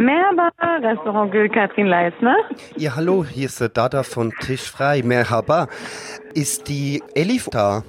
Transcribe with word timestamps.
Merhaba, 0.00 0.50
Restaurant 0.80 1.30
Gül 1.30 1.50
Katrin 1.50 1.86
Leisner. 1.86 2.36
Ja, 2.76 2.96
hallo, 2.96 3.22
hier 3.22 3.44
ist 3.44 3.60
der 3.60 3.68
Dada 3.68 4.02
von 4.02 4.32
Tisch 4.40 4.70
frei. 4.70 5.02
Merhaba. 5.04 5.68
Ist 6.32 6.68
die 6.68 7.02
Elif 7.14 7.50
da? 7.50 7.82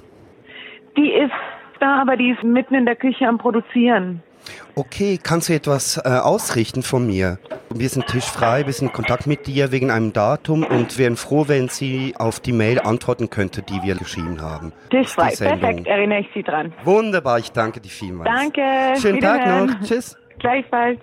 Die 0.94 1.10
ist 1.10 1.32
da, 1.80 2.02
aber 2.02 2.18
die 2.18 2.32
ist 2.32 2.42
mitten 2.42 2.74
in 2.74 2.84
der 2.84 2.96
Küche 2.96 3.26
am 3.26 3.38
Produzieren. 3.38 4.22
Okay, 4.74 5.18
kannst 5.22 5.48
du 5.48 5.54
etwas 5.54 5.96
äh, 6.04 6.08
ausrichten 6.10 6.82
von 6.82 7.06
mir? 7.06 7.38
Wir 7.70 7.88
sind 7.88 8.06
tischfrei, 8.08 8.66
wir 8.66 8.74
sind 8.74 8.88
in 8.88 8.92
Kontakt 8.92 9.26
mit 9.26 9.46
dir 9.46 9.72
wegen 9.72 9.90
einem 9.90 10.12
Datum 10.12 10.64
und 10.64 10.98
wären 10.98 11.16
froh, 11.16 11.44
wenn 11.46 11.68
sie 11.68 12.12
auf 12.18 12.40
die 12.40 12.52
Mail 12.52 12.80
antworten 12.80 13.30
könnte, 13.30 13.62
die 13.62 13.80
wir 13.82 13.94
geschrieben 13.94 14.42
haben. 14.42 14.72
Tischfrei, 14.90 15.34
perfekt, 15.34 15.86
erinnere 15.86 16.20
ich 16.20 16.28
Sie 16.34 16.42
dran. 16.42 16.74
Wunderbar, 16.84 17.38
ich 17.38 17.52
danke 17.52 17.80
dir 17.80 17.88
vielmals. 17.88 18.28
Danke. 18.28 19.00
Schönen 19.00 19.20
Tag 19.20 19.46
noch. 19.46 19.80
Tschüss. 19.80 20.18
Gleichfalls. 20.40 20.98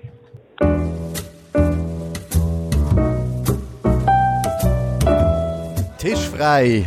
Tischfrei. 5.99 6.85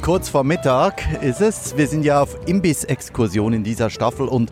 Kurz 0.00 0.30
vor 0.30 0.42
Mittag 0.42 1.02
ist 1.22 1.42
es. 1.42 1.76
Wir 1.76 1.86
sind 1.86 2.02
ja 2.02 2.22
auf 2.22 2.34
Imbiss-Exkursion 2.46 3.52
in 3.52 3.62
dieser 3.62 3.90
Staffel 3.90 4.26
und 4.26 4.50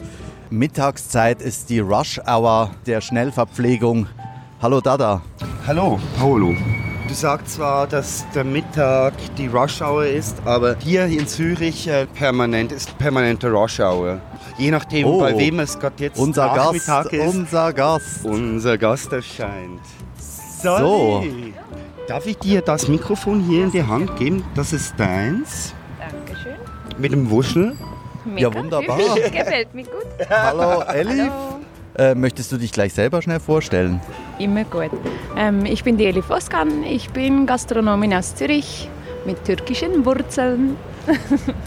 Mittagszeit 0.51 1.41
ist 1.41 1.71
die 1.71 1.79
Rush 1.79 2.21
Hour 2.27 2.73
der 2.85 3.01
Schnellverpflegung. 3.01 4.07
Hallo 4.61 4.83
Dada. 4.83 5.23
Hallo, 5.67 5.99
Paolo. 6.19 6.55
Du 7.09 7.15
sagst 7.15 7.55
zwar, 7.55 7.87
dass 7.87 8.27
der 8.35 8.45
Mittag 8.45 9.15
die 9.39 9.47
Rush 9.47 9.81
Hour 9.81 10.05
ist, 10.05 10.37
aber 10.45 10.77
hier 10.79 11.07
in 11.07 11.27
Zürich 11.27 11.89
äh, 11.89 12.05
permanent 12.07 12.71
ist 12.71 12.97
permanente 12.99 13.51
Rush 13.51 13.81
Hour. 13.81 14.21
Je 14.59 14.71
nachdem, 14.71 15.07
Oh, 15.07 15.21
bei 15.21 15.39
wem 15.39 15.59
es 15.61 15.79
gerade 15.79 15.95
jetzt 16.05 16.19
Unser 16.19 16.49
Gast, 16.49 16.87
Nachmittag 16.87 17.13
ist. 17.15 17.35
unser 17.35 17.73
Gast. 17.73 18.25
Unser 18.25 18.77
Gast 18.77 19.11
erscheint. 19.11 19.81
So. 20.63 21.25
Darf 22.13 22.27
ich 22.27 22.37
dir 22.37 22.61
das 22.61 22.89
Mikrofon 22.89 23.41
hier 23.41 23.65
in 23.65 23.73
die 23.73 23.85
Hand 23.85 24.19
geben? 24.19 24.45
Das 24.55 24.75
ist 24.75 25.01
deins. 25.01 25.73
Dankeschön. 25.99 26.57
Mit 26.99 27.11
dem 27.11 27.31
Wuschel. 27.31 27.75
Ja, 28.37 28.53
wunderbar. 28.53 28.99
Gefällt 29.15 29.73
mir 29.73 29.85
gut. 29.85 30.29
Hallo 30.29 30.83
Elif. 30.93 31.31
Hallo. 31.31 32.11
Äh, 32.11 32.15
möchtest 32.15 32.53
du 32.53 32.59
dich 32.59 32.71
gleich 32.71 32.93
selber 32.93 33.23
schnell 33.23 33.41
vorstellen? 33.41 33.99
Immer 34.39 34.65
gut. 34.65 34.91
Ähm, 35.39 35.65
ich 35.65 35.85
bin 35.85 35.97
die 35.97 36.05
Elif 36.05 36.29
Oskan. 36.29 36.83
Ich 36.83 37.09
bin 37.09 37.47
Gastronomin 37.47 38.13
aus 38.13 38.35
Zürich 38.35 38.91
mit 39.25 39.43
türkischen 39.47 40.05
Wurzeln. 40.05 40.77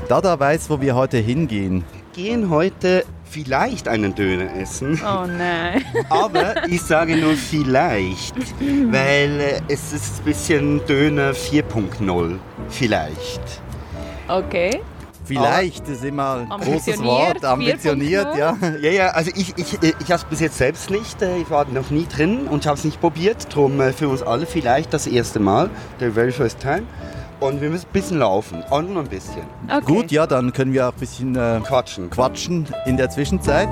Dada 0.08 0.40
weiß, 0.40 0.70
wo 0.70 0.80
wir 0.80 0.94
heute 0.94 1.18
hingehen. 1.18 1.84
Wir 2.14 2.24
gehen 2.24 2.52
heute 2.52 3.04
vielleicht 3.36 3.90
einen 3.90 4.16
Döner 4.16 4.56
essen. 4.56 4.98
Oh 5.04 5.26
nein. 5.28 5.84
Aber 6.10 6.68
ich 6.70 6.82
sage 6.82 7.18
nur 7.18 7.34
vielleicht, 7.34 8.34
weil 8.92 9.40
äh, 9.42 9.62
es 9.68 9.92
ist 9.92 10.20
ein 10.20 10.24
bisschen 10.26 10.86
Döner 10.86 11.34
4.0. 11.34 12.38
Vielleicht. 12.70 13.42
Okay. 14.30 14.80
Vielleicht 15.26 15.90
ist 15.90 16.06
immer 16.06 16.46
ein 16.50 16.62
großes 16.62 17.04
Wort, 17.04 17.44
ambitioniert, 17.44 18.28
4.0. 18.28 18.38
ja. 18.38 18.58
Ja, 18.80 18.92
ja, 18.92 19.08
also 19.10 19.32
ich, 19.36 19.54
ich, 19.58 19.74
ich 19.82 20.12
habe 20.12 20.16
es 20.16 20.24
bis 20.24 20.40
jetzt 20.40 20.58
selbst 20.58 20.90
nicht. 20.90 21.22
äh, 21.22 21.38
Ich 21.40 21.50
war 21.50 21.66
noch 21.66 21.90
nie 21.90 22.06
drin 22.06 22.48
und 22.48 22.66
habe 22.66 22.78
es 22.78 22.86
nicht 22.86 23.02
probiert. 23.02 23.54
Drum 23.54 23.82
äh, 23.82 23.92
für 23.92 24.08
uns 24.08 24.22
alle 24.22 24.46
vielleicht 24.46 24.94
das 24.94 25.08
erste 25.08 25.40
Mal, 25.42 25.70
the 26.00 26.10
very 26.10 26.32
first 26.32 26.60
time. 26.62 26.84
Und 27.40 27.62
wir 27.62 27.70
müssen 27.70 27.86
ein 27.88 27.94
bisschen 27.94 28.20
laufen, 28.20 28.64
auch 28.70 28.82
nur 28.82 29.02
ein 29.04 29.10
bisschen. 29.10 29.44
okay. 29.68 29.84
Gut, 29.86 30.12
ja, 30.12 30.26
dann 30.26 30.54
können 30.54 30.74
wir 30.74 30.88
auch 30.88 30.94
ein 30.94 31.00
bisschen 31.00 31.36
äh, 31.36 31.60
Quatschen. 31.64 32.10
quatschen 32.10 32.66
in 32.86 32.98
der 32.98 33.10
Zwischenzeit. 33.10 33.68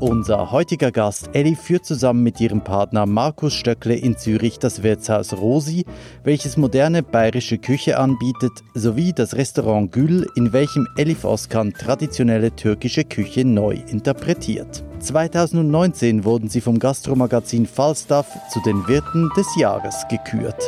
Unser 0.00 0.52
heutiger 0.52 0.92
Gast 0.92 1.30
Elli 1.32 1.56
führt 1.56 1.84
zusammen 1.84 2.22
mit 2.22 2.40
ihrem 2.40 2.62
Partner 2.62 3.04
Markus 3.04 3.52
Stöckle 3.54 3.96
in 3.96 4.16
Zürich 4.16 4.60
das 4.60 4.84
Wirtshaus 4.84 5.32
Rosi, 5.32 5.84
welches 6.22 6.56
moderne 6.56 7.02
bayerische 7.02 7.58
Küche 7.58 7.98
anbietet, 7.98 8.52
sowie 8.74 9.12
das 9.12 9.34
Restaurant 9.34 9.90
Gül, 9.90 10.28
in 10.36 10.52
welchem 10.52 10.86
Elif 10.96 11.24
Oskan 11.24 11.74
traditionelle 11.74 12.54
türkische 12.54 13.02
Küche 13.02 13.44
neu 13.44 13.76
interpretiert. 13.88 14.84
2019 15.00 16.24
wurden 16.24 16.48
sie 16.48 16.60
vom 16.60 16.78
Gastromagazin 16.78 17.66
Falstaff 17.66 18.28
zu 18.50 18.60
den 18.60 18.86
Wirten 18.86 19.30
des 19.36 19.48
Jahres 19.56 20.06
gekürt. 20.08 20.62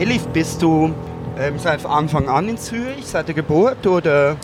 Elif, 0.00 0.26
bist 0.28 0.62
du 0.62 0.94
ähm, 1.38 1.58
seit 1.58 1.84
Anfang 1.84 2.26
an 2.28 2.48
in 2.48 2.56
Zürich, 2.56 3.04
seit 3.04 3.28
der 3.28 3.34
Geburt 3.34 3.86
oder? 3.86 4.36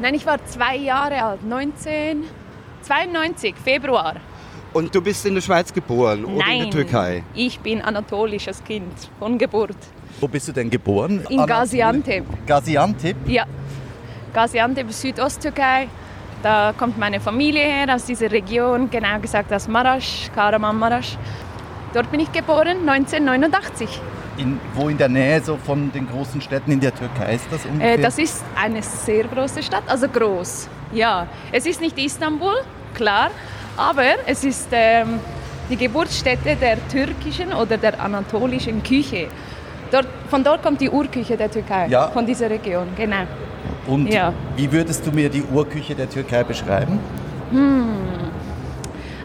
Nein, 0.00 0.14
ich 0.14 0.24
war 0.24 0.42
zwei 0.46 0.76
Jahre 0.76 1.22
alt. 1.22 1.40
1992, 1.44 3.54
Februar. 3.62 4.14
Und 4.72 4.94
du 4.94 5.02
bist 5.02 5.26
in 5.26 5.34
der 5.34 5.42
Schweiz 5.42 5.70
geboren 5.70 6.24
oder 6.24 6.38
Nein. 6.46 6.62
in 6.62 6.64
der 6.70 6.70
Türkei? 6.70 7.24
Ich 7.34 7.60
bin 7.60 7.82
anatolisches 7.82 8.64
Kind 8.64 8.90
von 9.18 9.36
Geburt. 9.36 9.76
Wo 10.18 10.26
bist 10.28 10.48
du 10.48 10.52
denn 10.52 10.70
geboren? 10.70 11.20
In 11.28 11.40
Anatol- 11.40 11.46
Gaziantep. 11.46 12.24
Gaziantep? 12.46 13.16
Ja, 13.26 13.44
Gaziantep, 14.32 14.90
Südosttürkei. 14.90 15.88
Da 16.42 16.72
kommt 16.76 16.96
meine 16.98 17.20
Familie 17.20 17.64
her, 17.64 17.94
aus 17.94 18.06
dieser 18.06 18.30
Region, 18.32 18.88
genau 18.88 19.18
gesagt 19.20 19.52
aus 19.52 19.68
Maraş, 19.68 20.30
Kahramanmaraş. 20.34 21.18
Dort 21.92 22.10
bin 22.10 22.20
ich 22.20 22.32
geboren, 22.32 22.78
1989. 22.88 24.00
In, 24.42 24.58
wo 24.74 24.88
in 24.88 24.98
der 24.98 25.08
Nähe 25.08 25.40
so 25.40 25.56
von 25.56 25.92
den 25.92 26.08
großen 26.08 26.40
Städten 26.40 26.72
in 26.72 26.80
der 26.80 26.92
Türkei 26.94 27.34
ist 27.36 27.46
das 27.50 27.64
Äh, 27.64 27.68
ungefähr? 27.68 27.98
das 27.98 28.18
ist 28.18 28.42
eine 28.60 28.82
sehr 28.82 29.24
große 29.24 29.62
Stadt, 29.62 29.84
also 29.86 30.08
groß. 30.08 30.68
Ja, 30.92 31.26
es 31.52 31.64
ist 31.66 31.80
nicht 31.80 31.96
Istanbul, 31.98 32.56
klar, 32.94 33.30
aber 33.76 34.02
es 34.26 34.42
ist 34.44 34.68
ähm, 34.72 35.20
die 35.70 35.76
Geburtsstätte 35.76 36.56
der 36.56 36.76
türkischen 36.88 37.52
oder 37.52 37.76
der 37.76 38.00
anatolischen 38.02 38.82
Küche. 38.82 39.28
Dort, 39.92 40.08
von 40.28 40.42
dort 40.42 40.62
kommt 40.62 40.80
die 40.80 40.90
Urküche 40.90 41.36
der 41.36 41.50
Türkei, 41.50 41.86
Ja. 41.88 42.08
von 42.08 42.26
dieser 42.26 42.50
Region, 42.50 42.88
genau. 42.96 43.24
Und 43.86 44.08
ja. 44.08 44.32
wie 44.56 44.70
würdest 44.72 45.06
du 45.06 45.12
mir 45.12 45.28
die 45.28 45.42
Urküche 45.42 45.94
der 45.94 46.08
Türkei 46.10 46.42
beschreiben? 46.42 46.98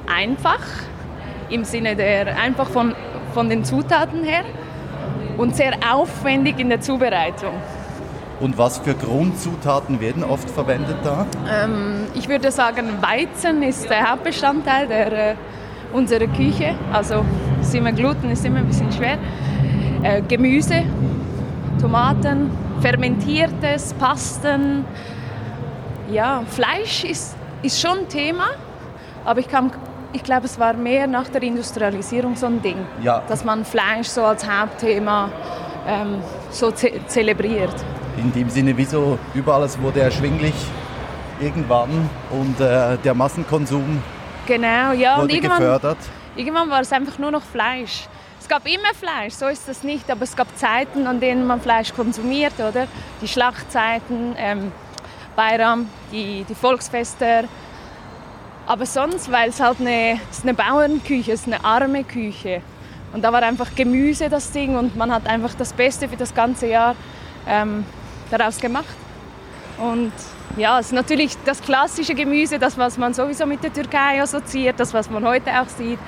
einfach 0.06 0.59
im 1.50 1.63
Sinne 1.63 1.95
der 1.95 2.38
einfach 2.38 2.69
von, 2.69 2.94
von 3.33 3.50
den 3.50 3.63
Zutaten 3.63 4.23
her 4.23 4.44
und 5.38 5.56
sehr 5.56 5.74
aufwendig 5.92 6.59
in 6.59 6.70
der 6.70 6.81
Zubereitung. 6.81 7.53
Und 8.40 8.58
was 8.58 8.78
für 8.78 8.94
Grundzutaten 8.94 10.00
werden 10.00 10.24
oft 10.24 10.50
verwendet 10.50 10.98
da? 11.03 11.25
Ähm, 11.50 12.06
ich 12.14 12.30
würde 12.30 12.52
sagen, 12.52 13.02
Weizen 13.02 13.64
ist 13.64 13.90
der 13.90 14.12
Hauptbestandteil 14.12 14.88
der, 14.88 15.31
äh, 15.31 15.36
unserer 15.94 16.28
Küche. 16.28 16.75
Also 16.92 17.25
ist 17.62 17.74
immer 17.74 17.92
Gluten 17.92 18.30
ist 18.30 18.46
immer 18.46 18.59
ein 18.59 18.68
bisschen 18.68 18.92
schwer. 18.92 19.18
Äh, 20.03 20.22
Gemüse, 20.22 20.84
Tomaten, 21.81 22.52
fermentiertes, 22.81 23.94
Pasten. 23.96 24.86
Ja, 26.12 26.44
Fleisch 26.48 27.04
ist, 27.04 27.36
ist 27.64 27.81
schon 27.81 28.00
ein 28.00 28.08
Thema, 28.08 28.46
aber 29.25 29.40
ich, 29.40 29.48
kam, 29.48 29.72
ich 30.13 30.23
glaube, 30.23 30.45
es 30.45 30.59
war 30.59 30.73
mehr 30.73 31.07
nach 31.07 31.28
der 31.29 31.44
Industrialisierung 31.44 32.35
so 32.35 32.45
ein 32.47 32.62
Ding, 32.62 32.78
Ja. 33.01 33.22
dass 33.28 33.44
man 33.44 33.66
Fleisch 33.66 34.07
so 34.07 34.23
als 34.23 34.47
Hauptthema 34.50 35.29
ähm, 35.88 36.22
so 36.51 36.72
ze 36.72 36.91
zelebriert. 37.07 37.73
In 38.18 38.31
dem 38.34 38.50
Sinne, 38.50 38.75
wieso 38.75 39.19
überall 39.34 39.63
es 39.63 39.79
wurde 39.81 40.01
erschwinglich 40.01 40.56
irgendwann 41.40 42.09
und 42.31 42.59
äh, 42.59 42.97
der 42.97 43.13
Massenkonsum 43.13 44.01
Genau, 44.47 44.91
ja. 44.94 45.16
und 45.16 45.23
wurde 45.23 45.34
irgendwann, 45.35 45.59
gefördert. 45.59 45.97
Irgendwann 46.35 46.69
war 46.69 46.81
es 46.81 46.91
einfach 46.91 47.18
nur 47.19 47.31
noch 47.31 47.44
Fleisch. 47.44 48.07
Es 48.39 48.47
gab 48.47 48.66
immer 48.66 48.94
Fleisch, 48.97 49.34
so 49.34 49.47
ist 49.47 49.68
das 49.68 49.84
nicht, 49.84 50.09
aber 50.09 50.24
es 50.24 50.35
gab 50.35 50.47
Zeiten, 50.57 51.06
an 51.06 51.19
denen 51.19 51.45
man 51.45 51.59
Fleisch 51.59 51.94
konsumiert, 51.94 52.53
oder? 52.59 52.88
Die 53.22 53.28
Schlachtzeiten, 53.28 54.35
ähm, 54.38 54.72
Bayram, 55.35 55.89
die, 56.12 56.45
die 56.48 56.56
Volksfeste. 56.56 57.44
Aber 58.68 58.86
sonst, 58.86 59.31
weil 59.31 59.50
es 59.50 59.62
halt 59.62 59.80
eine, 59.80 60.19
es 60.30 60.40
ist 60.40 60.44
eine 60.44 60.54
Bauernküche, 60.54 61.31
es 61.31 61.42
ist 61.42 61.48
eine 61.48 61.64
arme 61.64 62.04
Küche. 62.04 62.62
Und 63.14 63.24
da 63.24 63.31
war 63.31 63.42
einfach 63.42 63.74
Gemüse 63.74 64.28
das 64.28 64.52
Ding 64.52 64.75
und 64.75 64.98
man 64.98 65.10
hat 65.12 65.25
einfach 65.25 65.54
das 65.54 65.72
Beste 65.72 66.10
für 66.10 66.18
das 66.18 66.36
ganze 66.36 66.68
Jahr 66.68 66.96
ähm, 67.48 67.86
daraus 68.30 68.60
gemacht. 68.60 68.86
Und 69.78 70.12
ja, 70.58 70.80
es 70.80 70.88
ist 70.88 70.92
natürlich 70.92 71.38
das 71.46 71.62
klassische 71.62 72.14
Gemüse, 72.14 72.60
das, 72.60 72.78
was 72.78 72.98
man 72.98 73.14
sowieso 73.14 73.46
mit 73.46 73.64
der 73.64 73.72
Türkei 73.72 74.22
assoziiert, 74.22 74.78
das, 74.78 74.94
was 74.94 75.10
man 75.10 75.25
heute 75.25 75.50
auch 75.62 75.69
sieht. 75.69 76.00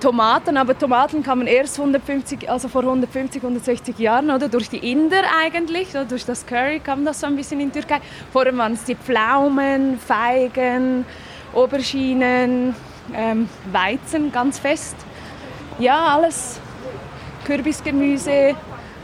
Tomaten, 0.00 0.56
aber 0.56 0.78
Tomaten 0.78 1.22
kamen 1.22 1.46
erst 1.46 1.78
150, 1.78 2.50
also 2.50 2.68
vor 2.68 2.82
150, 2.82 3.42
160 3.42 3.98
Jahren, 3.98 4.30
oder? 4.30 4.48
Durch 4.48 4.68
die 4.68 4.90
Inder 4.90 5.22
eigentlich, 5.42 5.90
oder? 5.90 6.06
durch 6.06 6.24
das 6.24 6.44
Curry 6.46 6.80
kam 6.80 7.04
das 7.04 7.20
so 7.20 7.26
ein 7.26 7.36
bisschen 7.36 7.60
in 7.60 7.72
Türkei. 7.72 8.00
Vorher 8.32 8.56
waren 8.56 8.72
es 8.72 8.84
die 8.84 8.94
Pflaumen, 8.94 9.98
Feigen, 9.98 11.04
Auberginen, 11.54 12.74
ähm, 13.14 13.48
Weizen 13.72 14.30
ganz 14.32 14.58
fest. 14.58 14.96
Ja, 15.78 16.16
alles, 16.16 16.60
Kürbisgemüse, 17.44 18.54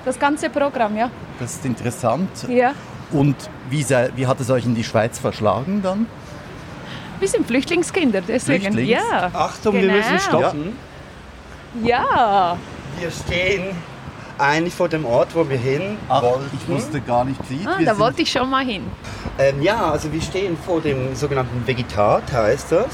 das 0.05 0.19
ganze 0.19 0.51
Programm, 0.51 0.97
ja. 0.97 1.11
Das 1.41 1.55
ist 1.55 1.65
interessant. 1.65 2.29
ja. 2.49 2.73
Und 3.13 3.37
wie, 3.71 3.83
sei, 3.85 4.11
wie 4.17 4.27
hat 4.27 4.41
es 4.41 4.51
euch 4.51 4.65
in 4.67 4.75
die 4.75 4.83
Schweiz 4.83 5.19
verschlagen 5.21 5.81
dann? 5.81 6.07
Wir 7.21 7.29
sind 7.29 7.47
Flüchtlingskinder, 7.47 8.21
deswegen. 8.21 8.63
Flüchtlings? 8.73 8.91
Ja. 8.91 9.31
Achtung, 9.33 9.75
wir 9.75 9.83
Genau. 9.83 9.95
müssen 9.95 10.19
stoppen. 10.19 10.77
Ja. 11.85 12.57
Wir 12.99 13.11
stehen 13.11 13.65
eigentlich 14.39 14.75
vor 14.75 14.89
dem 14.89 15.05
Ort, 15.05 15.35
wo 15.35 15.49
wir 15.49 15.59
hin 15.59 15.97
Ach, 16.09 16.23
wollten. 16.23 16.51
ich 16.53 16.69
wusste 16.69 17.01
gar 17.01 17.25
nicht, 17.25 17.41
wie. 17.49 17.67
Ah, 17.67 17.79
da 17.85 17.99
wollte 17.99 18.23
ich 18.23 18.31
schon 18.31 18.49
mal 18.51 18.65
hin. 18.65 18.83
Ähm, 19.39 19.63
ja, 19.63 19.91
also 19.91 20.13
wir 20.13 20.21
stehen 20.21 20.57
vor 20.65 20.81
dem 20.81 21.15
sogenannten 21.15 21.67
Vegetat, 21.67 22.33
heißt 22.33 22.73
das. 22.73 22.87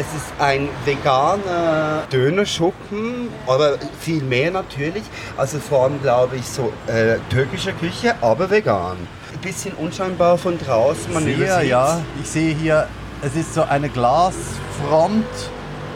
Es 0.00 0.06
ist 0.14 0.32
ein 0.38 0.68
veganer 0.84 2.04
Dönerschuppen, 2.12 3.28
aber 3.48 3.78
viel 3.98 4.22
mehr 4.22 4.50
natürlich. 4.52 5.02
Also 5.36 5.58
vor 5.58 5.84
allem, 5.84 6.00
glaube 6.00 6.36
ich, 6.36 6.46
so 6.46 6.72
äh, 6.86 7.16
türkische 7.30 7.72
Küche, 7.72 8.14
aber 8.20 8.48
vegan. 8.48 8.96
Ein 9.32 9.40
bisschen 9.40 9.72
unscheinbar 9.74 10.38
von 10.38 10.56
draußen, 10.56 11.12
man 11.12 11.24
Sehr, 11.24 11.36
übersieht's. 11.36 11.68
ja. 11.68 12.00
Ich 12.22 12.28
sehe 12.28 12.54
hier, 12.54 12.86
es 13.22 13.34
ist 13.34 13.54
so 13.54 13.62
eine 13.62 13.88
Glasfront 13.88 15.24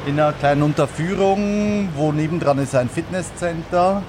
in 0.07 0.19
einer 0.19 0.33
kleinen 0.33 0.63
Unterführung, 0.63 1.89
wo 1.95 2.11
nebendran 2.11 2.59
ist 2.59 2.75
ein 2.75 2.89
Fitnesscenter 2.89 4.03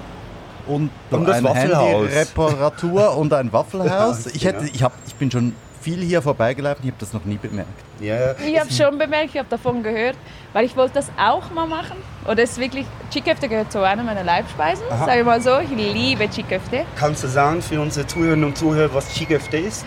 und, 0.66 0.90
Und 1.10 1.26
das 1.28 1.38
ein 1.38 1.44
Waffelhaus. 1.44 2.02
Handy-Reparatur 2.08 3.16
und 3.16 3.32
ein 3.32 3.52
Waffelhaus. 3.52 4.24
Ja, 4.24 4.30
Ich, 4.34 4.44
hätte, 4.44 4.58
genau. 4.60 4.70
ich, 4.74 4.82
hab, 4.82 4.92
ich 5.06 5.14
bin 5.14 5.30
schon 5.30 5.54
viel 5.80 6.00
hier 6.00 6.22
vorbeigelaufen, 6.22 6.82
ich 6.82 6.90
habe 6.90 6.96
das 6.98 7.12
noch 7.12 7.24
nie 7.26 7.36
bemerkt. 7.36 7.68
Ja, 8.00 8.32
Ich 8.46 8.58
habe 8.58 8.72
schon 8.72 8.96
bemerkt, 8.98 9.30
ich 9.34 9.38
habe 9.38 9.48
davon 9.50 9.82
gehört, 9.82 10.16
weil 10.54 10.64
ich 10.64 10.74
wollte 10.76 10.94
das 10.94 11.10
auch 11.18 11.50
mal 11.50 11.66
machen. 11.66 11.96
Und 12.26 12.38
das 12.38 12.52
ist 12.52 12.58
wirklich, 12.58 12.86
Chiköfte 13.10 13.48
gehört 13.48 13.70
zu 13.70 13.82
einer 13.82 14.02
meiner 14.02 14.24
Leibspeisen, 14.24 14.82
sage 14.88 15.20
ich 15.20 15.26
mal 15.26 15.40
so. 15.42 15.58
Ich 15.58 15.68
liebe 15.70 16.28
Chiköfte. 16.28 16.86
Kannst 16.96 17.22
du 17.22 17.28
sagen 17.28 17.60
für 17.60 17.80
unsere 17.80 18.06
Zuhörerinnen 18.06 18.46
und 18.46 18.56
Zuhörer, 18.56 18.94
was 18.94 19.12
Chiköfte 19.12 19.58
ist? 19.58 19.84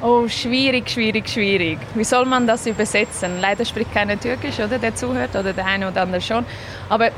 Oh, 0.00 0.28
schwierig, 0.28 0.88
schwierig, 0.90 1.28
schwierig. 1.28 1.78
Wie 1.94 2.04
soll 2.04 2.24
man 2.24 2.46
das 2.46 2.66
übersetzen? 2.66 3.40
Leider 3.40 3.64
spricht 3.64 3.92
keiner 3.92 4.20
Türkisch, 4.20 4.60
oder? 4.60 4.78
Der 4.78 4.94
zuhört, 4.94 5.34
oder 5.34 5.52
der 5.52 5.66
eine 5.66 5.88
oder 5.88 6.02
andere 6.02 6.20
schon. 6.20 6.44
Aber 6.88 7.10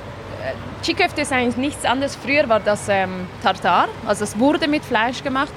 Chiköfte 0.82 1.22
ist 1.22 1.32
eigentlich 1.32 1.56
nichts 1.56 1.84
anderes. 1.84 2.16
Früher 2.16 2.48
war 2.48 2.60
das 2.60 2.88
ähm, 2.88 3.26
Tartar, 3.42 3.88
also 4.06 4.25
es 4.25 4.38
wurde 4.38 4.69
mit 4.69 4.84
Fleisch 4.84 5.22
gemacht. 5.22 5.52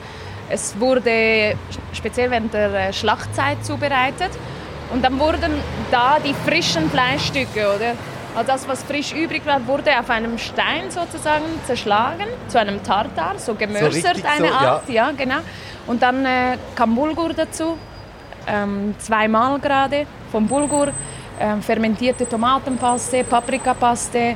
Es 0.50 0.80
wurde 0.80 1.56
speziell 1.94 2.30
während 2.30 2.54
der 2.54 2.90
äh, 2.90 2.94
Schlachtzeit 2.94 3.64
zubereitet. 3.66 4.32
Und 4.92 5.04
dann 5.04 5.20
wurden 5.20 5.52
da 5.90 6.18
die 6.24 6.34
frischen 6.46 6.90
Fleischstücke, 6.90 7.76
oder? 7.76 7.94
Also 8.36 8.52
das, 8.52 8.68
was 8.68 8.84
frisch 8.84 9.14
übrig 9.14 9.46
war, 9.46 9.66
wurde 9.68 9.98
auf 9.98 10.10
einem 10.10 10.38
Stein 10.38 10.90
sozusagen 10.90 11.46
zerschlagen, 11.66 12.28
zu 12.48 12.60
einem 12.60 12.84
Tartar, 12.84 13.38
so 13.38 13.54
gemörsert 13.54 13.94
richtig 13.94 14.26
eine 14.26 14.48
so, 14.48 14.54
Art, 14.54 14.90
ja. 14.90 15.12
genau. 15.12 15.38
Und 15.86 16.02
dann 16.02 16.26
äh, 16.26 16.58
kam 16.76 16.96
Bulgur 16.96 17.34
dazu, 17.34 17.78
ähm, 18.48 18.96
zweimal 18.98 19.60
gerade 19.60 20.06
vom 20.32 20.48
Bulgur, 20.48 20.90
ähm, 21.40 21.62
fermentierte 21.62 22.28
Tomatenpaste, 22.28 23.24
Paprikapaste 23.24 24.36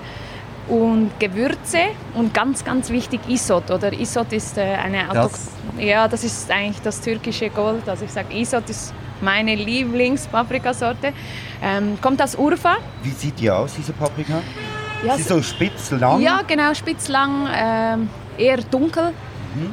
und 0.67 1.11
Gewürze 1.19 1.79
und 2.13 2.33
ganz, 2.33 2.63
ganz 2.63 2.89
wichtig 2.89 3.21
Isot. 3.27 3.69
Oder 3.71 3.93
Isot 3.93 4.31
ist 4.33 4.57
äh, 4.57 4.61
eine 4.61 5.03
Auto 5.09 5.13
Das- 5.29 5.47
ja, 5.79 6.07
das 6.07 6.23
ist 6.23 6.49
eigentlich 6.49 6.81
das 6.81 6.99
türkische 7.01 7.49
Gold. 7.49 7.87
Also 7.87 8.05
ich 8.05 8.11
sage, 8.11 8.33
Isot 8.33 8.69
ist 8.69 8.93
meine 9.21 9.55
Lieblings-Paprikasorte. 9.55 11.13
Ähm, 11.61 11.97
kommt 12.01 12.21
aus 12.21 12.35
Urfa. 12.35 12.77
Wie 13.03 13.09
sieht 13.11 13.39
die 13.39 13.49
aus, 13.51 13.73
diese 13.75 13.93
Paprika? 13.93 14.39
Ja, 15.05 15.15
Sie 15.15 15.21
ist 15.21 15.29
so 15.29 15.41
spitz, 15.41 15.91
lang. 15.91 16.21
ja, 16.21 16.41
genau, 16.47 16.73
spitzlang, 16.73 17.47
ähm, 17.55 18.09
eher 18.37 18.57
dunkel. 18.57 19.13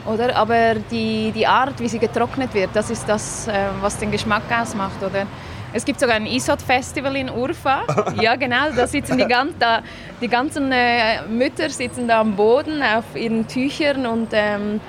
Oder? 0.07 0.35
Aber 0.37 0.75
die, 0.91 1.31
die 1.33 1.47
Art, 1.47 1.79
wie 1.79 1.89
sie 1.89 1.99
getrocknet 1.99 2.55
wird, 2.55 2.71
das 2.73 2.89
ist 2.91 3.07
das, 3.07 3.49
äh, 3.49 3.53
was 3.83 3.99
den 3.99 4.11
Geschmack 4.11 4.43
ausmacht. 4.51 5.03
Oder? 5.03 5.27
Es 5.77 5.85
gibt 5.85 5.99
sogar 5.99 6.15
ein 6.15 6.27
Isot-Festival 6.27 7.17
in 7.17 7.29
Urfa. 7.29 7.83
ja, 8.21 8.37
genau, 8.37 8.71
da 8.77 8.87
sitzen 8.87 9.19
die, 9.19 9.27
gan 9.27 9.49
da, 9.59 9.83
die 10.21 10.29
ganzen 10.29 10.71
äh, 10.71 11.23
Mütter 11.29 11.69
sitzen 11.69 12.07
da 12.07 12.21
am 12.21 12.37
Boden 12.37 12.81
auf 12.81 13.05
ihren 13.17 13.47
Tüchern 13.49 14.07
und 14.07 14.29
ähm, 14.33 14.81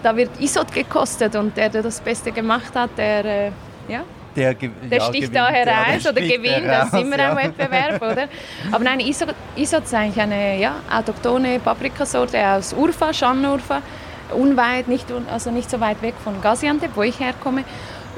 da 0.00 0.16
wird 0.16 0.30
Isot 0.40 0.72
gekostet 0.72 1.34
und 1.34 1.56
der, 1.56 1.68
der 1.70 1.82
das 1.82 2.00
Beste 2.00 2.30
gemacht 2.30 2.72
hat, 2.76 2.90
der, 2.96 3.24
äh, 3.24 3.50
ja, 3.88 4.04
Der, 4.36 4.54
der 4.54 4.70
ja, 4.98 5.04
sticht 5.06 5.32
gewinnt, 5.32 5.34
da 5.34 5.48
heraus 5.48 6.06
oder 6.06 6.20
gewinnt, 6.20 6.64
heraus, 6.64 6.90
das 6.92 7.00
ist 7.00 7.06
immer 7.06 7.18
ja. 7.18 7.30
ein 7.30 7.36
Wettbewerb, 7.36 8.02
oder? 8.02 8.28
Aber 8.70 8.84
nein, 8.84 9.00
Isot, 9.00 9.34
Isot 9.56 9.82
ist 9.82 9.94
eigentlich 9.94 10.22
eine 10.22 10.60
ja, 10.60 10.76
autochtone 10.88 11.58
Paprikasorte 11.58 12.46
aus 12.46 12.72
Urfa, 12.72 13.12
Schan-Urfa, 13.12 13.82
unweit, 14.36 14.86
nicht, 14.86 15.06
also 15.32 15.50
nicht 15.50 15.68
so 15.68 15.80
weit 15.80 16.00
weg 16.00 16.14
von 16.22 16.40
Gaziantep, 16.40 16.90
wo 16.94 17.02
ich 17.02 17.18
herkomme. 17.18 17.64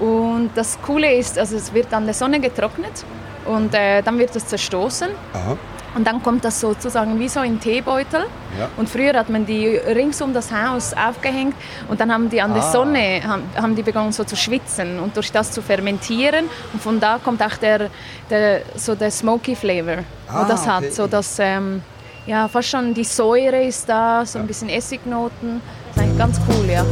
Und 0.01 0.51
das 0.55 0.79
Coole 0.81 1.15
ist, 1.15 1.39
also 1.39 1.57
es 1.57 1.73
wird 1.75 1.93
an 1.93 2.07
der 2.07 2.15
Sonne 2.15 2.41
getrocknet 2.41 3.05
und 3.47 3.75
äh, 3.75 4.03
dann 4.03 4.19
wird 4.19 4.35
es 4.35 4.47
zerstoßen 4.47 5.09
Aha. 5.35 5.57
und 5.95 6.07
dann 6.07 6.23
kommt 6.23 6.43
das 6.45 6.59
sozusagen 6.59 7.19
wie 7.19 7.29
so 7.29 7.41
in 7.41 7.61
Teebeutel. 7.61 8.25
Ja. 8.59 8.69
Und 8.79 8.89
früher 8.89 9.13
hat 9.15 9.29
man 9.29 9.45
die 9.45 9.67
rings 9.77 10.23
um 10.23 10.33
das 10.33 10.51
Haus 10.53 10.95
aufgehängt 10.95 11.55
und 11.89 12.01
dann 12.01 12.11
haben 12.13 12.31
die 12.31 12.41
an 12.41 12.55
der 12.55 12.63
Ah. 12.63 12.73
Sonne 12.73 13.21
haben, 13.27 13.43
haben 13.57 13.77
die 13.77 13.83
begonnen 13.83 14.13
so 14.13 14.25
zu 14.25 14.37
schwitzen 14.37 14.99
und 15.01 15.15
durch 15.17 15.31
das 15.33 15.53
zu 15.53 15.61
fermentieren. 15.61 16.47
Und 16.73 16.83
von 16.83 16.99
da 16.99 17.19
kommt 17.23 17.43
auch 17.43 17.57
der, 17.59 17.91
der, 18.31 18.63
so 18.77 18.95
der 18.95 19.11
smoky 19.11 19.55
Flavor, 19.55 19.99
Ah, 20.29 20.45
das 20.49 20.63
okay. 20.63 20.71
hat. 20.71 20.93
So 20.95 21.07
dass, 21.07 21.39
ähm, 21.39 21.83
ja, 22.27 22.49
fast 22.49 22.69
schon 22.69 22.95
die 22.95 23.05
Säure 23.05 23.63
ist 23.65 23.87
da, 23.89 24.25
so 24.25 24.39
ein 24.39 24.47
bisschen 24.47 24.69
Essignoten. 24.71 25.61
Das 25.89 25.97
ist 25.97 26.03
eigentlich 26.03 26.19
ganz 26.19 26.41
cool, 26.49 26.71
ja. 26.71 26.85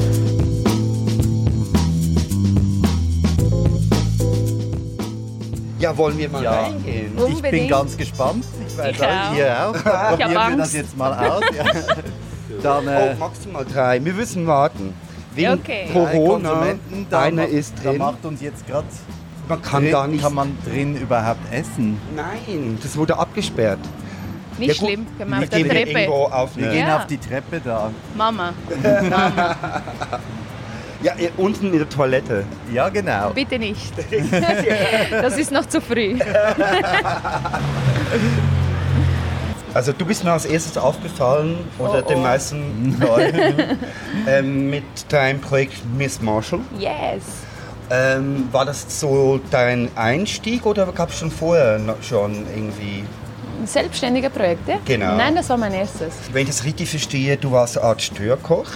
Ja, 5.79 5.97
wollen 5.97 6.19
wir 6.19 6.29
mal 6.29 6.43
Ja. 6.43 6.63
reingehen? 6.63 7.13
Ich 7.17 7.25
bin 7.25 7.35
Unbedingt. 7.37 7.71
ganz 7.71 7.97
gespannt. 7.97 8.45
Ich 8.67 8.77
weiß 8.77 8.97
Ich 8.97 9.03
auch, 9.03 9.35
ihr 9.37 9.69
auch. 9.69 9.73
Probieren 10.11 10.31
wir 10.33 10.41
Angst. 10.41 10.59
das 10.61 10.73
jetzt 10.73 10.97
mal 10.97 11.13
aus. 11.31 11.43
Ja. 11.57 11.65
Dann 12.63 12.89
Oh, 12.89 12.91
äh, 12.91 13.15
maximal 13.15 13.65
drei. 13.65 14.05
Wir 14.05 14.15
müssen 14.15 14.47
warten. 14.47 14.93
Wegen 15.35 15.53
Okay. 15.53 15.87
Corona, 15.93 16.75
da 17.11 17.21
einer 17.21 17.43
macht- 17.43 17.53
ist 17.53 17.75
Da 17.79 17.91
drin. 17.91 17.99
macht 17.99 18.25
uns 18.25 18.41
jetzt 18.41 18.67
gerade 18.67 18.87
Man 19.49 19.63
kann 19.63 19.83
drin, 19.85 19.93
gar 19.93 20.07
nicht. 20.09 20.23
kann 20.23 20.35
man 20.35 20.59
drin 20.65 20.97
überhaupt 20.97 21.53
essen. 21.53 22.01
Nein, 22.17 22.77
das 22.83 22.97
wurde 22.97 23.17
abgesperrt. 23.17 23.79
Nicht 24.59 24.69
Ja, 24.71 24.75
schlimm, 24.75 25.07
können 25.17 25.31
wir 25.31 25.37
Wir 25.37 25.45
auf 25.45 25.49
der 25.51 25.59
gehen 25.61 25.69
Treppe. 25.71 26.57
Wir 26.57 26.69
gehen 26.71 26.89
Ja. 26.89 26.97
auf 26.97 27.07
die 27.07 27.19
Treppe 27.19 27.61
da. 27.65 27.91
Mama, 28.17 28.53
Ja, 31.03 31.13
unten 31.37 31.73
in 31.73 31.79
der 31.79 31.89
Toilette. 31.89 32.45
Ja, 32.73 32.89
genau. 32.89 33.31
bitte 33.31 33.59
nicht. 33.59 33.93
Das 35.11 35.39
ist 35.39 35.53
noch 35.53 35.67
zu 35.67 35.81
früh. 35.81 36.19
Also 39.75 39.93
du 39.93 40.05
bist 40.07 40.25
mir 40.25 40.33
als 40.33 40.47
erstes 40.47 40.77
aufgefallen, 40.79 41.57
oder 41.79 42.03
Oh, 42.05 42.09
den 42.09 42.19
oh. 42.19 42.23
meisten 42.23 42.97
Leuten, 42.99 43.79
ähm, 44.27 44.71
mit 44.71 44.83
deinem 45.09 45.41
Projekt 45.41 45.77
Miss 45.97 46.21
Marshall. 46.23 46.61
Yes. 46.79 47.23
Ähm, 47.91 48.49
war 48.51 48.65
das 48.65 48.99
so 48.99 49.39
dein 49.51 49.89
Einstieg 49.95 50.67
oder 50.67 50.87
gab 50.87 51.11
es 51.11 51.19
schon 51.19 51.31
vorher 51.31 51.79
noch 51.79 52.03
schon 52.03 52.45
irgendwie? 52.55 53.05
Selbstständige 53.67 54.31
Projekte? 54.31 54.79
Genau. 54.85 55.17
Nein, 55.17 55.35
das 55.37 55.49
war 55.49 55.57
mein 55.57 55.73
erstes. 55.75 56.13
Wenn 56.33 56.43
ich 56.43 56.49
das 56.49 56.65
richtig 56.65 56.89
verstehe, 56.91 57.37
du 57.37 57.51
warst 57.53 57.77
eine 57.79 57.87
Art 57.87 58.03
Störkoch, 58.03 58.67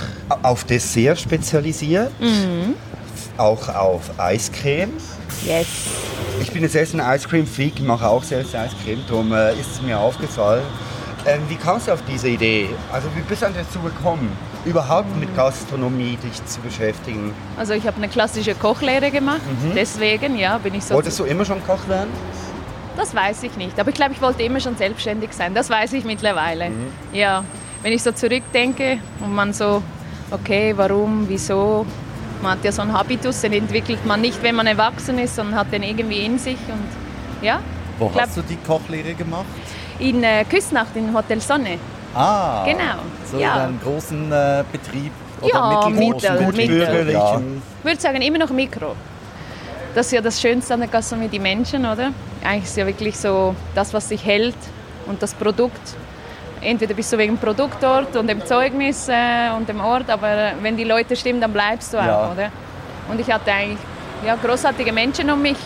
auf 0.42 0.64
Dessert 0.64 1.20
spezialisiert, 1.20 2.10
Mhm. 2.20 2.74
auch 3.38 3.68
auf 3.68 4.10
Eiscreme. 4.18 4.90
Yes. 5.46 5.66
Ich 6.40 6.50
bin 6.50 6.62
jetzt 6.62 6.72
selbst 6.72 6.94
ein 6.94 7.14
Ice 7.16 7.28
Cream 7.28 7.46
Freak, 7.46 7.80
mache 7.80 8.06
auch 8.06 8.22
selbst 8.22 8.54
Ice 8.54 8.74
Cream, 8.84 9.00
darum 9.08 9.32
äh, 9.32 9.52
ist 9.54 9.70
es 9.76 9.82
mir 9.82 9.98
aufgefallen. 9.98 10.62
Ähm, 11.24 11.40
wie 11.48 11.54
kamst 11.56 11.86
du 11.86 11.92
auf 11.92 12.02
diese 12.08 12.28
Idee? 12.28 12.68
Also 12.92 13.06
wie 13.14 13.20
bist 13.20 13.42
du 13.42 13.46
dazu 13.46 13.78
gekommen, 13.80 14.36
überhaupt 14.64 15.16
mit 15.18 15.34
Gastronomie 15.36 16.16
dich 16.22 16.44
zu 16.46 16.60
beschäftigen? 16.60 17.32
Also 17.56 17.74
ich 17.74 17.86
habe 17.86 17.96
eine 17.98 18.08
klassische 18.08 18.54
Kochlehre 18.56 19.10
gemacht, 19.12 19.40
deswegen 19.74 20.36
ja, 20.36 20.58
bin 20.58 20.74
ich 20.74 20.84
so. 20.84 20.94
Mhm. 20.94 20.96
Wolltest 20.96 21.18
du 21.20 21.24
immer 21.24 21.44
schon 21.44 21.64
Koch 21.64 21.86
werden? 21.88 22.10
Das 22.96 23.14
weiß 23.14 23.42
ich 23.44 23.56
nicht, 23.56 23.78
aber 23.80 23.88
ich 23.88 23.94
glaube, 23.94 24.12
ich 24.12 24.20
wollte 24.20 24.42
immer 24.42 24.60
schon 24.60 24.76
selbstständig 24.76 25.32
sein. 25.32 25.54
Das 25.54 25.70
weiß 25.70 25.92
ich 25.94 26.04
mittlerweile. 26.04 26.70
Mhm. 26.70 26.92
Ja, 27.12 27.42
wenn 27.82 27.92
ich 27.92 28.02
so 28.02 28.12
zurückdenke 28.12 28.98
und 29.20 29.34
man 29.34 29.52
so, 29.52 29.82
okay, 30.30 30.72
warum, 30.76 31.26
wieso? 31.28 31.86
Man 32.42 32.52
hat 32.52 32.64
ja 32.64 32.72
so 32.72 32.82
einen 32.82 32.92
Habitus, 32.92 33.40
den 33.40 33.52
entwickelt 33.54 34.04
man 34.04 34.20
nicht, 34.20 34.42
wenn 34.42 34.54
man 34.56 34.66
erwachsen 34.66 35.18
ist, 35.18 35.36
sondern 35.36 35.54
hat 35.58 35.72
den 35.72 35.82
irgendwie 35.84 36.24
in 36.26 36.38
sich 36.38 36.58
und 36.68 37.44
ja. 37.46 37.60
Wo 37.98 38.08
glaub- 38.08 38.22
hast 38.26 38.36
du 38.36 38.42
die 38.42 38.56
Kochlehre 38.56 39.14
gemacht? 39.14 39.46
In 39.98 40.22
äh, 40.24 40.44
Küsnacht 40.44 40.94
in 40.96 41.14
Hotel 41.14 41.40
Sonne. 41.40 41.78
Ah, 42.14 42.64
Genau, 42.66 43.00
So 43.30 43.38
ja. 43.38 43.54
in 43.54 43.60
einem 43.62 43.80
großen 43.80 44.32
äh, 44.32 44.64
Betrieb 44.70 45.12
oder 45.40 45.54
Ja, 45.54 45.88
mittelgroßen 45.88 46.34
mittel- 46.46 46.52
mittel. 46.52 46.66
bürgerlich. 46.86 47.14
Ja. 47.14 47.40
Ich 47.78 47.84
würde 47.84 48.00
sagen, 48.00 48.20
immer 48.22 48.38
noch 48.38 48.50
Mikro. 48.50 48.94
Das 49.94 50.06
ist 50.06 50.12
ja 50.12 50.20
das 50.20 50.40
Schönste 50.40 50.72
an 50.74 50.80
der 50.80 50.88
Gastronomie, 50.88 51.28
die 51.28 51.38
Menschen, 51.38 51.84
oder? 51.84 52.12
Eigentlich 52.42 52.64
ist 52.64 52.76
ja 52.76 52.86
wirklich 52.86 53.16
so 53.18 53.54
das, 53.74 53.92
was 53.92 54.08
sich 54.08 54.24
hält 54.24 54.56
und 55.06 55.22
das 55.22 55.34
Produkt. 55.34 55.80
Entweder 56.62 56.94
bist 56.94 57.12
du 57.12 57.18
wegen 57.18 57.34
dem 57.34 57.38
Produkt 57.38 57.82
dort 57.82 58.16
und 58.16 58.26
dem 58.28 58.44
Zeugnis 58.46 59.08
äh, 59.08 59.50
und 59.56 59.68
dem 59.68 59.80
Ort, 59.80 60.08
aber 60.08 60.52
wenn 60.62 60.76
die 60.76 60.84
Leute 60.84 61.14
stimmen, 61.16 61.40
dann 61.40 61.52
bleibst 61.52 61.92
du 61.92 61.98
auch, 61.98 62.04
Ja. 62.06 62.32
oder? 62.32 62.50
Und 63.10 63.20
ich 63.20 63.30
hatte 63.30 63.52
eigentlich 63.52 63.78
ja, 64.24 64.36
großartige 64.36 64.92
Menschen 64.92 65.30
um 65.30 65.42
mich. 65.42 65.58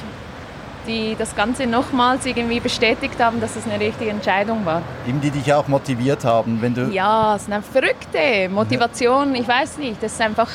die 0.89 1.17
das 1.19 1.35
Ganze 1.35 1.67
nochmals 1.67 2.25
irgendwie 2.27 2.61
bestätigt 2.61 3.19
haben, 3.21 3.41
dass 3.41 3.57
es 3.57 3.65
eine 3.67 3.81
richtige 3.81 4.09
Entscheidung 4.11 4.65
war. 4.65 4.83
Eben 5.09 5.21
die 5.21 5.31
dich 5.33 5.53
auch 5.53 5.67
motiviert 5.67 6.25
haben, 6.25 6.63
wenn 6.63 6.75
du... 6.75 6.83
Ja, 6.93 7.35
es 7.35 7.43
ist 7.43 7.53
eine 7.53 7.61
verrückte 7.61 8.49
Motivation, 8.49 9.35
ich 9.35 9.49
weiß 9.49 9.79
nicht, 9.79 10.01
das 10.01 10.13
ist 10.13 10.21
einfach, 10.21 10.49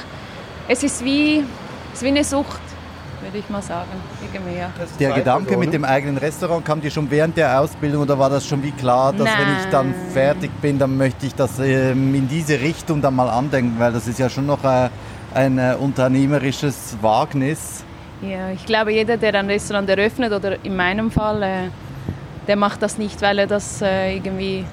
es 0.69 0.83
ist 0.83 1.03
wie, 1.03 1.39
es 1.91 1.97
ist 1.99 2.03
wie 2.03 2.07
eine 2.07 2.23
Sucht 2.23 2.61
würde 3.31 3.39
ich 3.39 3.49
mal 3.49 3.61
sagen. 3.61 3.89
Irgendwie, 4.21 4.57
ja. 4.57 4.69
Der 4.99 5.11
Gedanke 5.13 5.57
mit 5.57 5.73
dem 5.73 5.85
eigenen 5.85 6.17
Restaurant 6.17 6.65
kam 6.65 6.81
dir 6.81 6.91
schon 6.91 7.09
während 7.09 7.37
der 7.37 7.59
Ausbildung 7.59 8.03
oder 8.03 8.19
war 8.19 8.29
das 8.29 8.45
schon 8.45 8.61
wie 8.61 8.71
klar, 8.71 9.13
dass 9.13 9.25
Nein. 9.25 9.37
wenn 9.39 9.57
ich 9.57 9.65
dann 9.71 9.95
fertig 10.13 10.51
bin, 10.61 10.77
dann 10.77 10.97
möchte 10.97 11.25
ich 11.25 11.35
das 11.35 11.59
ähm, 11.59 12.13
in 12.13 12.27
diese 12.27 12.59
Richtung 12.59 13.01
dann 13.01 13.15
mal 13.15 13.29
andenken, 13.29 13.79
weil 13.79 13.93
das 13.93 14.07
ist 14.07 14.19
ja 14.19 14.29
schon 14.29 14.45
noch 14.45 14.63
äh, 14.63 14.89
ein 15.33 15.57
äh, 15.57 15.75
unternehmerisches 15.79 16.97
Wagnis. 17.01 17.83
Ja, 18.21 18.51
ich 18.51 18.65
glaube, 18.65 18.91
jeder, 18.91 19.17
der 19.17 19.33
ein 19.35 19.47
Restaurant 19.47 19.89
eröffnet, 19.89 20.31
oder 20.31 20.63
in 20.63 20.75
meinem 20.75 21.09
Fall, 21.09 21.41
äh, 21.41 21.55
der 22.47 22.55
macht 22.55 22.81
das 22.81 22.97
nicht, 22.97 23.21
weil 23.21 23.39
er 23.39 23.47
das 23.47 23.81
äh, 23.81 24.15
irgendwie 24.15 24.65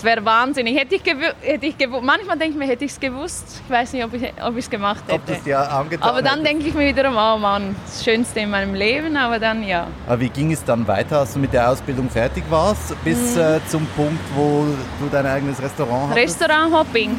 es 0.00 0.04
wäre 0.04 0.24
wahnsinnig. 0.24 0.78
Hätte 0.78 0.94
ich, 0.94 1.02
hätte 1.04 1.66
ich 1.66 1.76
Manchmal 2.02 2.38
denke 2.38 2.54
ich 2.54 2.56
mir, 2.56 2.66
hätte 2.66 2.84
ich 2.84 2.92
es 2.92 3.00
gewusst. 3.00 3.60
Ich 3.64 3.70
weiß 3.70 3.92
nicht, 3.92 4.04
ob 4.04 4.14
ich 4.14 4.32
es 4.56 4.70
gemacht 4.70 5.04
hätte. 5.06 5.14
Ob 5.16 5.26
das 5.26 5.42
dir 5.42 5.58
angetan 5.58 6.08
aber 6.08 6.22
dann 6.22 6.42
denke 6.42 6.66
ich 6.66 6.74
mir 6.74 6.86
wiederum, 6.86 7.16
oh 7.16 7.38
Mann, 7.38 7.76
das 7.84 8.02
Schönste 8.02 8.40
in 8.40 8.50
meinem 8.50 8.74
Leben, 8.74 9.16
aber 9.16 9.38
dann 9.38 9.62
ja. 9.62 9.86
Aber 10.06 10.20
wie 10.20 10.30
ging 10.30 10.52
es 10.52 10.64
dann 10.64 10.86
weiter, 10.88 11.20
als 11.20 11.34
du 11.34 11.38
mit 11.38 11.52
der 11.52 11.70
Ausbildung 11.70 12.08
fertig 12.08 12.44
warst, 12.48 12.94
bis 13.04 13.36
hm. 13.36 13.42
äh, 13.42 13.60
zum 13.68 13.86
Punkt, 13.96 14.20
wo 14.34 14.64
du 15.00 15.08
dein 15.10 15.26
eigenes 15.26 15.62
Restaurant 15.62 16.10
hast? 16.10 16.16
Restaurant-Hopping. 16.16 17.16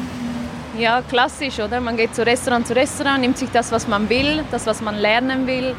Ja, 0.78 1.02
klassisch, 1.02 1.60
oder? 1.60 1.80
Man 1.80 1.96
geht 1.96 2.14
zu 2.14 2.24
Restaurant 2.26 2.66
zu 2.66 2.74
Restaurant, 2.74 3.20
nimmt 3.20 3.38
sich 3.38 3.50
das, 3.50 3.70
was 3.70 3.86
man 3.86 4.08
will, 4.08 4.42
das, 4.50 4.66
was 4.66 4.80
man 4.80 4.96
lernen 4.96 5.46
will 5.46 5.76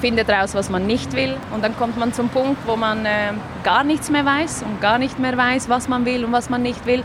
findet 0.00 0.28
raus, 0.28 0.54
was 0.54 0.70
man 0.70 0.86
nicht 0.86 1.12
will. 1.14 1.36
Und 1.52 1.64
dann 1.64 1.76
kommt 1.76 1.98
man 1.98 2.12
zum 2.12 2.28
Punkt, 2.28 2.58
wo 2.66 2.76
man 2.76 3.04
äh, 3.04 3.32
gar 3.64 3.84
nichts 3.84 4.10
mehr 4.10 4.24
weiß 4.24 4.62
und 4.62 4.80
gar 4.80 4.98
nicht 4.98 5.18
mehr 5.18 5.36
weiß, 5.36 5.68
was 5.68 5.88
man 5.88 6.04
will 6.04 6.24
und 6.24 6.32
was 6.32 6.50
man 6.50 6.62
nicht 6.62 6.86
will. 6.86 7.02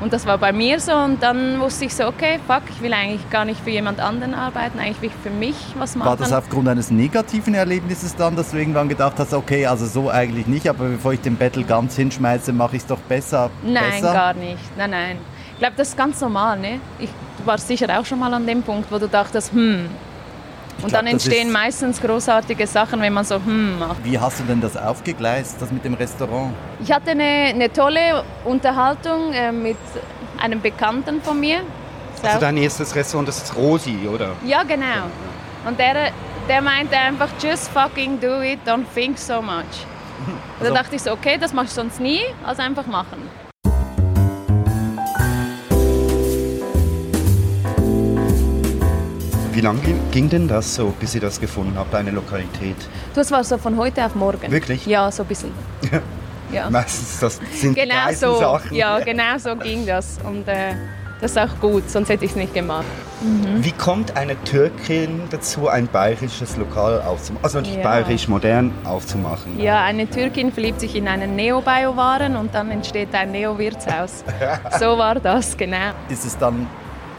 Und 0.00 0.12
das 0.12 0.26
war 0.26 0.38
bei 0.38 0.52
mir 0.52 0.80
so 0.80 0.92
und 0.92 1.22
dann 1.22 1.60
wusste 1.60 1.84
ich 1.84 1.94
so, 1.94 2.06
okay, 2.06 2.40
fuck, 2.46 2.62
ich 2.68 2.82
will 2.82 2.92
eigentlich 2.92 3.30
gar 3.30 3.44
nicht 3.44 3.60
für 3.60 3.70
jemand 3.70 4.00
anderen 4.00 4.34
arbeiten, 4.34 4.78
eigentlich 4.78 5.00
will 5.00 5.10
ich 5.10 5.22
für 5.22 5.30
mich 5.30 5.54
was 5.78 5.94
machen. 5.94 6.08
War 6.08 6.16
das 6.16 6.32
aufgrund 6.32 6.68
eines 6.68 6.90
negativen 6.90 7.54
Erlebnisses 7.54 8.14
dann, 8.16 8.34
dass 8.34 8.50
du 8.50 8.58
irgendwann 8.58 8.88
gedacht 8.88 9.14
hast, 9.18 9.32
okay, 9.32 9.66
also 9.66 9.86
so 9.86 10.10
eigentlich 10.10 10.46
nicht, 10.46 10.68
aber 10.68 10.88
bevor 10.88 11.12
ich 11.12 11.20
den 11.20 11.36
Battle 11.36 11.62
ganz 11.62 11.94
hinschmeiße, 11.96 12.52
mache 12.52 12.76
ich 12.76 12.82
es 12.82 12.88
doch 12.88 12.98
besser? 12.98 13.50
Nein, 13.62 13.84
besser? 13.92 14.12
gar 14.12 14.34
nicht. 14.34 14.76
Nein, 14.76 14.90
nein. 14.90 15.16
Ich 15.52 15.60
glaube, 15.60 15.74
das 15.76 15.90
ist 15.90 15.96
ganz 15.96 16.20
normal. 16.20 16.58
Ne? 16.58 16.80
Ich, 16.98 17.10
du 17.38 17.46
warst 17.46 17.68
sicher 17.68 17.86
auch 17.98 18.04
schon 18.04 18.18
mal 18.18 18.34
an 18.34 18.46
dem 18.46 18.62
Punkt, 18.62 18.90
wo 18.90 18.98
du 18.98 19.06
dachtest, 19.06 19.52
hm, 19.52 19.86
und 20.82 20.88
glaub, 20.88 21.00
dann 21.00 21.06
entstehen 21.06 21.50
meistens 21.50 22.00
großartige 22.00 22.66
Sachen, 22.66 23.00
wenn 23.00 23.12
man 23.12 23.24
so 23.24 23.36
hm 23.36 23.78
macht. 23.78 24.04
Wie 24.04 24.18
hast 24.18 24.40
du 24.40 24.44
denn 24.44 24.60
das 24.60 24.76
aufgegleist, 24.76 25.60
das 25.60 25.70
mit 25.70 25.84
dem 25.84 25.94
Restaurant? 25.94 26.52
Ich 26.82 26.92
hatte 26.92 27.12
eine, 27.12 27.22
eine 27.22 27.72
tolle 27.72 28.24
Unterhaltung 28.44 29.32
äh, 29.32 29.52
mit 29.52 29.76
einem 30.38 30.60
Bekannten 30.60 31.22
von 31.22 31.38
mir. 31.38 31.60
Also 32.22 32.40
dein 32.40 32.56
erstes 32.56 32.94
Restaurant, 32.94 33.28
das 33.28 33.42
ist 33.42 33.56
Rosi, 33.56 34.08
oder? 34.12 34.30
Ja, 34.44 34.62
genau. 34.62 35.08
Und 35.66 35.78
der, 35.78 36.10
der 36.48 36.62
meinte 36.62 36.96
einfach, 36.96 37.28
just 37.42 37.68
fucking 37.68 38.18
do 38.20 38.42
it, 38.42 38.60
don't 38.66 38.84
think 38.94 39.18
so 39.18 39.40
much. 39.40 39.64
Also, 40.60 40.72
da 40.72 40.82
dachte 40.82 40.94
ich 40.94 41.02
so, 41.02 41.10
okay, 41.10 41.36
das 41.38 41.52
mache 41.52 41.66
ich 41.66 41.72
sonst 41.72 42.00
nie, 42.00 42.20
also 42.44 42.62
einfach 42.62 42.86
machen. 42.86 43.28
Wie 49.64 49.66
lange 49.68 49.80
ging 50.10 50.28
denn 50.28 50.46
das 50.46 50.74
so, 50.74 50.92
bis 51.00 51.14
ihr 51.14 51.22
das 51.22 51.40
gefunden 51.40 51.72
habt, 51.78 51.94
eine 51.94 52.10
Lokalität? 52.10 52.76
Das 53.14 53.30
war 53.30 53.42
so 53.44 53.56
von 53.56 53.78
heute 53.78 54.04
auf 54.04 54.14
morgen. 54.14 54.52
Wirklich? 54.52 54.84
Ja, 54.84 55.10
so 55.10 55.22
ein 55.22 55.26
bisschen. 55.26 55.52
ja. 56.52 56.68
Meistens 56.70 57.18
das 57.18 57.40
sind 57.54 57.74
genau 57.74 58.10
die 58.10 58.14
so, 58.14 58.38
Sachen. 58.38 58.76
Ja, 58.76 58.98
genau 58.98 59.38
so 59.38 59.56
ging 59.56 59.86
das. 59.86 60.18
Und 60.22 60.46
äh, 60.48 60.74
das 61.18 61.30
ist 61.30 61.38
auch 61.38 61.58
gut, 61.62 61.88
sonst 61.88 62.10
hätte 62.10 62.26
ich 62.26 62.32
es 62.32 62.36
nicht 62.36 62.52
gemacht. 62.52 62.84
Mhm. 63.22 63.64
Wie 63.64 63.72
kommt 63.72 64.14
eine 64.18 64.36
Türkin 64.44 65.22
dazu, 65.30 65.66
ein 65.66 65.86
bayerisches 65.86 66.58
Lokal 66.58 67.00
aufzumachen? 67.00 67.44
Also 67.44 67.60
nicht 67.62 67.78
ja. 67.78 67.82
bayerisch 67.82 68.28
modern 68.28 68.70
aufzumachen? 68.84 69.58
Ja, 69.58 69.82
eine 69.82 70.06
Türkin 70.10 70.52
verliebt 70.52 70.80
sich 70.80 70.94
in 70.94 71.08
einen 71.08 71.36
Neo-Bio-Waren 71.36 72.36
und 72.36 72.54
dann 72.54 72.70
entsteht 72.70 73.14
ein 73.14 73.32
Neo-Wirtshaus. 73.32 74.24
so 74.78 74.98
war 74.98 75.14
das, 75.14 75.56
genau. 75.56 75.92
Ist 76.10 76.26
es 76.26 76.36
dann 76.36 76.66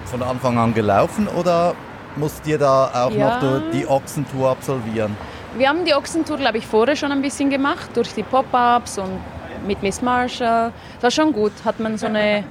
von 0.06 0.22
Anfang 0.22 0.60
an 0.60 0.76
gelaufen 0.76 1.28
oder 1.28 1.74
musst 2.18 2.46
ihr 2.48 2.58
da 2.58 2.90
auch 2.94 3.12
ja. 3.12 3.42
noch 3.42 3.72
die 3.72 3.88
Ochsentour 3.88 4.52
absolvieren? 4.52 5.16
Wir 5.58 5.70
haben 5.70 5.86
die 5.86 5.94
Ochsentour, 5.94 6.38
glaube 6.38 6.58
ich, 6.58 6.68
vorher 6.68 6.96
schon 6.96 7.12
ein 7.12 7.22
bisschen 7.22 7.50
gemacht, 7.50 7.90
durch 7.94 8.14
die 8.14 8.24
Pop-Ups 8.24 8.98
und 8.98 9.20
mit 9.66 9.82
Miss 9.82 10.02
Marshall. 10.02 10.72
Das 10.96 11.04
war 11.04 11.12
schon 11.12 11.34
gut. 11.34 11.54
Hat 11.64 11.80
man 11.80 11.98
so 11.98 12.08
eine, 12.08 12.44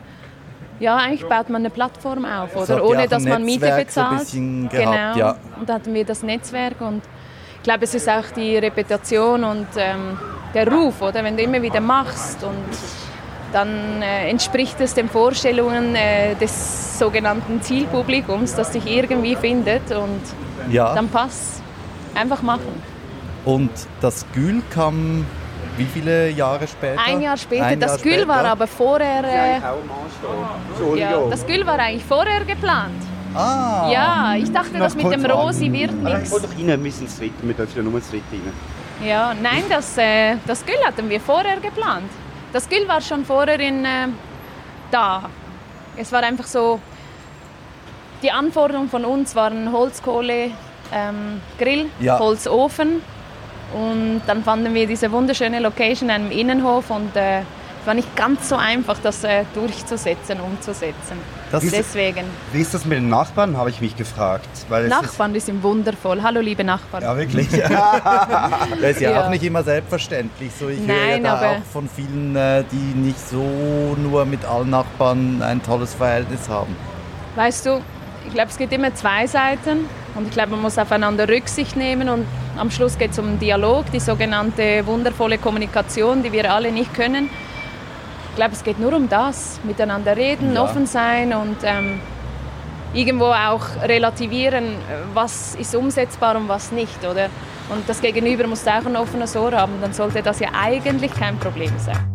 ja, 0.81 0.97
eigentlich 0.97 1.27
baut 1.29 1.51
man 1.51 1.63
eine 1.63 1.71
Plattform 1.71 2.25
auf, 2.25 2.57
oder? 2.57 2.85
Ohne 2.85 3.07
dass 3.07 3.25
man 3.25 3.45
Miete 3.45 3.71
bezahlt. 3.77 4.27
So 4.27 4.39
ein 4.39 4.69
genau. 4.71 4.91
Gehabt, 4.91 5.17
ja. 5.17 5.37
Und 5.59 5.69
da 5.69 5.75
hatten 5.75 5.95
wir 5.95 6.05
das 6.05 6.23
Netzwerk 6.23 6.81
und 6.81 7.03
ich 7.57 7.63
glaube, 7.63 7.85
es 7.85 7.95
ist 7.95 8.09
auch 8.09 8.27
die 8.37 8.57
Reputation 8.59 9.45
und 9.45 9.69
ähm, 9.77 10.19
der 10.53 10.71
Ruf, 10.71 11.01
oder? 11.01 11.25
Wenn 11.25 11.37
du 11.37 11.43
immer 11.43 11.63
wieder 11.63 11.81
machst 11.81 12.43
und 12.43 13.04
dann 13.55 14.03
äh, 14.03 14.29
entspricht 14.29 14.81
es 14.81 14.95
den 14.95 15.09
Vorstellungen 15.09 15.95
äh, 15.95 16.35
des 16.35 16.99
sogenannten 16.99 17.63
Zielpublikums, 17.63 18.55
das 18.57 18.73
dich 18.73 18.85
irgendwie 18.87 19.37
findet 19.37 19.93
und 19.93 20.21
ja. 20.71 20.93
dann 20.95 21.09
passt. 21.09 21.63
Einfach 22.15 22.43
machen. 22.43 22.83
Und 23.45 23.71
das 24.01 24.27
Gül 24.35 24.63
kam 24.71 25.25
wie 25.77 25.87
viele 25.87 26.31
Jahre 26.31 26.67
später? 26.69 27.01
Ein 27.05 27.21
Jahr 27.21 27.37
später. 27.37 27.65
Ein 27.65 27.81
das 27.81 28.01
Gül 28.01 28.29
war 28.29 28.45
aber 28.45 28.67
vorher. 28.67 29.25
Äh, 29.25 30.99
ja, 30.99 31.19
das 31.29 31.45
Gül 31.47 31.67
war 31.67 31.79
eigentlich 31.79 32.05
vorher 32.05 32.45
geplant. 32.45 33.03
Ah. 33.35 33.91
Ja, 33.91 34.35
ich 34.37 34.53
dachte, 34.53 34.79
das 34.79 34.95
mit 34.95 35.11
dem 35.11 35.27
Rosi 35.27 35.73
wird 35.73 35.93
nichts. 35.93 36.33
Ich 36.33 36.43
doch 36.43 36.69
rein 36.69 36.81
müssen 36.81 37.09
treten, 37.09 37.47
mit 37.47 37.59
der 37.59 37.83
Nummer 37.83 38.01
treten. 38.01 38.41
Ja, 39.05 39.35
nein, 39.35 39.65
das, 39.69 39.99
äh, 39.99 40.37
das 40.47 40.65
Gül 40.65 40.77
hatten 40.87 41.11
wir 41.11 41.21
vorher 41.21 41.59
geplant. 41.59 42.09
Das 42.55 42.69
Grill 42.69 42.87
war 42.87 43.01
schon 43.01 43.25
vorher 43.25 43.59
in, 43.59 43.85
äh, 43.85 44.07
da. 44.93 45.29
Es 45.97 46.13
war 46.13 46.23
einfach 46.23 46.47
so, 46.47 46.79
die 48.23 48.31
Anforderungen 48.31 48.89
von 48.89 49.05
uns 49.05 49.35
waren 49.35 49.73
Holzkohle, 49.73 50.53
ähm, 50.93 51.41
Grill, 51.59 51.91
ja. 51.99 52.17
Holzofen. 52.17 53.03
Und 53.75 54.23
dann 54.29 54.45
fanden 54.45 54.73
wir 54.73 54.87
diese 54.87 55.11
wunderschöne 55.11 55.59
Location 55.59 56.11
in 56.11 56.15
einem 56.15 56.31
Innenhof 56.31 56.91
und 56.91 57.17
äh, 57.17 57.41
war 57.87 57.95
nicht 57.95 58.15
ganz 58.17 58.49
so 58.49 58.57
einfach, 58.57 58.99
das 59.03 59.25
äh, 59.25 59.45
durchzusetzen, 59.55 60.41
umzusetzen. 60.41 61.19
Das 61.51 61.65
Deswegen. 61.65 62.25
Wie 62.53 62.61
ist 62.61 62.75
das 62.75 62.85
mit 62.85 62.99
den 62.99 63.09
Nachbarn, 63.09 63.57
habe 63.57 63.71
ich 63.71 63.81
mich 63.81 63.97
gefragt. 63.97 64.49
Nachbarn, 64.69 65.35
die 65.35 65.41
sind 65.41 65.63
wundervoll. 65.63 66.23
Hallo, 66.23 66.41
liebe 66.41 66.65
Nachbarn. 66.65 67.03
Ja, 67.03 67.17
wirklich. 67.17 67.49
das 67.51 67.63
ist 67.71 69.01
ja, 69.01 69.11
ja, 69.11 69.25
auch 69.25 69.31
nicht 69.31 69.45
immer 69.45 69.63
selbstverständlich. 69.63 70.51
So, 70.59 70.69
ich 70.69 70.81
Nein, 70.81 70.97
höre 70.97 71.09
ja 71.09 71.19
da 71.19 71.51
auch 71.53 71.65
von 71.73 71.89
vielen, 71.89 72.35
äh, 72.35 72.65
die 72.71 72.99
nicht 72.99 73.21
so 73.21 73.97
nur 74.03 74.25
mit 74.25 74.45
allen 74.45 74.71
Nachbarn 74.71 75.43
ein 75.43 75.63
tolles 75.63 75.95
Verhältnis 75.95 76.49
haben. 76.49 76.75
Weißt 77.37 77.67
du, 77.67 77.81
ich 78.27 78.33
glaube, 78.33 78.51
es 78.51 78.59
gibt 78.59 78.73
immer 78.73 78.95
zwei 78.95 79.27
Seiten. 79.27 79.87
Und 80.15 80.29
ich 80.29 80.33
glaube, 80.33 80.53
man 80.53 80.63
muss 80.63 80.79
aufeinander 80.79 81.29
Rücksicht 81.29 81.77
nehmen 81.77 82.09
und 82.09 82.25
am 82.57 82.71
Schluss 82.71 82.99
geht 82.99 83.11
es 83.11 83.19
um 83.19 83.39
Dialog, 83.41 83.91
die 83.93 83.99
sogenannte 83.99 84.87
wundervolle 84.87 85.39
Kommunikation, 85.39 86.23
die 86.23 86.31
wir 86.31 86.53
alle 86.53 86.71
nicht 86.71 86.95
können. 86.95 87.29
Ich 88.35 88.37
glaube, 88.37 88.55
es 88.55 88.65
geht 88.65 88.81
nur 88.81 88.93
um 88.95 89.09
das, 89.09 89.61
miteinander 89.63 90.17
reden, 90.17 90.55
ja. 90.55 90.65
offen 90.65 90.87
sein 90.87 91.33
und 91.33 91.57
ähm, 91.63 92.01
irgendwo 92.93 93.27
auch 93.27 93.65
relativieren, 93.87 94.75
was 95.15 95.55
ist 95.55 95.73
umsetzbar 95.77 96.35
und 96.35 96.49
was 96.49 96.73
nicht, 96.73 97.05
oder? 97.05 97.27
Und 97.69 97.89
das 97.89 98.01
Gegenüber 98.01 98.49
muss 98.49 98.67
auch 98.67 98.87
ein 98.87 98.97
offenes 98.97 99.37
Ohr 99.37 99.53
haben, 99.53 99.75
dann 99.81 99.93
sollte 99.93 100.21
das 100.21 100.41
ja 100.41 100.49
eigentlich 100.53 101.15
kein 101.15 101.39
Problem 101.39 101.71
sein. 101.79 102.14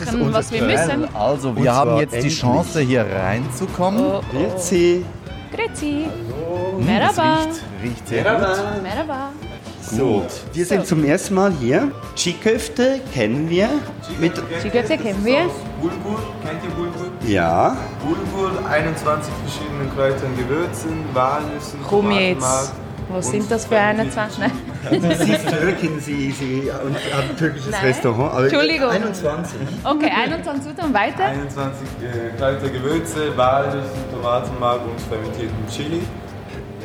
Machen, 0.00 0.32
was 0.32 0.52
wir 0.52 0.62
müssen. 0.62 1.14
Also, 1.14 1.56
wir 1.56 1.74
haben 1.74 1.96
jetzt 1.98 2.14
endlich. 2.14 2.34
die 2.34 2.40
Chance, 2.40 2.80
hier 2.80 3.06
reinzukommen. 3.06 4.04
Oh, 4.04 4.20
oh. 4.20 4.36
Grüezi. 4.50 5.04
Grüezi. 5.54 6.06
Merhaba. 6.78 7.38
Riecht, 7.44 7.62
riecht 7.82 8.08
sehr 8.08 8.22
Merhaba. 8.22 8.46
gut. 8.46 8.82
Merhaba. 8.82 9.28
So, 9.82 10.24
wir 10.54 10.64
sind 10.64 10.86
zum 10.86 11.04
ersten 11.04 11.34
Mal 11.34 11.52
hier. 11.60 11.90
Chiköfte 12.16 13.00
kennen 13.12 13.50
wir. 13.50 13.68
Chiköfte 14.62 14.96
kennen 14.96 15.22
wir. 15.22 15.50
Bulgur, 15.80 16.20
kennt 16.42 16.64
ihr 16.64 16.70
Bulgur? 16.70 17.08
Ja. 17.26 17.76
Bulgur, 18.02 18.52
21 18.70 19.32
verschiedene 19.44 19.90
Kräutern, 19.94 20.34
Gewürzen, 20.36 21.04
Walnüssen, 21.12 21.80
Komm 21.86 22.10
jetzt. 22.12 22.72
Was 23.10 23.30
sind 23.30 23.50
das 23.50 23.66
für 23.66 23.76
21? 23.76 24.44
Sie 24.90 25.32
ist 25.32 25.48
Türkin, 25.48 26.00
Sie, 26.00 26.30
Sie 26.32 26.62
und 26.84 26.94
hat 26.96 27.30
ein 27.30 27.36
türkisches 27.36 27.70
Nein. 27.70 27.84
Restaurant. 27.84 28.32
aber 28.32 28.42
Entschuldigung. 28.44 28.88
21. 28.90 29.58
Okay, 29.84 30.10
21 30.10 30.64
Zutaten 30.64 30.92
weiter. 30.94 31.24
21 31.24 31.86
äh, 32.02 32.36
kalte 32.38 32.70
Gewürze, 32.70 33.36
Walnüsse, 33.36 33.88
Tomatenmark 34.12 34.80
und 34.84 35.00
fermentierten 35.00 35.66
Chili. 35.70 36.00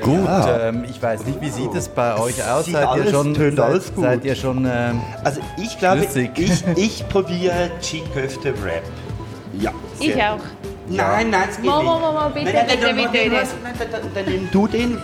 Gut, 0.01 0.25
Ja. 0.25 0.67
ähm, 0.69 0.85
ich 0.87 1.01
weiß 1.01 1.25
nicht, 1.25 1.41
wie 1.41 1.49
sieht 1.49 1.73
es 1.73 1.89
bei 1.89 2.15
euch 2.19 2.43
aus? 2.47 2.65
Sieht 2.65 2.75
Seid 2.75 2.83
ihr 2.83 2.89
alles- 2.91 3.09
schon, 3.11 3.33
tönt 3.33 3.57
seid, 3.57 3.65
alles 3.65 3.93
gut. 3.95 4.03
seid 4.03 4.25
ihr 4.25 4.35
schon 4.35 4.67
ähm, 4.71 5.01
Also 5.23 5.41
ich 5.57 5.77
glaube, 5.79 6.03
Flüssig. 6.03 6.31
ich, 6.37 6.63
ich 6.77 7.09
probiere 7.09 7.71
Cheeköfte 7.81 8.53
Wrap. 8.63 8.83
Ja. 9.59 9.71
Ich 9.99 10.15
auch. 10.21 10.37
Nein, 10.89 11.29
nein, 11.29 11.43
es 11.49 11.57
geht 11.57 11.65
Mo, 11.65 11.77
nicht. 11.81 11.85
mo, 11.85 12.29
bitte, 12.33 12.45
Nein, 12.45 12.55
nein, 12.55 12.65
bitte, 12.67 12.85
nein, 12.85 12.95
bitte, 12.95 13.11
nein, 13.11 13.29
bitte. 13.29 13.35
nein, 13.63 13.73
nein, 13.79 13.87
dann, 13.91 14.25
dann, 14.25 14.33
nimm 14.33 14.49
du 14.51 14.67
den, 14.67 14.97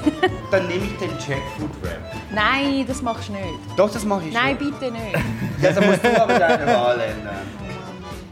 dann 0.51 0.67
nehme 0.67 0.85
ich 0.85 0.97
den 0.97 1.09
Jackfruit 1.11 1.71
Wrap. 1.81 1.99
Nein, 2.33 2.85
das 2.87 3.01
machst 3.01 3.27
du 3.29 3.33
nicht. 3.33 3.45
Doch, 3.75 3.91
das 3.91 4.05
mache 4.05 4.23
ich 4.27 4.33
Nein, 4.33 4.57
schon. 4.59 4.71
bitte 4.71 4.91
nicht. 4.91 5.15
Ja, 5.61 5.71
dann 5.71 5.85
musst 5.85 6.03
du 6.03 6.21
aber 6.21 6.39
deine 6.39 6.67
Wahl 6.67 6.99
ändern. 7.01 7.35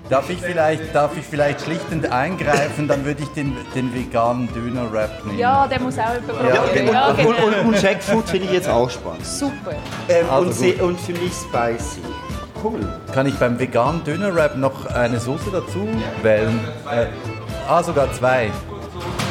Darf 0.10 0.29
ich 0.29 0.39
vielleicht, 0.41 0.93
darf 0.93 1.12
ich 1.17 1.24
vielleicht 1.25 1.62
schlichtend 1.62 2.12
eingreifen, 2.12 2.88
dann 2.89 3.05
würde 3.05 3.24
ich 3.24 3.29
den, 3.29 3.55
den 3.74 3.93
veganen 3.96 4.50
Döner-Wrap 4.53 5.25
nehmen. 5.25 5.38
Ja, 5.39 5.67
der 5.67 5.79
muss 5.79 5.98
auch 5.98 6.13
jemand 6.13 6.53
Ja, 6.53 6.62
probieren. 6.62 6.86
genau. 6.86 6.91
Ja, 6.93 7.08
und, 7.12 7.17
genau. 7.17 7.29
und, 7.29 7.43
und, 7.55 7.65
und 7.75 7.81
Jackfruit 7.81 8.27
finde 8.27 8.48
ich 8.48 8.51
jetzt 8.51 8.67
auch 8.70 8.89
spannend. 8.89 9.25
Super. 9.25 9.72
Ähm, 10.10 10.25
Also 10.29 10.48
und, 10.48 10.53
se- 10.53 10.72
gut. 10.74 10.81
und 10.81 11.00
für 11.00 11.13
mich 11.13 11.31
spicy. 11.31 12.01
Cool. 12.63 12.80
Kann 13.13 13.25
ich 13.25 13.36
beim 13.36 13.60
veganen 13.60 14.03
Döner-Wrap 14.03 14.56
noch 14.58 14.86
eine 14.86 15.20
Soße 15.20 15.50
dazu 15.51 15.88
wählen? 16.22 16.60
Äh, 16.91 17.08
ah, 17.68 17.82
sogar 17.82 18.12
zwei. 18.13 18.51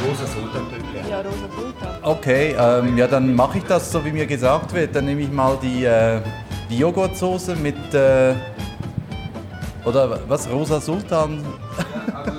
Rosa 0.05 0.27
Sultan 0.27 0.67
Ja, 1.09 1.19
rosa 1.19 1.37
Sultan. 1.57 1.89
Okay, 2.03 2.57
ähm, 2.59 2.99
ja, 2.99 3.07
dann 3.07 3.35
mache 3.35 3.59
ich 3.59 3.65
das 3.65 3.93
so, 3.93 4.05
wie 4.05 4.11
mir 4.11 4.27
gesagt 4.27 4.75
wird. 4.75 4.97
Dann 4.97 5.05
nehme 5.05 5.21
ich 5.21 5.31
mal 5.31 5.57
die, 5.63 5.85
äh, 5.85 6.21
die 6.69 6.79
Joghurtsoße 6.79 7.55
mit, 7.57 7.95
äh, 7.95 8.35
oder 9.85 10.19
was, 10.29 10.51
Rosa 10.51 10.81
Sultan? 10.81 11.45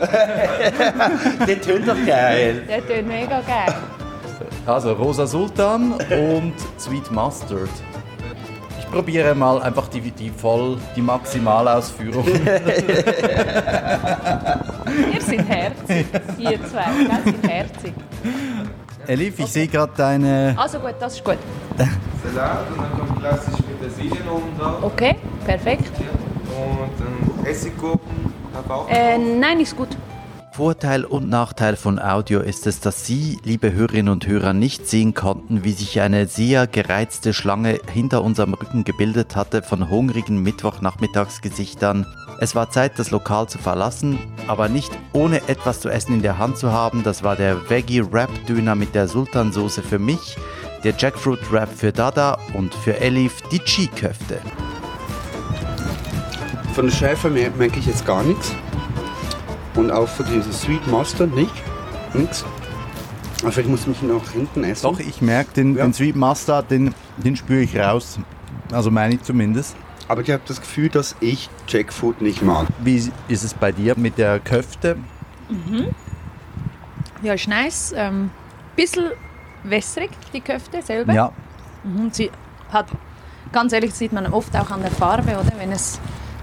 Der 1.47 1.61
tönt 1.61 1.87
doch 1.87 2.05
geil. 2.05 2.63
Der 2.67 2.85
tönt 2.85 3.07
mega 3.07 3.41
geil. 3.41 3.75
Also 4.65 4.93
Rosa 4.93 5.25
Sultan 5.25 5.93
und 5.93 6.53
Sweet 6.77 7.09
Mustard. 7.11 7.69
Ich 8.91 8.95
probiere 8.97 9.33
mal 9.33 9.61
einfach 9.61 9.87
die, 9.87 10.01
die 10.01 10.29
voll, 10.29 10.77
die 10.97 11.01
Maximalausführung. 11.01 12.25
Ihr 12.27 12.41
seid 15.21 15.47
herzig. 15.47 16.07
Ihr 16.37 16.59
zwei, 16.65 16.83
gell, 16.97 17.07
seid 17.23 17.49
herzig. 17.49 17.93
Elif, 19.07 19.39
ich 19.39 19.45
sehe 19.45 19.67
gerade 19.67 19.93
deine... 19.95 20.55
Also 20.57 20.79
gut, 20.79 20.95
das 20.99 21.13
ist 21.13 21.23
gut. 21.23 21.37
Salat 21.77 22.69
und 22.69 22.79
dann 22.79 22.91
kommt 22.99 23.17
klassisch 23.21 23.59
Petersilien 23.79 24.27
oben 24.27 24.57
drauf. 24.59 24.83
Okay, 24.83 25.15
perfekt. 25.45 25.89
Und 26.49 26.89
dann 26.99 27.45
Essiggurken, 27.45 28.33
Kakao. 28.53 28.87
Äh, 28.89 29.17
nein, 29.17 29.61
ist 29.61 29.77
gut. 29.77 29.95
Vorteil 30.53 31.05
und 31.05 31.29
Nachteil 31.29 31.77
von 31.77 31.97
Audio 31.97 32.41
ist 32.41 32.67
es, 32.67 32.81
dass 32.81 33.05
Sie, 33.05 33.39
liebe 33.45 33.71
Hörerinnen 33.71 34.11
und 34.11 34.27
Hörer, 34.27 34.51
nicht 34.51 34.85
sehen 34.85 35.13
konnten, 35.13 35.63
wie 35.63 35.71
sich 35.71 36.01
eine 36.01 36.27
sehr 36.27 36.67
gereizte 36.67 37.33
Schlange 37.33 37.79
hinter 37.91 38.21
unserem 38.21 38.53
Rücken 38.53 38.83
gebildet 38.83 39.37
hatte 39.37 39.63
von 39.63 39.89
hungrigen 39.89 40.43
Mittwochnachmittagsgesichtern. 40.43 42.05
Es 42.41 42.53
war 42.53 42.69
Zeit, 42.69 42.99
das 42.99 43.11
Lokal 43.11 43.47
zu 43.47 43.59
verlassen, 43.59 44.19
aber 44.47 44.67
nicht 44.67 44.91
ohne 45.13 45.47
etwas 45.47 45.79
zu 45.79 45.87
essen 45.87 46.15
in 46.15 46.21
der 46.21 46.37
Hand 46.37 46.57
zu 46.57 46.69
haben. 46.71 47.03
Das 47.03 47.23
war 47.23 47.37
der 47.37 47.69
Veggie 47.69 48.03
Wrap 48.11 48.29
Döner 48.45 48.75
mit 48.75 48.93
der 48.93 49.07
Sultansoße 49.07 49.81
für 49.81 49.99
mich, 49.99 50.35
der 50.83 50.93
Jackfruit 50.97 51.49
Wrap 51.49 51.69
für 51.73 51.93
Dada 51.93 52.37
und 52.53 52.73
für 52.73 52.99
Elif 52.99 53.41
die 53.51 53.59
Chi-Köfte. 53.59 54.39
Von 56.73 56.87
der 56.87 56.93
Schäfer 56.93 57.29
mer- 57.29 57.51
merke 57.51 57.79
ich 57.79 57.85
jetzt 57.85 58.05
gar 58.05 58.23
nichts. 58.23 58.53
Und 59.75 59.91
auch 59.91 60.07
für 60.07 60.23
diese 60.23 60.51
Sweet 60.51 60.85
Mustard 60.87 61.33
nicht. 61.35 61.51
Nix. 62.13 62.43
Aber 63.41 63.51
vielleicht 63.51 63.69
muss 63.69 63.87
ich 63.87 64.03
ihn 64.03 64.11
auch 64.11 64.29
hinten 64.31 64.63
essen. 64.63 64.83
Doch, 64.83 64.99
ich 64.99 65.21
merke 65.21 65.53
den, 65.53 65.75
Ja. 65.77 65.83
den 65.85 65.93
Sweet 65.93 66.15
Mustard, 66.15 66.69
den, 66.69 66.93
den 67.17 67.35
spüre 67.35 67.61
ich 67.61 67.77
raus. 67.77 68.19
Also 68.71 68.91
meine 68.91 69.15
ich 69.15 69.23
zumindest. 69.23 69.75
Aber 70.07 70.21
ich 70.21 70.29
habe 70.29 70.43
das 70.45 70.59
Gefühl, 70.59 70.89
dass 70.89 71.15
ich 71.21 71.49
Jackfruit 71.67 72.21
nicht 72.21 72.41
mag. 72.41 72.67
Wie 72.83 72.97
ist 73.27 73.43
es 73.43 73.53
bei 73.53 73.71
dir 73.71 73.97
mit 73.97 74.17
der 74.17 74.39
Köfte? 74.39 74.97
Ja, 77.21 77.33
ist 77.33 77.47
nice. 77.47 77.93
Ähm, 77.95 78.29
bisschen 78.75 79.11
wässrig, 79.63 80.09
die 80.33 80.41
Köfte 80.41 80.81
selber. 80.81 81.13
Ja, 81.13 81.31
Mhm, 81.83 82.09
sie 82.11 82.29
hat, 82.71 82.85
ganz 83.51 83.73
ehrlich, 83.73 83.93
sieht 83.95 84.13
man 84.13 84.27
oft 84.27 84.55
auch 84.55 84.69
an 84.69 84.81
der 84.81 84.91
Farbe, 84.91 85.31
oder? 85.31 85.51
Wenn 85.57 85.71
es 85.71 85.99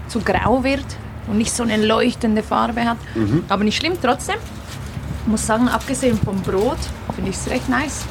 zu 0.09 0.19
grau 0.19 0.63
wird 0.65 0.85
und 1.29 1.37
nicht 1.37 1.53
so 1.53 1.63
eine 1.63 1.77
leuchtende 1.77 2.43
Farbe 2.43 2.83
hat. 2.85 2.97
Aber 3.47 3.63
nicht 3.63 3.77
schlimm, 3.77 3.93
trotzdem. 4.01 4.35
Ich 5.23 5.27
muss 5.27 5.45
sagen, 5.45 5.67
abgesehen 5.67 6.17
vom 6.17 6.41
Brot, 6.41 6.77
finde 7.13 7.29
ich 7.29 7.37
es 7.37 7.49
recht 7.49 7.69
nice. 7.69 8.05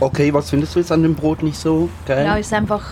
Okay, 0.00 0.32
was 0.32 0.50
findest 0.50 0.74
du 0.74 0.78
jetzt 0.80 0.92
an 0.92 1.02
dem 1.02 1.14
Brot 1.14 1.42
nicht 1.42 1.58
so 1.58 1.88
geil? 2.06 2.24
Ja, 2.24 2.36
ist 2.36 2.52
einfach, 2.52 2.84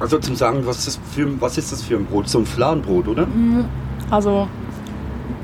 Also 0.00 0.18
zum 0.18 0.34
Sagen, 0.36 0.64
was 0.64 0.78
ist, 0.78 0.86
das 0.88 1.00
für, 1.14 1.40
was 1.40 1.58
ist 1.58 1.70
das 1.72 1.82
für 1.82 1.96
ein 1.96 2.06
Brot? 2.06 2.28
So 2.28 2.38
ein 2.38 2.46
Fladenbrot, 2.46 3.08
oder? 3.08 3.26
also 4.10 4.48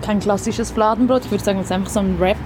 kein 0.03 0.21
klassisches 0.21 0.71
Fladenbrot. 0.71 1.25
Ich 1.25 1.31
würde 1.31 1.45
sagen, 1.45 1.59
es 1.61 1.67
ist 1.67 1.73
einfach 1.73 1.91
so 1.91 2.01
ein 2.01 2.19
Wrap. 2.19 2.37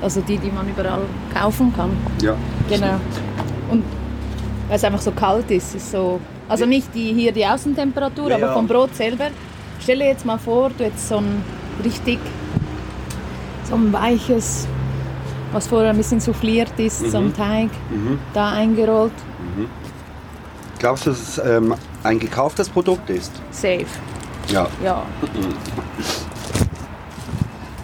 Also 0.00 0.20
die, 0.20 0.38
die 0.38 0.50
man 0.50 0.68
überall 0.68 1.02
kaufen 1.32 1.72
kann. 1.74 1.90
Ja. 2.20 2.34
Genau. 2.68 3.00
Und 3.70 3.84
weil 4.68 4.76
es 4.76 4.84
einfach 4.84 5.00
so 5.00 5.10
kalt 5.12 5.50
ist, 5.50 5.74
ist 5.74 5.90
so. 5.90 6.20
Also 6.48 6.66
nicht 6.66 6.94
die, 6.94 7.12
hier 7.14 7.32
die 7.32 7.46
Außentemperatur, 7.46 8.30
Ja, 8.30 8.36
aber 8.36 8.52
vom 8.52 8.66
Brot 8.66 8.94
selber. 8.94 9.28
Stell 9.80 9.98
dir 9.98 10.06
jetzt 10.08 10.24
mal 10.26 10.38
vor, 10.38 10.70
du 10.76 10.84
hättest 10.84 11.08
so 11.08 11.16
ein 11.18 11.42
richtig, 11.82 12.18
so 13.68 13.74
ein 13.74 13.92
weiches, 13.92 14.66
was 15.52 15.66
vorher 15.66 15.90
ein 15.90 15.96
bisschen 15.96 16.20
souffliert 16.20 16.72
ist, 16.78 17.10
so 17.10 17.18
ein 17.18 17.34
Teig, 17.34 17.70
Mhm. 17.90 18.18
da 18.32 18.52
eingerollt. 18.52 19.12
Glaubst 20.78 21.06
du, 21.06 21.10
dass 21.10 21.20
es 21.20 21.38
ähm, 21.38 21.74
ein 22.02 22.18
gekauftes 22.18 22.68
Produkt 22.68 23.08
ist? 23.08 23.32
Safe. 23.50 23.86
Ja. 24.48 24.66
Ja. 24.82 25.02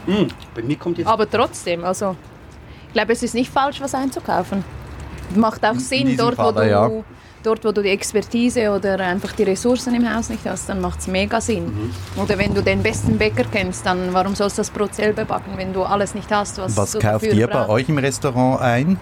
Mm, 0.07 0.27
bei 0.55 0.63
mir 0.63 0.77
kommt 0.77 0.99
jetzt. 0.99 1.07
Aber 1.07 1.29
trotzdem, 1.31 1.85
also 1.85 2.17
ich 2.89 2.93
glaube, 2.93 3.13
es 3.13 3.23
ist 3.23 3.35
nicht 3.35 3.51
falsch, 3.51 3.81
was 3.81 3.95
einzukaufen. 3.95 4.65
Macht 5.35 5.65
auch 5.65 5.77
Sinn, 5.77 6.17
dort 6.17 6.37
wo, 6.39 6.43
Falle, 6.53 6.65
du, 6.65 6.71
ja. 6.71 6.91
Dort 7.43 7.65
wo 7.65 7.73
du 7.73 7.83
die 7.83 7.91
Expertise 7.91 8.71
oder 8.71 8.99
einfach 9.01 9.33
die 9.33 9.45
Ressourcen 9.45 9.95
im 9.95 10.13
Haus 10.15 10.29
nicht 10.29 10.45
hast, 10.47 10.69
dann 10.69 10.81
macht 10.81 11.01
es 11.01 11.07
mega 11.07 11.41
Sinn. 11.41 11.67
Mhm. 11.67 12.23
Oder 12.23 12.39
wenn 12.39 12.55
du 12.55 12.63
den 12.63 12.83
besten 12.83 13.19
Bäcker 13.19 13.45
kennst, 13.51 13.87
dann 13.87 14.13
warum 14.13 14.35
sollst 14.35 14.59
du 14.59 14.61
das 14.61 14.71
Brot 14.71 14.95
selber 14.95 15.25
backen, 15.25 15.53
wenn 15.57 15.73
du 15.73 15.83
alles 15.83 16.15
nicht 16.15 16.31
hast, 16.31 16.59
was, 16.59 16.77
was 16.77 16.93
du 16.93 16.99
kauft 16.99 17.25
dafür 17.25 17.33
ihr 17.33 17.47
bei 17.47 17.69
euch 17.69 17.89
im 17.89 17.99
Restaurant 17.99 18.61
ein? 18.61 18.99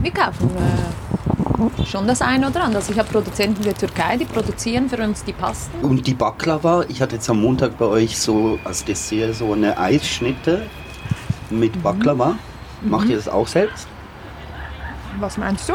Wir 0.00 0.10
kaufen 0.12 0.50
äh, 0.56 1.84
schon 1.86 2.06
das 2.06 2.22
eine 2.22 2.48
oder 2.48 2.64
andere. 2.64 2.78
Also 2.78 2.92
ich 2.92 2.98
habe 2.98 3.08
Produzenten 3.08 3.58
in 3.58 3.64
der 3.64 3.74
Türkei, 3.74 4.16
die 4.16 4.24
produzieren 4.24 4.88
für 4.88 5.02
uns 5.02 5.24
die 5.24 5.32
Pasten. 5.32 5.78
Und 5.80 6.06
die 6.06 6.14
Baklava, 6.14 6.84
ich 6.88 7.00
hatte 7.00 7.16
jetzt 7.16 7.28
am 7.30 7.40
Montag 7.40 7.78
bei 7.78 7.86
euch 7.86 8.18
so 8.18 8.58
als 8.64 8.84
Dessert 8.84 9.34
so 9.34 9.52
eine 9.52 9.78
Eisschnitte 9.78 10.62
Mhm. 11.50 11.60
mit 11.60 11.82
Baklava. 11.82 12.36
Macht 12.82 13.08
ihr 13.08 13.16
das 13.16 13.28
auch 13.28 13.46
selbst? 13.46 13.88
Was 15.18 15.38
meinst 15.38 15.68
du? 15.68 15.74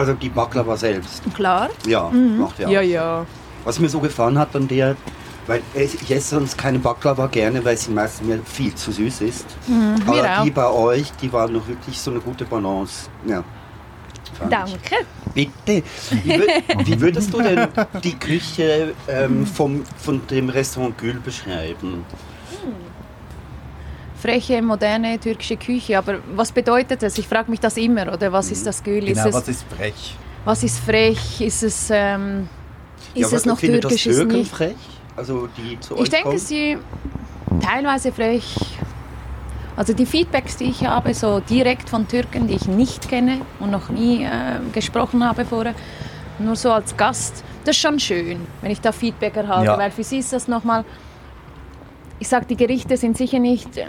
Also 0.00 0.14
die 0.14 0.28
Baklava 0.30 0.76
selbst. 0.76 1.22
Klar. 1.34 1.68
Ja, 1.86 2.08
macht 2.10 2.58
ihr 2.58 2.66
auch. 2.68 2.70
Ja, 2.72 2.80
ja. 2.80 3.26
Was 3.64 3.78
mir 3.78 3.88
so 3.88 4.00
gefallen 4.00 4.38
hat 4.38 4.56
an 4.56 4.66
der, 4.66 4.96
weil 5.46 5.60
ich 5.74 6.10
esse 6.10 6.36
sonst 6.36 6.56
keine 6.56 6.78
Baklava 6.78 7.26
gerne, 7.26 7.62
weil 7.64 7.76
sie 7.76 7.90
meistens 7.90 8.26
mir 8.26 8.40
viel 8.44 8.74
zu 8.74 8.90
süß 8.92 9.20
ist. 9.20 9.44
Aber 10.06 10.16
mir 10.22 10.38
auch. 10.38 10.44
die 10.44 10.50
bei 10.50 10.70
euch, 10.70 11.12
die 11.20 11.30
war 11.32 11.48
noch 11.48 11.68
wirklich 11.68 12.00
so 12.00 12.10
eine 12.10 12.20
gute 12.20 12.44
Balance. 12.46 13.10
Ja. 13.26 13.44
Danke. 14.48 14.78
Bitte. 15.34 15.82
Wie, 16.24 16.32
wür- 16.32 16.46
wie 16.86 17.00
würdest 17.00 17.34
du 17.34 17.42
denn 17.42 17.68
die 18.02 18.14
Küche 18.18 18.94
ähm, 19.06 19.44
vom, 19.46 19.82
von 19.98 20.26
dem 20.28 20.48
Restaurant 20.48 20.96
Gül 20.96 21.20
beschreiben? 21.20 22.04
Freche, 24.20 24.62
moderne 24.62 25.18
türkische 25.18 25.56
Küche. 25.56 25.98
Aber 25.98 26.18
was 26.34 26.52
bedeutet 26.52 27.02
das? 27.02 27.18
Ich 27.18 27.26
frage 27.26 27.50
mich 27.50 27.60
das 27.60 27.76
immer, 27.76 28.12
oder? 28.12 28.32
Was 28.32 28.50
ist 28.50 28.66
das 28.66 28.82
Gül? 28.82 29.00
Genau, 29.04 29.10
ist 29.20 29.26
es, 29.26 29.34
was 29.34 29.48
ist 29.48 29.64
frech? 29.76 30.16
was 30.44 30.62
ist 30.62 30.78
frech? 30.78 31.40
Ist 31.40 31.62
es, 31.62 31.88
ähm, 31.90 32.48
ist 33.14 33.26
aber 33.26 33.36
es 33.36 33.46
noch 33.46 33.58
türkisch? 33.58 33.80
das 33.82 33.92
Ist 33.92 34.04
Türken 34.04 34.32
nicht? 34.38 34.50
frech? 34.50 34.76
Also 35.16 35.48
die 35.56 35.78
zu 35.80 35.96
euch 35.96 36.04
Ich 36.04 36.10
denke, 36.10 36.28
kommen? 36.28 36.38
sie 36.38 36.78
teilweise 37.60 38.12
frech. 38.12 38.56
Also 39.76 39.92
die 39.94 40.06
Feedbacks, 40.06 40.56
die 40.56 40.64
ich 40.64 40.84
habe, 40.86 41.14
so 41.14 41.40
direkt 41.40 41.88
von 41.88 42.06
Türken, 42.06 42.46
die 42.48 42.54
ich 42.54 42.66
nicht 42.68 43.08
kenne 43.08 43.40
und 43.60 43.70
noch 43.70 43.88
nie 43.88 44.24
äh, 44.24 44.28
gesprochen 44.72 45.26
habe 45.26 45.44
vorher, 45.44 45.74
nur 46.38 46.56
so 46.56 46.72
als 46.72 46.96
Gast, 46.96 47.44
das 47.64 47.76
ist 47.76 47.82
schon 47.82 47.98
schön, 48.00 48.46
wenn 48.62 48.70
ich 48.70 48.80
da 48.80 48.92
Feedback 48.92 49.36
erhalte, 49.36 49.66
Ja. 49.72 49.78
weil 49.78 49.90
für 49.90 50.04
sie 50.04 50.18
ist 50.18 50.32
das 50.32 50.48
nochmal, 50.48 50.84
ich 52.20 52.28
sage, 52.28 52.46
die 52.46 52.56
Gerichte 52.56 52.96
sind 52.96 53.16
sicher 53.16 53.38
nicht 53.38 53.78
ähm, 53.78 53.88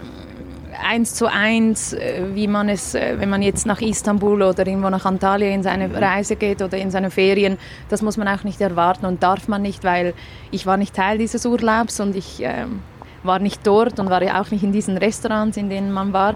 eins 0.82 1.14
zu 1.14 1.30
eins, 1.30 1.92
äh, 1.92 2.22
wie 2.34 2.48
man 2.48 2.68
es, 2.68 2.94
äh, 2.94 3.16
wenn 3.18 3.30
man 3.30 3.42
jetzt 3.42 3.66
nach 3.66 3.80
Istanbul 3.80 4.42
oder 4.42 4.66
irgendwo 4.66 4.90
nach 4.90 5.04
Antalya 5.04 5.48
in 5.50 5.62
seine. 5.62 5.92
Reise 5.94 6.36
geht 6.36 6.62
oder 6.62 6.78
in 6.78 6.90
seine 6.90 7.10
Ferien, 7.10 7.58
das 7.88 8.02
muss 8.02 8.16
man 8.16 8.26
auch 8.28 8.42
nicht 8.42 8.60
erwarten 8.60 9.06
und 9.06 9.22
darf 9.22 9.48
man 9.48 9.62
nicht, 9.62 9.84
weil 9.84 10.14
ich 10.50 10.66
war 10.66 10.76
nicht 10.78 10.94
Teil 10.94 11.18
dieses 11.18 11.44
Urlaubs 11.44 12.00
und 12.00 12.16
ich 12.16 12.40
ähm, 12.42 12.80
war 13.22 13.38
nicht 13.38 13.66
dort 13.66 14.00
und 14.00 14.10
war 14.10 14.22
ja 14.22 14.40
auch 14.40 14.50
nicht 14.50 14.64
in 14.64 14.72
diesen 14.72 14.96
Restaurants, 14.96 15.56
in 15.56 15.68
denen 15.68 15.92
man 15.92 16.12
war, 16.12 16.34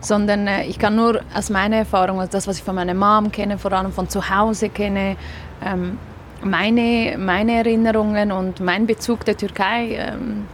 sondern 0.00 0.46
äh, 0.46 0.64
ich 0.66 0.78
kann 0.78 0.94
nur 0.94 1.22
aus 1.34 1.48
meiner 1.48 1.76
Erfahrung, 1.76 2.20
also 2.20 2.30
das, 2.30 2.46
was 2.46 2.58
ich 2.58 2.62
von 2.62 2.74
meiner 2.74 2.94
Mom 2.94 3.32
kenne, 3.32 3.58
vor 3.58 3.72
allem 3.72 3.92
von 3.92 4.08
zu 4.08 4.28
Hause 4.28 4.68
kenne, 4.68 5.16
ähm, 5.64 5.98
meine, 6.42 7.16
meine 7.18 7.56
Erinnerungen 7.56 8.30
und 8.30 8.60
mein 8.60 8.86
Bezug 8.86 9.24
der 9.24 9.36
Türkei 9.36 9.96
ähm, 9.96 10.44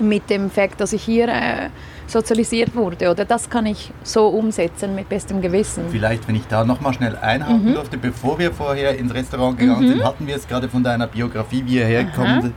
mit 0.00 0.28
dem 0.30 0.50
Fakt, 0.50 0.80
dass 0.80 0.92
ich 0.92 1.02
hier 1.02 1.28
äh, 1.28 1.68
sozialisiert 2.06 2.74
wurde. 2.74 3.10
Oder 3.10 3.24
das 3.24 3.48
kann 3.48 3.66
ich 3.66 3.92
so 4.02 4.28
umsetzen 4.28 4.94
mit 4.94 5.08
bestem 5.08 5.40
Gewissen. 5.40 5.84
Vielleicht, 5.90 6.26
wenn 6.28 6.36
ich 6.36 6.46
da 6.48 6.64
nochmal 6.64 6.92
schnell 6.92 7.16
einhaken 7.16 7.74
durfte, 7.74 7.96
bevor 7.96 8.38
wir 8.38 8.52
vorher 8.52 8.98
ins 8.98 9.14
Restaurant 9.14 9.58
gegangen 9.58 9.88
sind, 9.88 10.04
hatten 10.04 10.26
wir 10.26 10.36
es 10.36 10.46
gerade 10.46 10.68
von 10.68 10.82
deiner 10.82 11.06
Biografie, 11.06 11.62
wie 11.64 11.76
ihr 11.76 11.86
hergekommen 11.86 12.52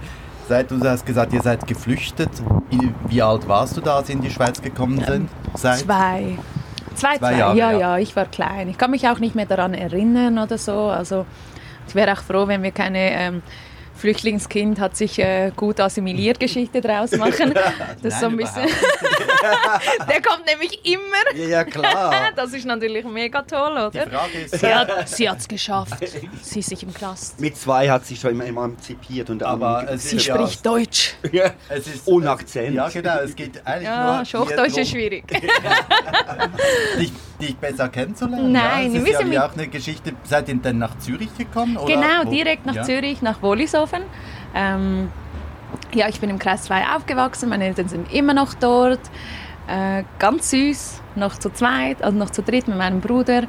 seid. 0.48 0.70
Du 0.70 0.80
hast 0.82 1.06
gesagt, 1.06 1.34
ihr 1.34 1.42
seid 1.42 1.66
geflüchtet. 1.68 2.30
Wie, 3.08 3.22
alt 3.22 3.48
warst 3.48 3.78
du 3.78 3.82
da, 3.82 3.98
als 3.98 4.10
ihr 4.10 4.16
in 4.16 4.22
die 4.22 4.30
Schweiz 4.30 4.62
gekommen 4.62 5.04
sind? 5.06 5.30
Seid? 5.56 5.80
Zwei. 5.80 6.38
Zwei, 6.96 7.18
Zwei 7.18 7.18
zwei. 7.18 7.38
Jahre, 7.38 7.58
ja, 7.58 7.72
ja. 7.72 7.80
ja, 7.80 7.98
ich 7.98 8.16
war 8.16 8.26
klein. 8.26 8.70
Ich 8.70 8.78
kann 8.78 8.92
mich 8.92 9.08
auch 9.08 9.20
nicht 9.20 9.36
mehr 9.36 9.46
daran 9.46 9.74
erinnern 9.74 10.38
oder 10.38 10.58
so. 10.58 10.74
Also 10.74 11.26
ich 11.88 11.96
wäre 11.96 12.14
auch 12.14 12.22
froh, 12.22 12.48
wenn 12.48 12.62
wir 12.62 12.72
keine 12.72 13.12
ähm, 13.12 13.42
Flüchtlingskind 13.96 14.80
hat 14.80 14.98
sich 14.98 15.20
äh, 15.20 15.52
gut 15.56 15.80
assimiliert 15.80 16.40
Geschichte 16.40 16.82
draus 16.82 17.12
machen. 17.12 17.54
Das 18.02 18.16
ist 18.16 18.20
so 18.20 18.26
ein 18.28 18.36
Nein, 18.36 18.46
bisschen. 18.46 18.64
Der 20.10 20.22
kommt 20.22 20.46
nämlich 20.46 20.80
immer. 20.86 21.36
Ja, 21.42 21.48
ja 21.48 21.64
klar. 21.64 22.14
Das 22.36 22.52
ist 22.54 22.66
natürlich 22.66 23.06
mega 23.06 23.42
toll, 23.44 23.92
Die 23.94 24.00
oder? 24.00 24.08
Frage 24.10 24.40
ist, 24.46 24.60
Sie 24.60 24.74
hat 24.74 25.08
sie 25.10 25.30
hat's 25.30 25.48
geschafft. 25.48 25.94
Sie 26.42 26.60
ist 26.60 26.70
sich 26.70 26.84
im 26.84 26.94
Knast. 26.94 27.40
Mit 27.40 27.56
zwei 27.58 27.90
hat 27.90 28.06
sie 28.06 28.16
schon 28.16 28.32
immer 28.32 28.46
emanzipiert 28.46 29.30
und 29.30 29.44
aber 29.44 29.86
es 29.90 30.10
Sie 30.10 30.18
ist 30.18 30.26
ja, 30.26 30.36
spricht 30.36 30.66
Deutsch. 30.66 31.16
ja. 31.32 31.52
es 31.70 31.88
ist, 31.88 32.08
Ohne 32.08 32.32
Akzent. 32.32 32.76
Ja, 32.76 32.90
genau. 32.90 33.20
Es 33.20 33.36
geht 33.36 33.66
eigentlich 33.66 33.84
Ja, 33.84 34.24
nur 34.34 34.42
Hochdeutsch 34.42 34.74
hier 34.74 34.84
ist 34.84 34.90
schwierig. 34.90 35.24
Dich, 37.48 37.58
besser 37.58 37.90
kennenzulernen. 37.90 38.52
Nein, 38.52 38.94
ja, 38.94 39.02
ist 39.02 39.18
sind 39.18 39.32
ja 39.34 39.46
auch 39.48 39.54
eine 39.54 39.68
Geschichte. 39.68 40.14
Seid 40.24 40.50
ihr 40.50 40.56
denn 40.56 40.78
nach 40.78 40.98
Zürich 41.00 41.36
gekommen? 41.38 41.78
Oder 41.78 41.94
Genau, 41.94 42.24
wo? 42.26 42.32
direkt 42.32 42.66
nach 42.66 42.76
ja. 42.76 42.84
Zürich, 42.84 43.22
nach 43.22 43.42
Wollishofen. 43.42 44.02
Ähm, 44.56 45.10
ja, 45.94 46.08
ich 46.10 46.20
bin 46.20 46.30
im 46.30 46.40
Kreis 46.40 46.64
2 46.64 46.84
aufgewachsen, 46.96 47.50
meine 47.50 47.66
Eltern 47.66 47.88
sind 47.88 48.12
immer 48.14 48.34
noch 48.34 48.54
dort. 48.54 49.00
Äh, 49.68 50.04
ganz 50.20 50.50
süß, 50.50 51.02
noch 51.16 51.40
zu 51.40 51.50
zweit, 51.50 52.04
also 52.04 52.18
noch 52.18 52.32
zu 52.32 52.42
dritt 52.44 52.68
mit 52.68 52.78
meinem 52.78 53.00
Bruder. 53.00 53.44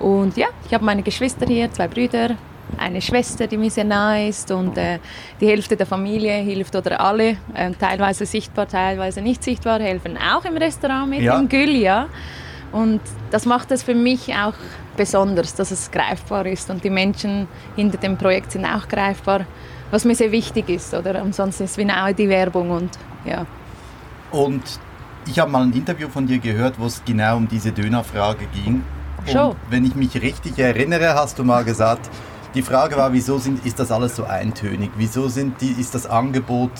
Und 0.00 0.36
ja, 0.36 0.48
ich 0.66 0.74
habe 0.74 0.84
meine 0.84 1.02
Geschwister 1.02 1.46
hier, 1.46 1.70
zwei 1.70 1.86
Brüder, 1.86 2.30
eine 2.76 3.00
Schwester, 3.00 3.46
die 3.46 3.56
mir 3.56 3.70
sehr 3.70 3.84
nahe 3.84 4.28
ist 4.28 4.50
und 4.50 4.76
äh, 4.76 4.98
die 5.40 5.46
Hälfte 5.46 5.76
der 5.76 5.86
Familie 5.86 6.34
hilft 6.34 6.74
oder 6.74 7.00
alle, 7.00 7.36
äh, 7.54 7.70
teilweise 7.78 8.26
sichtbar, 8.26 8.66
teilweise 8.66 9.22
nicht 9.22 9.44
sichtbar, 9.44 9.78
helfen 9.80 10.16
auch 10.18 10.44
im 10.44 10.56
Restaurant 10.56 11.08
mit, 11.10 11.20
Ja. 11.20 11.38
im 11.38 11.48
Gül, 11.48 11.70
ja. 11.76 12.06
Und 12.72 13.00
das 13.30 13.46
macht 13.46 13.70
es 13.72 13.82
für 13.82 13.94
mich 13.94 14.34
auch 14.34 14.54
besonders, 14.96 15.54
dass 15.54 15.70
es 15.70 15.90
greifbar 15.90 16.46
ist 16.46 16.70
und 16.70 16.84
die 16.84 16.90
Menschen 16.90 17.48
hinter 17.74 17.98
dem 17.98 18.16
Projekt 18.16 18.52
sind 18.52 18.64
auch 18.64 18.86
greifbar, 18.86 19.46
was 19.90 20.04
mir 20.04 20.14
sehr 20.14 20.30
wichtig 20.30 20.68
ist, 20.68 20.94
oder? 20.94 21.20
Ansonsten 21.20 21.64
ist 21.64 21.72
es 21.72 21.78
wie 21.78 21.90
auch 21.90 22.12
die 22.12 22.28
Werbung 22.28 22.70
und 22.70 22.90
ja. 23.24 23.46
Und 24.30 24.62
ich 25.26 25.38
habe 25.38 25.50
mal 25.50 25.62
ein 25.62 25.72
Interview 25.72 26.08
von 26.08 26.26
dir 26.26 26.38
gehört, 26.38 26.78
wo 26.78 26.86
es 26.86 27.02
genau 27.04 27.36
um 27.36 27.48
diese 27.48 27.72
Dönerfrage 27.72 28.46
ging. 28.46 28.84
Schon. 29.26 29.50
Und 29.50 29.56
wenn 29.68 29.84
ich 29.84 29.94
mich 29.94 30.20
richtig 30.20 30.58
erinnere, 30.58 31.14
hast 31.14 31.38
du 31.38 31.44
mal 31.44 31.64
gesagt, 31.64 32.08
die 32.54 32.62
Frage 32.62 32.96
war, 32.96 33.12
wieso 33.12 33.38
sind, 33.38 33.64
ist 33.64 33.78
das 33.78 33.92
alles 33.92 34.16
so 34.16 34.24
eintönig? 34.24 34.90
Wieso 34.96 35.28
sind 35.28 35.60
die, 35.60 35.70
ist 35.70 35.94
das 35.94 36.06
Angebot 36.06 36.72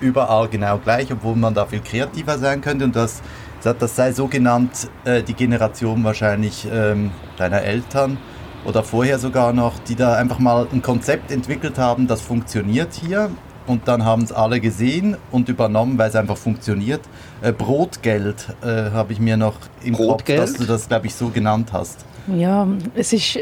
überall 0.00 0.48
genau 0.48 0.78
gleich, 0.78 1.12
obwohl 1.12 1.36
man 1.36 1.54
da 1.54 1.66
viel 1.66 1.80
kreativer 1.80 2.38
sein 2.38 2.60
könnte? 2.60 2.84
Und 2.84 2.96
das, 2.96 3.22
gesagt, 3.62 3.82
das 3.82 3.94
sei 3.94 4.12
so 4.12 4.26
genannt 4.26 4.88
äh, 5.04 5.22
die 5.22 5.34
Generation 5.34 6.02
wahrscheinlich 6.04 6.66
ähm, 6.72 7.12
deiner 7.36 7.62
Eltern 7.62 8.18
oder 8.64 8.82
vorher 8.82 9.18
sogar 9.18 9.52
noch, 9.52 9.78
die 9.78 9.94
da 9.94 10.16
einfach 10.16 10.38
mal 10.38 10.66
ein 10.72 10.82
Konzept 10.82 11.30
entwickelt 11.30 11.78
haben, 11.78 12.06
das 12.06 12.20
funktioniert 12.20 12.92
hier. 12.94 13.30
Und 13.64 13.86
dann 13.86 14.04
haben 14.04 14.22
es 14.22 14.32
alle 14.32 14.58
gesehen 14.58 15.16
und 15.30 15.48
übernommen, 15.48 15.96
weil 15.96 16.08
es 16.08 16.16
einfach 16.16 16.36
funktioniert. 16.36 17.00
Äh, 17.42 17.52
Brotgeld 17.52 18.48
äh, 18.60 18.90
habe 18.90 19.12
ich 19.12 19.20
mir 19.20 19.36
noch 19.36 19.54
im 19.84 19.94
Brotgeld? 19.94 20.40
Kopf, 20.40 20.50
dass 20.50 20.58
du 20.58 20.64
das, 20.64 20.88
glaube 20.88 21.06
ich, 21.06 21.14
so 21.14 21.28
genannt 21.28 21.72
hast. 21.72 22.04
Ja, 22.26 22.66
es 22.96 23.12
ist, 23.12 23.38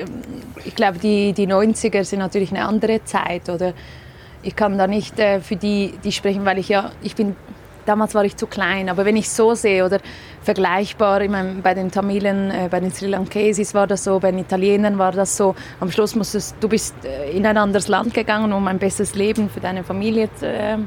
ich 0.64 0.74
glaube, 0.74 0.98
die, 0.98 1.32
die 1.32 1.46
90er 1.46 2.04
sind 2.04 2.18
natürlich 2.18 2.50
eine 2.50 2.66
andere 2.66 3.02
Zeit, 3.04 3.48
oder? 3.48 3.72
Ich 4.42 4.56
kann 4.56 4.76
da 4.76 4.86
nicht 4.86 5.18
äh, 5.18 5.40
für 5.40 5.56
die, 5.56 5.94
die 6.04 6.12
sprechen, 6.12 6.44
weil 6.44 6.58
ich 6.58 6.68
ja, 6.68 6.90
ich 7.02 7.14
bin, 7.14 7.34
damals 7.90 8.14
war 8.14 8.24
ich 8.24 8.36
zu 8.36 8.46
klein, 8.46 8.88
aber 8.88 9.04
wenn 9.04 9.16
ich 9.16 9.28
so 9.28 9.54
sehe, 9.54 9.84
oder 9.84 9.98
vergleichbar, 10.42 11.22
ich 11.22 11.30
meine, 11.30 11.54
bei 11.60 11.74
den 11.74 11.90
Tamilen, 11.90 12.50
äh, 12.52 12.68
bei 12.70 12.78
den 12.78 12.92
Sri 12.92 13.08
Lankesis 13.08 13.74
war 13.74 13.88
das 13.88 14.04
so, 14.04 14.20
bei 14.20 14.30
den 14.30 14.38
Italienern 14.38 14.96
war 14.96 15.10
das 15.10 15.36
so, 15.36 15.56
am 15.80 15.90
Schluss 15.90 16.14
musstest, 16.14 16.54
du 16.60 16.68
bist 16.68 16.94
äh, 17.04 17.32
in 17.32 17.44
ein 17.46 17.56
anderes 17.56 17.88
Land 17.88 18.14
gegangen, 18.14 18.52
um 18.52 18.68
ein 18.68 18.78
besseres 18.78 19.16
Leben 19.16 19.50
für 19.50 19.58
deine 19.58 19.82
Familie 19.82 20.28
äh, 20.40 20.78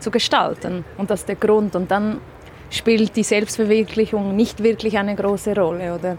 zu 0.00 0.10
gestalten. 0.10 0.84
Und 0.98 1.08
das 1.08 1.20
ist 1.20 1.28
der 1.30 1.36
Grund. 1.36 1.74
Und 1.74 1.90
dann 1.90 2.20
spielt 2.68 3.16
die 3.16 3.22
Selbstverwirklichung 3.22 4.36
nicht 4.36 4.62
wirklich 4.62 4.98
eine 4.98 5.16
große 5.16 5.54
Rolle, 5.56 5.94
oder? 5.94 6.18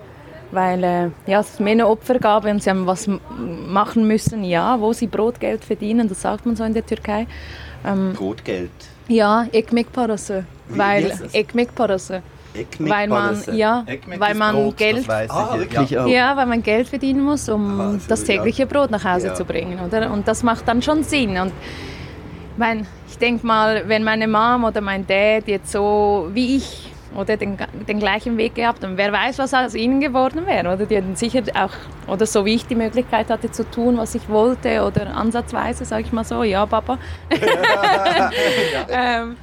Weil 0.49 0.84
äh, 0.84 1.10
ja, 1.27 1.39
es 1.39 1.51
ist 1.51 1.60
mehr 1.60 1.73
eine 1.73 1.88
Opfergabe 1.88 2.49
und 2.49 2.63
sie 2.63 2.71
haben 2.71 2.88
was 2.88 3.08
machen 3.08 4.08
müssen, 4.08 4.43
ja, 4.43 4.82
wo 4.82 4.91
sie 4.91 5.08
Brotgeld 5.08 5.63
verdienen, 5.63 6.10
das 6.10 6.23
sagt 6.23 6.47
man 6.47 6.56
so 6.56 6.63
in 6.63 6.73
der 6.73 6.86
Türkei. 6.86 7.27
Ähm, 7.86 8.13
Brotgeld. 8.13 8.71
Ja, 9.12 9.47
ekmek 9.54 9.93
parası. 9.93 10.43
Weil 10.69 11.12
ekmek 11.34 11.76
parası. 11.76 12.21
Ekmek 12.56 12.91
Weil 12.91 13.08
man, 13.10 13.36
ja, 13.54 13.84
Ekmek 13.88 14.19
weil 14.19 14.36
man 14.36 14.56
Brot, 14.56 14.78
Geld 14.78 15.10
Ah? 15.30 15.58
Ja. 15.89 16.08
Ja, 16.08 16.38
weil 16.38 16.45
man 16.47 16.63
Geld 16.63 16.88
verdienen 16.89 17.24
muss, 17.24 17.50
um 17.50 17.80
Ah, 17.82 17.91
so, 17.93 18.10
das 18.10 18.24
tägliche 18.24 18.63
ja. 18.63 18.67
Brot 18.67 18.91
nach 18.91 19.06
Hause 19.06 19.28
Ja. 19.28 19.34
zu 19.34 19.45
bringen, 19.45 19.80
oder? 19.88 20.12
Und 20.12 20.28
das 20.28 20.43
macht 20.43 20.67
dann 20.67 20.82
schon 20.82 21.04
Sinn. 21.04 21.38
Und 21.38 21.54
mein, 22.58 22.86
ich 23.10 23.17
denke 23.17 23.47
mal, 23.47 23.84
wenn 23.88 24.04
meine 24.04 24.28
Mom 24.28 24.63
oder 24.65 24.82
mein 24.82 25.06
Dad 25.08 25.47
jetzt 25.47 25.71
so 25.71 26.28
wie 26.34 26.58
ich 26.58 26.90
oder 27.15 27.38
den, 27.38 27.58
den 27.88 28.00
gleichen 28.00 28.38
Weg 28.38 28.56
gehabt 28.56 28.84
und 28.84 28.97
wer 28.97 29.12
weiß, 29.12 29.39
was 29.39 29.54
aus 29.54 29.76
ihnen 29.76 30.00
geworden 30.00 30.45
wäre, 30.45 30.74
oder? 30.74 30.86
Die 30.86 30.95
hätten 30.95 31.15
sicher 31.15 31.41
auch, 31.56 31.71
oder 32.08 32.26
so 32.26 32.45
wie 32.45 32.56
ich 32.56 32.65
die 32.65 32.76
Möglichkeit 32.76 33.30
hatte 33.30 33.52
zu 33.52 33.69
tun, 33.69 33.97
was 33.97 34.15
ich 34.15 34.30
wollte 34.30 34.84
oder 34.84 35.15
ansatzweise, 35.15 35.86
sage 35.86 36.04
ich 36.04 36.12
mal 36.12 36.24
so, 36.24 36.43
ja, 36.43 36.65
Papa. 36.65 36.97
ähm, 38.89 39.36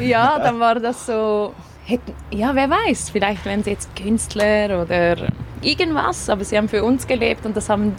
ja, 0.00 0.38
dann 0.38 0.60
war 0.60 0.74
das 0.76 1.06
so, 1.06 1.54
hätten, 1.84 2.12
ja, 2.30 2.54
wer 2.54 2.68
weiß, 2.68 3.10
vielleicht 3.10 3.44
wären 3.44 3.62
sie 3.62 3.70
jetzt 3.70 3.94
Künstler 3.96 4.82
oder 4.82 5.16
irgendwas, 5.62 6.28
aber 6.28 6.44
sie 6.44 6.58
haben 6.58 6.68
für 6.68 6.84
uns 6.84 7.06
gelebt 7.06 7.46
und 7.46 7.56
das 7.56 7.68
haben 7.68 7.94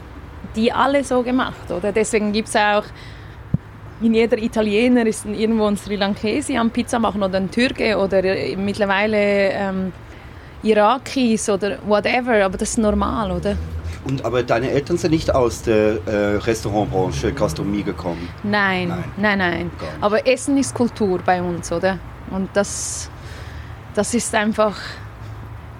die 0.55 0.71
alle 0.71 1.03
so 1.03 1.23
gemacht, 1.23 1.71
oder? 1.71 1.91
Deswegen 1.91 2.31
gibt 2.31 2.49
es 2.49 2.55
auch, 2.55 2.83
in 4.01 4.13
jeder 4.13 4.37
Italiener 4.37 5.05
ist 5.05 5.25
irgendwo 5.25 5.65
ein 5.65 5.77
Sri 5.77 5.95
Lankesi 5.95 6.57
am 6.57 6.69
Pizza 6.69 6.99
machen 6.99 7.23
oder 7.23 7.37
ein 7.37 7.49
Türke 7.49 7.97
oder 7.97 8.23
äh, 8.23 8.55
mittlerweile 8.55 9.17
ähm, 9.17 9.91
Irakis 10.63 11.49
oder 11.49 11.77
whatever, 11.85 12.43
aber 12.45 12.57
das 12.57 12.69
ist 12.69 12.77
normal, 12.77 13.31
oder? 13.31 13.55
Und, 14.05 14.23
aber 14.23 14.41
deine 14.43 14.69
Eltern 14.71 14.97
sind 14.97 15.11
nicht 15.11 15.33
aus 15.33 15.63
der 15.63 15.97
äh, 16.07 16.35
Restaurantbranche, 16.37 17.33
Gastronomie 17.33 17.83
gekommen. 17.83 18.29
Nein, 18.43 18.87
Nein. 18.87 19.03
nein, 19.17 19.37
nein. 19.37 19.71
Aber 19.99 20.25
Essen 20.25 20.57
ist 20.57 20.73
Kultur 20.73 21.19
bei 21.25 21.41
uns, 21.41 21.71
oder? 21.71 21.99
Und 22.31 22.49
das, 22.53 23.09
das 23.95 24.13
ist 24.13 24.33
einfach, 24.33 24.77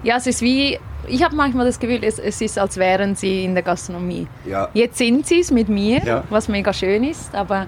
ja, 0.02 0.16
es 0.16 0.26
ist 0.26 0.42
wie, 0.42 0.78
ich 1.06 1.22
habe 1.22 1.34
manchmal 1.36 1.66
das 1.66 1.78
Gefühl, 1.78 2.00
es, 2.02 2.18
es 2.18 2.40
ist, 2.40 2.58
als 2.58 2.76
wären 2.76 3.14
sie 3.14 3.44
in 3.44 3.54
der 3.54 3.62
Gastronomie. 3.62 4.26
Ja. 4.44 4.68
Jetzt 4.74 4.98
sind 4.98 5.26
sie 5.26 5.40
es 5.40 5.50
mit 5.50 5.68
mir, 5.68 6.02
Ja. 6.04 6.24
was 6.28 6.48
mega 6.48 6.72
schön 6.72 7.04
ist, 7.04 7.34
aber 7.34 7.66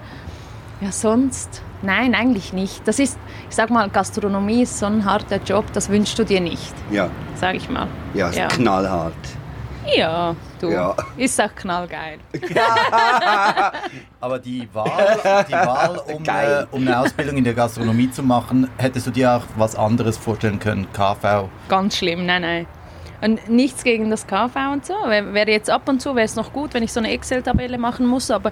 ja, 0.81 0.91
sonst, 0.91 1.61
nein, 1.81 2.13
eigentlich 2.15 2.53
nicht. 2.53 2.87
Das 2.87 2.99
ist, 2.99 3.17
ich 3.49 3.55
sag 3.55 3.69
mal, 3.69 3.89
Gastronomie 3.89 4.63
ist 4.63 4.77
so 4.79 4.85
ein 4.87 5.05
harter 5.05 5.37
Job, 5.37 5.65
das 5.73 5.89
wünschst 5.89 6.17
du 6.19 6.23
dir 6.25 6.41
nicht, 6.41 6.73
Ja, 6.89 7.09
sag 7.35 7.55
ich 7.55 7.69
mal. 7.69 7.87
ja, 8.13 8.29
ist 8.29 8.37
Ja. 8.37 8.47
knallhart. 8.47 9.13
Ja, 9.95 10.35
du, 10.59 10.69
Ja. 10.71 10.95
ist 11.17 11.41
auch 11.41 11.53
knallgeil. 11.55 12.19
Aber 14.19 14.39
die 14.39 14.67
Wahl, 14.73 15.45
die 15.47 15.53
Wahl 15.53 15.97
um, 16.13 16.23
äh, 16.25 16.65
um 16.71 16.81
eine 16.87 16.99
Ausbildung 16.99 17.37
in 17.37 17.43
der 17.43 17.53
Gastronomie 17.55 18.09
zu 18.11 18.21
machen, 18.23 18.69
hättest 18.77 19.07
du 19.07 19.11
dir 19.11 19.31
auch 19.33 19.43
was 19.57 19.75
anderes 19.75 20.17
vorstellen 20.17 20.59
können? 20.59 20.87
KV? 20.93 21.49
Ganz 21.67 21.97
schlimm, 21.97 22.25
nein, 22.25 22.41
nein. 22.43 22.67
Und 23.21 23.49
nichts 23.49 23.83
gegen 23.83 24.09
das 24.09 24.25
KV 24.27 24.55
und 24.73 24.85
so. 24.85 24.93
Wäre 25.05 25.33
wäre 25.33 25.49
jetzt 25.51 25.69
ab 25.69 25.87
und 25.89 26.01
zu 26.01 26.15
wäre 26.15 26.25
es 26.25 26.35
noch 26.35 26.53
gut, 26.53 26.73
wenn 26.73 26.83
ich 26.83 26.91
so 26.93 26.99
eine 26.99 27.11
Excel-Tabelle 27.11 27.77
machen 27.77 28.05
muss, 28.05 28.31
aber 28.31 28.51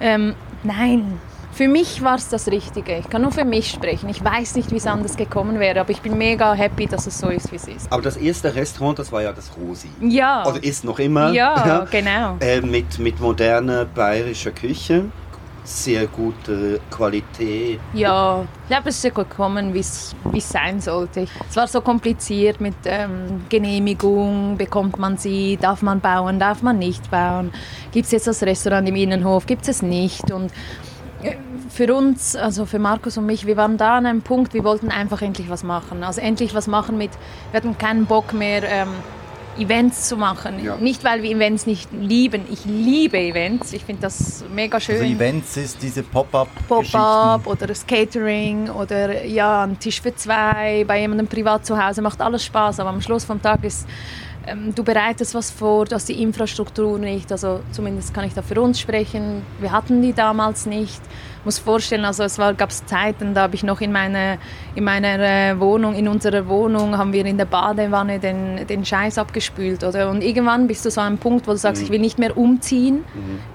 ähm, 0.00 0.34
nein. 0.62 1.18
Für 1.52 1.68
mich 1.68 2.02
war 2.02 2.16
es 2.16 2.28
das 2.28 2.48
Richtige. 2.48 2.98
Ich 2.98 3.10
kann 3.10 3.22
nur 3.22 3.32
für 3.32 3.44
mich 3.44 3.70
sprechen. 3.70 4.08
Ich 4.08 4.24
weiß 4.24 4.56
nicht, 4.56 4.70
wie 4.70 4.76
es 4.76 4.86
anders 4.86 5.16
gekommen 5.16 5.58
wäre, 5.58 5.80
aber 5.80 5.90
ich 5.90 6.00
bin 6.00 6.16
mega 6.16 6.54
happy, 6.54 6.86
dass 6.86 7.06
es 7.06 7.18
so 7.18 7.28
ist, 7.28 7.50
wie 7.52 7.56
es 7.56 7.68
ist. 7.68 7.92
Aber 7.92 8.02
das 8.02 8.16
erste 8.16 8.54
Restaurant, 8.54 8.98
das 8.98 9.10
war 9.12 9.22
ja 9.22 9.32
das 9.32 9.50
Rosi. 9.56 9.88
Ja. 10.00 10.42
Also 10.42 10.60
ist 10.60 10.84
noch 10.84 10.98
immer. 10.98 11.32
Ja, 11.32 11.86
genau. 11.90 12.36
Äh, 12.40 12.60
mit, 12.60 12.98
mit 12.98 13.20
moderner 13.20 13.84
bayerischer 13.84 14.52
Küche. 14.52 15.06
Sehr 15.62 16.06
gute 16.06 16.80
Qualität. 16.90 17.78
Ja, 17.92 18.44
ich 18.62 18.68
glaube, 18.68 18.88
es 18.88 18.96
ist 18.96 19.02
so 19.02 19.10
gekommen, 19.10 19.74
wie 19.74 19.80
es 19.80 20.14
sein 20.38 20.80
sollte. 20.80 21.26
Es 21.48 21.54
war 21.54 21.68
so 21.68 21.82
kompliziert 21.82 22.60
mit 22.60 22.74
ähm, 22.86 23.44
Genehmigung, 23.48 24.56
bekommt 24.56 24.98
man 24.98 25.18
sie, 25.18 25.58
darf 25.60 25.82
man 25.82 26.00
bauen, 26.00 26.40
darf 26.40 26.62
man 26.62 26.78
nicht 26.78 27.10
bauen, 27.10 27.52
gibt 27.92 28.06
es 28.06 28.12
jetzt 28.12 28.26
das 28.26 28.42
Restaurant 28.42 28.88
im 28.88 28.96
Innenhof, 28.96 29.46
gibt 29.46 29.62
es 29.62 29.68
es 29.68 29.82
nicht 29.82 30.30
und 30.30 30.50
für 31.70 31.94
uns, 31.94 32.36
also 32.36 32.66
für 32.66 32.78
Markus 32.78 33.16
und 33.16 33.26
mich, 33.26 33.46
wir 33.46 33.56
waren 33.56 33.76
da 33.76 33.98
an 33.98 34.06
einem 34.06 34.22
Punkt, 34.22 34.54
wir 34.54 34.64
wollten 34.64 34.90
einfach 34.90 35.22
endlich 35.22 35.48
was 35.48 35.62
machen. 35.62 36.02
Also 36.02 36.20
endlich 36.20 36.54
was 36.54 36.66
machen 36.66 36.98
mit, 36.98 37.10
wir 37.52 37.58
hatten 37.60 37.78
keinen 37.78 38.06
Bock 38.06 38.32
mehr, 38.32 38.62
ähm, 38.64 38.88
Events 39.58 40.08
zu 40.08 40.16
machen. 40.16 40.64
Ja. 40.64 40.76
Nicht, 40.76 41.04
weil 41.04 41.22
wir 41.22 41.30
Events 41.30 41.66
nicht 41.66 41.90
lieben. 41.92 42.42
Ich 42.50 42.64
liebe 42.64 43.18
Events. 43.18 43.72
Ich 43.72 43.84
finde 43.84 44.02
das 44.02 44.44
mega 44.54 44.80
schön. 44.80 45.00
Also 45.00 45.12
Events 45.12 45.56
ist 45.56 45.82
diese 45.82 46.02
Pop-up-Geschichten. 46.02 46.98
Pop-up 46.98 47.46
oder 47.46 47.66
das 47.66 47.86
Catering 47.86 48.70
oder 48.70 49.24
ja, 49.24 49.64
ein 49.64 49.78
Tisch 49.78 50.00
für 50.00 50.14
zwei 50.14 50.84
bei 50.86 51.00
jemandem 51.00 51.26
privat 51.26 51.66
zu 51.66 51.82
Hause 51.82 52.00
macht 52.00 52.20
alles 52.20 52.44
Spaß, 52.44 52.80
aber 52.80 52.90
am 52.90 53.00
Schluss 53.00 53.24
vom 53.24 53.42
Tag 53.42 53.64
ist 53.64 53.86
ähm, 54.46 54.74
du 54.74 54.82
bereitest 54.84 55.34
was 55.34 55.50
vor, 55.50 55.84
du 55.84 55.94
hast 55.94 56.08
die 56.08 56.22
Infrastruktur 56.22 56.98
nicht, 56.98 57.30
also 57.30 57.60
zumindest 57.72 58.14
kann 58.14 58.24
ich 58.24 58.34
da 58.34 58.42
für 58.42 58.60
uns 58.60 58.80
sprechen. 58.80 59.42
Wir 59.60 59.72
hatten 59.72 60.00
die 60.02 60.12
damals 60.12 60.66
nicht. 60.66 61.00
Ich 61.40 61.44
muss 61.44 61.58
vorstellen, 61.58 62.04
also 62.04 62.22
es 62.24 62.36
gab 62.36 62.70
Zeiten, 62.70 63.32
da 63.32 63.42
habe 63.42 63.54
ich 63.54 63.62
noch 63.62 63.80
in, 63.80 63.92
meine, 63.92 64.38
in 64.74 64.84
meiner 64.84 65.18
äh, 65.18 65.58
Wohnung, 65.58 65.94
in 65.94 66.06
unserer 66.08 66.46
Wohnung, 66.48 66.98
haben 66.98 67.12
wir 67.14 67.24
in 67.24 67.38
der 67.38 67.46
Badewanne 67.46 68.18
den, 68.18 68.66
den 68.66 68.84
Scheiß 68.84 69.16
abgespült, 69.16 69.82
oder? 69.82 70.10
Und 70.10 70.22
irgendwann 70.22 70.66
bist 70.66 70.84
du 70.84 70.90
so 70.90 71.00
an 71.00 71.06
einem 71.08 71.18
Punkt, 71.18 71.46
wo 71.46 71.52
du 71.52 71.56
sagst, 71.56 71.80
Mhm. 71.80 71.86
ich 71.86 71.92
will 71.92 72.00
nicht 72.00 72.18
mehr 72.18 72.36
umziehen, 72.36 73.04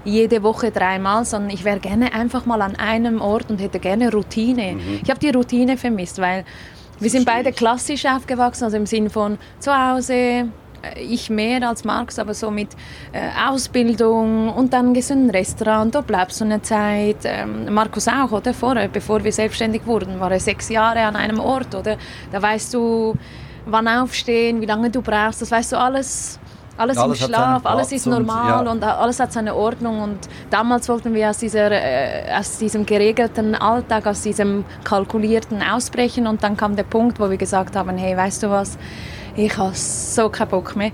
jede 0.04 0.42
Woche 0.42 0.70
dreimal, 0.72 1.24
sondern 1.24 1.50
ich 1.50 1.64
wäre 1.64 1.78
gerne 1.78 2.12
einfach 2.12 2.44
mal 2.44 2.60
an 2.60 2.74
einem 2.76 3.20
Ort 3.20 3.50
und 3.50 3.60
hätte 3.60 3.78
gerne 3.78 4.10
Routine. 4.12 4.76
Ich 5.02 5.10
habe 5.10 5.20
die 5.20 5.30
Routine 5.30 5.76
vermisst, 5.76 6.18
weil 6.20 6.44
wir 6.98 7.10
sind 7.10 7.26
beide 7.26 7.52
klassisch 7.52 8.06
aufgewachsen, 8.06 8.64
also 8.64 8.76
im 8.78 8.86
Sinn 8.86 9.10
von 9.10 9.38
zu 9.58 9.70
Hause, 9.72 10.48
ich 10.94 11.30
mehr 11.30 11.68
als 11.68 11.84
Marx, 11.84 12.18
aber 12.18 12.34
so 12.34 12.50
mit 12.50 12.68
äh, 13.12 13.48
Ausbildung 13.48 14.48
und 14.52 14.72
dann 14.72 14.94
gehst 14.94 15.10
du 15.10 15.14
in 15.14 15.26
ein 15.26 15.30
Restaurant, 15.30 15.94
da 15.94 16.00
bleibst 16.00 16.40
du 16.40 16.44
eine 16.44 16.62
Zeit. 16.62 17.18
Ähm, 17.24 17.72
Markus 17.72 18.08
auch, 18.08 18.32
oder? 18.32 18.52
Vorher, 18.54 18.88
bevor 18.88 19.22
wir 19.24 19.32
selbstständig 19.32 19.86
wurden, 19.86 20.20
war 20.20 20.30
er 20.32 20.40
sechs 20.40 20.68
Jahre 20.68 21.00
an 21.02 21.16
einem 21.16 21.40
Ort, 21.40 21.74
oder? 21.74 21.96
Da 22.32 22.40
weißt 22.42 22.74
du, 22.74 23.14
wann 23.66 23.88
aufstehen, 23.88 24.60
wie 24.60 24.66
lange 24.66 24.90
du 24.90 25.02
brauchst, 25.02 25.42
das 25.42 25.50
weißt 25.50 25.72
du 25.72 25.76
alles. 25.78 26.38
Alles, 26.78 26.98
Alles 26.98 27.22
im 27.22 27.28
Schlaf, 27.28 27.64
alles 27.64 27.90
ist 27.90 28.06
und- 28.06 28.12
normal 28.12 28.66
ja. 28.66 28.70
und 28.70 28.84
alles 28.84 29.18
hat 29.18 29.32
seine 29.32 29.54
Ordnung 29.54 30.02
und 30.02 30.18
damals 30.50 30.86
wollten 30.90 31.14
wir 31.14 31.30
aus, 31.30 31.38
dieser, 31.38 31.70
äh, 31.72 32.30
aus 32.38 32.58
diesem 32.58 32.84
geregelten 32.84 33.54
Alltag, 33.54 34.06
aus 34.06 34.20
diesem 34.20 34.62
kalkulierten 34.84 35.62
ausbrechen 35.62 36.26
und 36.26 36.42
dann 36.42 36.54
kam 36.54 36.76
der 36.76 36.82
Punkt, 36.82 37.18
wo 37.18 37.30
wir 37.30 37.38
gesagt 37.38 37.76
haben, 37.76 37.96
hey, 37.96 38.14
weißt 38.14 38.42
du 38.42 38.50
was, 38.50 38.76
ich 39.36 39.56
habe 39.56 39.74
so 39.74 40.28
keinen 40.28 40.48
Bock 40.48 40.76
mehr. 40.76 40.92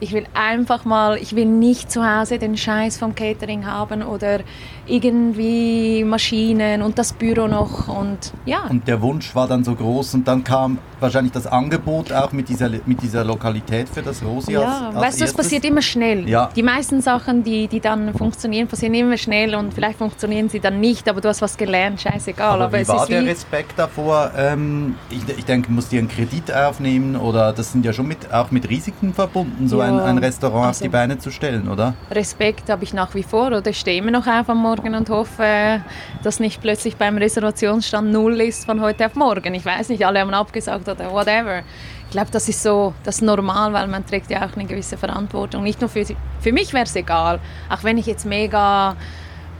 Ich 0.00 0.12
will 0.12 0.26
einfach 0.34 0.84
mal, 0.84 1.16
ich 1.16 1.34
will 1.34 1.46
nicht 1.46 1.90
zu 1.90 2.04
Hause 2.04 2.38
den 2.38 2.56
Scheiß 2.56 2.98
vom 2.98 3.14
Catering 3.14 3.66
haben 3.66 4.02
oder 4.02 4.40
irgendwie 4.86 6.04
Maschinen 6.04 6.82
und 6.82 6.98
das 6.98 7.12
Büro 7.12 7.46
noch 7.46 7.88
und 7.88 8.32
ja. 8.44 8.64
Und 8.68 8.86
der 8.88 9.00
Wunsch 9.00 9.34
war 9.34 9.46
dann 9.46 9.64
so 9.64 9.74
groß 9.74 10.14
und 10.14 10.28
dann 10.28 10.44
kam 10.44 10.78
wahrscheinlich 10.98 11.32
das 11.32 11.46
Angebot 11.46 12.12
auch 12.12 12.32
mit 12.32 12.48
dieser, 12.48 12.68
mit 12.86 13.02
dieser 13.02 13.24
Lokalität 13.24 13.88
für 13.88 14.02
das 14.02 14.22
Rosi 14.22 14.56
als, 14.56 14.64
Ja, 14.64 14.88
als 14.88 14.96
weißt 14.96 15.20
du, 15.20 15.24
es 15.24 15.34
passiert 15.34 15.64
immer 15.64 15.82
schnell. 15.82 16.28
Ja. 16.28 16.50
Die 16.54 16.62
meisten 16.62 17.00
Sachen, 17.00 17.42
die, 17.42 17.68
die 17.68 17.80
dann 17.80 18.12
funktionieren, 18.14 18.68
passieren 18.68 18.94
immer 18.94 19.16
schnell 19.16 19.54
und 19.54 19.72
vielleicht 19.72 19.98
funktionieren 19.98 20.48
sie 20.48 20.60
dann 20.60 20.80
nicht, 20.80 21.08
aber 21.08 21.20
du 21.20 21.28
hast 21.28 21.40
was 21.40 21.56
gelernt, 21.56 22.00
scheißegal. 22.00 22.54
Aber, 22.54 22.64
Aber, 22.64 22.78
wie 22.78 22.82
es 22.82 22.88
war 22.88 23.02
ist 23.02 23.08
der 23.08 23.22
wie, 23.22 23.28
Respekt 23.28 23.78
davor? 23.78 24.32
Ähm, 24.36 24.96
ich, 25.10 25.22
ich 25.38 25.44
denke, 25.44 25.72
musst 25.72 25.92
ihr 25.92 26.00
einen 26.00 26.08
Kredit 26.08 26.52
aufnehmen 26.52 27.16
oder 27.16 27.52
das 27.52 27.72
sind 27.72 27.79
ja 27.82 27.92
schon 27.92 28.06
mit, 28.08 28.32
auch 28.32 28.50
mit 28.50 28.68
Risiken 28.68 29.14
verbunden, 29.14 29.68
so 29.68 29.78
Ja, 29.80 29.84
ein, 29.88 29.98
ein 30.00 30.18
Restaurant 30.18 30.60
auf 30.60 30.66
also- 30.68 30.84
die 30.84 30.88
Beine 30.88 31.18
zu 31.18 31.30
stellen, 31.30 31.68
oder? 31.68 31.94
Respekt 32.10 32.68
habe 32.70 32.84
ich 32.84 32.92
nach 32.92 33.14
wie 33.14 33.22
vor 33.22 33.48
oder 33.48 33.66
ich 33.66 33.78
stehe 33.80 33.98
immer 33.98 34.10
noch 34.10 34.26
auf 34.26 34.48
am 34.48 34.58
Morgen 34.58 34.94
und 34.94 35.08
hoffe, 35.10 35.82
dass 36.22 36.40
nicht 36.40 36.60
plötzlich 36.60 36.96
beim 36.96 37.16
Reservationsstand 37.18 38.10
null 38.12 38.40
ist 38.40 38.64
von 38.66 38.80
heute 38.80 39.06
auf 39.06 39.14
morgen. 39.14 39.54
Ich 39.54 39.64
weiß 39.64 39.88
nicht, 39.88 40.04
alle 40.06 40.20
haben 40.20 40.34
abgesagt 40.34 40.88
oder 40.88 41.10
whatever. 41.10 41.60
Ich 42.06 42.12
glaube, 42.12 42.28
das 42.32 42.48
ist 42.48 42.62
so 42.62 42.92
das 43.04 43.16
ist 43.16 43.22
normal, 43.22 43.72
weil 43.72 43.86
man 43.86 44.04
trägt 44.04 44.30
ja 44.30 44.44
auch 44.46 44.56
eine 44.56 44.64
gewisse 44.66 44.96
Verantwortung. 44.96 45.62
Nicht 45.62 45.80
nur 45.80 45.88
für, 45.88 46.04
für 46.40 46.52
mich 46.52 46.72
wäre 46.72 46.84
es 46.84 46.96
egal, 46.96 47.38
auch 47.68 47.84
wenn 47.84 47.98
ich 47.98 48.06
jetzt 48.06 48.26
mega 48.26 48.96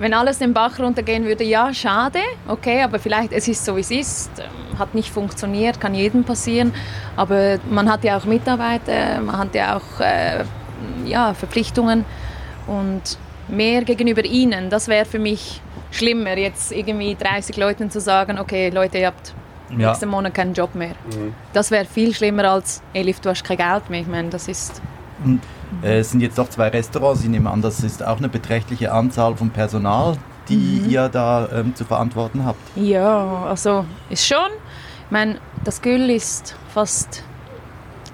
wenn 0.00 0.14
alles 0.14 0.38
den 0.38 0.52
Bach 0.54 0.78
runtergehen 0.80 1.24
würde, 1.24 1.44
ja, 1.44 1.72
schade, 1.72 2.18
okay, 2.48 2.82
aber 2.82 2.98
vielleicht, 2.98 3.32
es 3.32 3.46
ist 3.46 3.64
so, 3.64 3.76
wie 3.76 3.80
es 3.80 3.90
ist, 3.90 4.30
ähm, 4.38 4.78
hat 4.78 4.94
nicht 4.94 5.10
funktioniert, 5.10 5.80
kann 5.80 5.94
jedem 5.94 6.24
passieren, 6.24 6.72
aber 7.16 7.58
man 7.70 7.88
hat 7.90 8.02
ja 8.02 8.16
auch 8.16 8.24
Mitarbeiter, 8.24 9.20
man 9.20 9.38
hat 9.38 9.54
ja 9.54 9.76
auch 9.76 10.00
äh, 10.00 10.44
ja, 11.04 11.34
Verpflichtungen 11.34 12.04
und 12.66 13.18
mehr 13.48 13.82
gegenüber 13.84 14.24
ihnen, 14.24 14.70
das 14.70 14.88
wäre 14.88 15.04
für 15.04 15.18
mich 15.18 15.60
schlimmer, 15.90 16.36
jetzt 16.36 16.72
irgendwie 16.72 17.14
30 17.14 17.56
Leuten 17.56 17.90
zu 17.90 18.00
sagen, 18.00 18.38
okay, 18.38 18.70
Leute, 18.70 18.98
ihr 18.98 19.08
habt 19.08 19.34
Ja. 19.70 19.88
nächsten 19.88 20.08
Monat 20.08 20.34
keinen 20.34 20.54
Job 20.54 20.74
mehr. 20.74 20.94
Das 21.52 21.70
wäre 21.70 21.84
viel 21.84 22.14
schlimmer 22.14 22.44
als, 22.44 22.82
Elif, 22.94 23.20
du 23.20 23.28
hast 23.30 23.44
kein 23.44 23.56
Geld 23.56 23.90
mehr. 23.90 24.00
Ich 24.00 24.06
meine, 24.06 24.28
das 24.30 24.48
ist 24.48 24.80
Äh, 25.82 25.98
es 26.00 26.10
sind 26.10 26.20
jetzt 26.20 26.38
doch 26.38 26.48
zwei 26.48 26.68
Restaurants. 26.68 27.22
Ich 27.22 27.28
nehme 27.28 27.50
an, 27.50 27.62
das 27.62 27.80
ist 27.82 28.04
auch 28.04 28.18
eine 28.18 28.28
beträchtliche 28.28 28.92
Anzahl 28.92 29.36
von 29.36 29.50
Personal, 29.50 30.16
die 30.48 30.82
Mhm. 30.84 30.90
ihr 30.90 31.08
da 31.08 31.48
ähm, 31.52 31.74
zu 31.74 31.84
verantworten 31.84 32.44
habt. 32.44 32.58
Ja, 32.76 33.44
also 33.44 33.84
ist 34.08 34.26
schon. 34.26 34.50
Ich 35.06 35.10
meine, 35.10 35.36
das 35.64 35.80
Güll 35.82 36.10
ist 36.10 36.54
fast, 36.72 37.22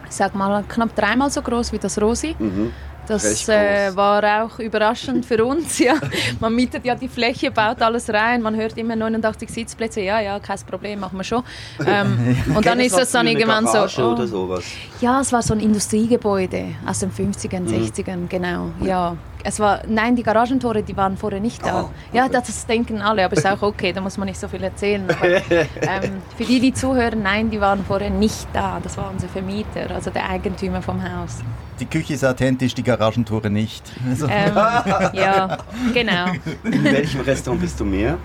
ich 0.08 0.14
sag 0.14 0.34
mal, 0.34 0.64
knapp 0.68 0.94
dreimal 0.94 1.30
so 1.30 1.42
groß 1.42 1.72
wie 1.72 1.78
das 1.78 2.00
Rosi. 2.00 2.34
Mhm. 2.38 2.72
Das 3.08 3.48
äh, 3.48 3.94
war 3.94 4.44
auch 4.44 4.58
überraschend 4.58 5.24
für 5.24 5.44
uns. 5.44 5.78
Ja. 5.78 5.94
Man 6.40 6.54
mietet 6.54 6.84
ja 6.84 6.94
die 6.94 7.08
Fläche, 7.08 7.50
baut 7.50 7.80
alles 7.82 8.10
rein. 8.10 8.42
Man 8.42 8.56
hört 8.56 8.76
immer 8.78 8.96
89 8.96 9.48
Sitzplätze. 9.48 10.00
Ja, 10.00 10.20
ja, 10.20 10.38
kein 10.40 10.58
Problem, 10.68 11.00
machen 11.00 11.18
wir 11.18 11.24
schon. 11.24 11.42
Ähm, 11.86 12.36
und 12.48 12.66
dann 12.66 12.78
Kennt 12.78 12.82
ist 12.82 12.96
das 12.96 13.02
es 13.04 13.12
dann 13.12 13.26
irgendwann 13.26 13.66
so. 13.66 13.86
Oh, 14.02 14.12
oder 14.12 14.26
sowas. 14.26 14.64
ja, 15.00 15.20
es 15.20 15.32
war 15.32 15.42
so 15.42 15.54
ein 15.54 15.60
Industriegebäude 15.60 16.74
aus 16.86 16.98
den 17.00 17.12
50ern, 17.12 17.60
Mhm. 17.60 17.68
60ern, 17.84 18.28
genau. 18.28 18.70
Ja. 18.80 19.16
Es 19.48 19.60
war, 19.60 19.82
nein, 19.86 20.16
die 20.16 20.24
Garagentore, 20.24 20.82
die 20.82 20.96
waren 20.96 21.16
vorher 21.16 21.38
nicht 21.38 21.64
da. 21.64 21.82
Oh, 21.84 21.90
Ja, 22.12 22.28
das 22.28 22.66
denken 22.66 23.00
alle, 23.00 23.24
aber 23.24 23.36
ist 23.36 23.46
auch 23.46 23.62
okay, 23.70 23.92
da 23.92 24.00
muss 24.00 24.18
man 24.18 24.26
nicht 24.26 24.40
so 24.40 24.48
viel 24.48 24.60
erzählen. 24.64 25.04
Aber, 25.08 25.24
ähm, 25.28 26.20
für 26.36 26.42
die, 26.44 26.58
die 26.58 26.74
zuhören, 26.74 27.22
nein, 27.22 27.48
die 27.48 27.60
waren 27.60 27.84
vorher 27.84 28.10
nicht 28.10 28.48
da. 28.52 28.80
Das 28.82 28.96
war 28.96 29.08
unser 29.12 29.28
Vermieter, 29.28 29.88
also 29.94 30.10
der 30.10 30.28
Eigentümer 30.28 30.82
vom 30.82 31.00
Haus. 31.00 31.36
Die 31.78 31.86
Küche 31.86 32.14
ist 32.14 32.24
authentisch, 32.24 32.74
die 32.74 32.82
Garagentore 32.82 33.48
nicht. 33.48 33.84
Also, 34.10 34.26
Ähm, 34.26 34.52
ja, 35.12 35.58
genau. 35.94 36.32
In 36.64 36.82
welchem 36.82 37.20
Restaurant 37.20 37.62
bist 37.62 37.78
du 37.78 37.84
mehr? 37.84 38.18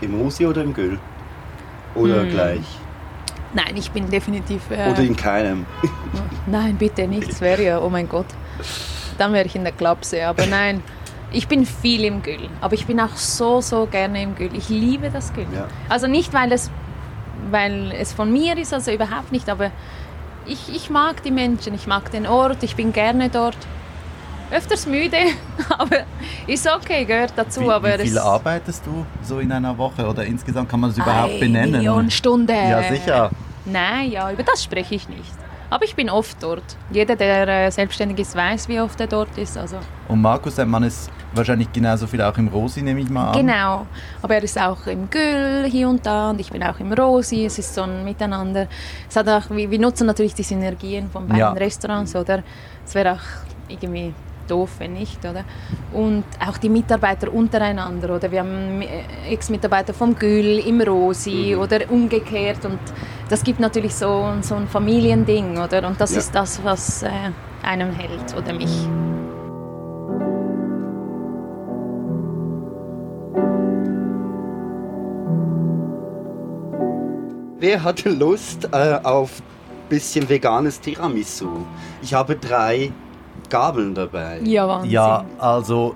Im 0.00 0.18
Rosi 0.18 0.46
oder 0.46 0.62
im 0.62 0.72
Güll? 0.72 0.98
Oder 1.94 2.22
Hm. 2.22 2.30
gleich? 2.30 2.64
Nein, 3.52 3.74
ich 3.76 3.90
bin 3.90 4.08
definitiv. 4.08 4.62
Äh, 4.70 4.90
Oder 4.90 5.00
in 5.02 5.16
keinem? 5.16 5.66
Nein, 6.46 6.76
bitte 6.76 7.06
nicht, 7.06 7.28
das 7.30 7.40
wäre 7.42 7.62
ja, 7.62 7.78
oh 7.80 7.90
mein 7.90 8.08
Gott. 8.08 8.26
Dann 9.20 9.34
wäre 9.34 9.44
ich 9.44 9.54
in 9.54 9.64
der 9.64 9.72
Klapse, 9.74 10.26
aber 10.26 10.46
nein. 10.58 10.82
Ich 11.32 11.46
bin 11.46 11.64
viel 11.64 12.02
im 12.04 12.22
Güll, 12.24 12.48
aber 12.60 12.74
ich 12.74 12.86
bin 12.86 12.98
auch 12.98 13.14
so, 13.14 13.60
so 13.60 13.86
gerne 13.86 14.20
im 14.20 14.34
Güll. 14.34 14.50
Ich 14.54 14.68
liebe 14.68 15.10
das 15.10 15.32
Güll. 15.32 15.46
Ja. 15.54 15.68
Also 15.88 16.08
nicht, 16.08 16.32
weil 16.34 16.50
es, 16.50 16.70
weil 17.52 17.92
es 17.92 18.12
von 18.12 18.32
mir 18.32 18.56
ist, 18.58 18.74
also 18.74 18.90
überhaupt 18.90 19.30
nicht, 19.30 19.48
aber 19.48 19.70
ich, 20.46 20.74
ich 20.74 20.90
mag 20.90 21.22
die 21.22 21.30
Menschen, 21.30 21.72
ich 21.74 21.86
mag 21.86 22.10
den 22.10 22.26
Ort, 22.26 22.64
ich 22.64 22.74
bin 22.74 22.92
gerne 22.92 23.28
dort. 23.28 23.56
Öfters 24.50 24.86
müde, 24.86 25.18
aber 25.78 25.98
ist 26.48 26.66
okay, 26.68 27.04
gehört 27.04 27.34
dazu. 27.36 27.60
wie, 27.60 27.70
aber 27.70 27.94
wie 28.00 28.02
viel 28.08 28.16
es- 28.16 28.22
arbeitest 28.22 28.84
du 28.86 29.06
so 29.22 29.38
in 29.38 29.52
einer 29.52 29.78
Woche 29.78 30.04
oder 30.08 30.24
insgesamt 30.24 30.68
kann 30.68 30.80
man 30.80 30.90
das 30.90 30.98
überhaupt 30.98 31.30
Eine 31.30 31.38
benennen? 31.38 31.70
Million 31.70 32.10
Stunden. 32.10 32.50
Ja, 32.56 32.82
sicher. 32.82 33.30
Nein, 33.66 34.10
ja, 34.10 34.32
über 34.32 34.42
das 34.42 34.64
spreche 34.64 34.96
ich 34.96 35.08
nicht. 35.08 35.32
Aber 35.70 35.84
ich 35.84 35.94
bin 35.94 36.10
oft 36.10 36.42
dort. 36.42 36.64
Jeder, 36.90 37.14
der 37.16 37.46
äh, 37.48 37.70
selbstständig 37.70 38.18
ist, 38.18 38.34
weiß, 38.34 38.68
wie 38.68 38.80
oft 38.80 39.00
er 39.00 39.06
dort 39.06 39.38
ist. 39.38 39.56
Also, 39.56 39.76
Und 40.08 40.20
Markus, 40.20 40.56
Mann 40.58 40.82
ist 40.82 41.08
wahrscheinlich 41.32 41.72
genauso 41.72 42.08
viel 42.08 42.20
auch 42.22 42.36
im 42.38 42.48
Rosi, 42.48 42.82
nehme 42.82 43.00
ich 43.00 43.08
mal 43.08 43.28
an. 43.30 43.36
genau. 43.46 43.86
Aber 44.20 44.34
er 44.34 44.42
ist 44.42 44.60
auch 44.60 44.84
im 44.88 45.08
Güll 45.08 45.66
hier 45.70 45.88
und 45.88 46.04
da 46.04 46.30
und 46.30 46.40
ich 46.40 46.50
bin 46.50 46.62
auch 46.64 46.78
im 46.80 46.92
Rosi. 46.92 47.44
Es 47.46 47.58
ist 47.58 47.72
so 47.72 47.82
ein 47.82 48.04
Miteinander. 48.04 48.66
Es 49.08 49.14
hat 49.14 49.28
auch, 49.28 49.48
wir, 49.50 49.70
wir 49.70 49.78
nutzen 49.78 50.06
natürlich 50.08 50.34
die 50.34 50.42
Synergien 50.42 51.08
von 51.08 51.26
beiden 51.28 51.38
Ja. 51.38 51.52
Restaurants, 51.52 52.16
oder? 52.16 52.42
Es 52.84 52.94
wäre 52.96 53.12
auch 53.12 53.68
irgendwie 53.68 54.12
doof, 54.50 54.70
wenn 54.78 54.92
nicht, 54.94 55.24
oder? 55.24 55.44
Und 55.92 56.24
auch 56.46 56.58
die 56.58 56.68
Mitarbeiter 56.68 57.32
untereinander, 57.32 58.14
oder? 58.16 58.30
Wir 58.30 58.40
haben 58.40 58.82
äh, 58.82 59.32
Ex-Mitarbeiter 59.32 59.94
vom 59.94 60.14
Gül 60.16 60.58
im 60.58 60.80
Rosi 60.80 61.54
Mhm. 61.54 61.60
oder 61.62 61.78
umgekehrt 61.90 62.64
und 62.64 62.78
das 63.28 63.42
gibt 63.44 63.60
natürlich 63.60 63.94
so, 63.94 64.32
so 64.42 64.54
ein 64.56 64.66
Familiending, 64.68 65.58
oder? 65.58 65.86
Und 65.86 66.00
das 66.00 66.12
Ja. 66.12 66.18
ist 66.18 66.34
das, 66.34 66.62
was 66.64 67.02
äh, 67.02 67.10
einem 67.62 67.92
hält 67.92 68.36
oder 68.36 68.52
mich. 68.52 68.86
Wer 77.58 77.82
hatte 77.84 78.08
Lust 78.08 78.68
äh, 78.72 78.98
auf 79.02 79.42
bisschen 79.90 80.28
veganes 80.28 80.80
Tiramisu? 80.80 81.66
Ich 82.02 82.14
habe 82.14 82.36
drei 82.36 82.90
Gabeln 83.50 83.94
dabei. 83.94 84.40
Ja, 84.44 84.66
Wahnsinn. 84.66 84.90
Ja, 84.90 85.24
also 85.38 85.94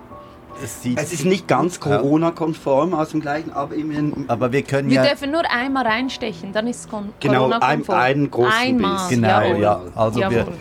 es 0.63 0.83
sieht. 0.83 0.99
Es 1.01 1.13
ist 1.13 1.25
nicht 1.25 1.49
ganz 1.49 1.81
Corona-konform 1.81 2.95
aus 2.95 3.11
dem 3.11 3.21
gleichen, 3.21 3.53
aber 3.53 3.75
immerhin. 3.75 4.25
aber 4.29 4.53
wir 4.53 4.63
können 4.63 4.89
Wir 4.91 4.97
ja. 5.03 5.07
dürfen 5.07 5.31
nur 5.33 5.43
einmal 5.51 5.87
reinstechen, 5.87 6.53
dann 6.53 6.67
ist 6.67 6.81
es 6.81 6.89
kon 6.89 7.11
Genau, 7.21 7.45
ein- 7.47 7.51
Corona-konform. 7.51 7.99
einen 7.99 8.31
großen 8.31 8.53
Einmal, 8.53 8.95
Biss. 8.97 9.09
Genau, 9.09 9.29
jawohl. 9.41 9.61
ja. 9.63 9.81
Also 9.97 10.21
wir, 10.21 10.31
Jawohl. 10.31 10.53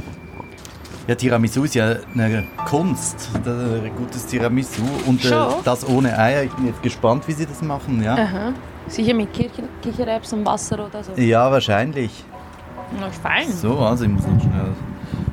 ja, 1.08 1.16
Tiramisu 1.16 1.64
ist 1.66 1.76
ja 1.76 1.96
eine 2.16 2.44
Kunst, 2.66 3.30
ein 3.46 3.92
gutes 3.98 4.26
Tiramisu 4.26 4.82
und 5.06 5.24
äh, 5.26 5.32
das 5.64 5.88
ohne 5.88 6.18
Eier. 6.18 6.44
Ich 6.44 6.52
bin 6.54 6.68
jetzt 6.68 6.82
gespannt, 6.82 7.28
wie 7.28 7.34
sie 7.34 7.46
das 7.46 7.62
machen, 7.62 8.02
ja. 8.04 8.14
Aha. 8.16 8.54
Sicher 8.88 9.14
mit 9.14 9.32
Kirchen, 9.34 9.66
Kichererbsen 9.82 10.40
und 10.40 10.46
Wasser 10.46 10.86
oder 10.86 11.04
so. 11.04 11.14
Ja, 11.22 11.52
wahrscheinlich. 11.52 12.24
Na, 13.00 13.10
fein. 13.10 13.50
So, 13.52 13.78
also 13.80 14.04
ich 14.06 14.10
muss 14.12 14.26
noch 14.28 14.40
schnell 14.42 14.72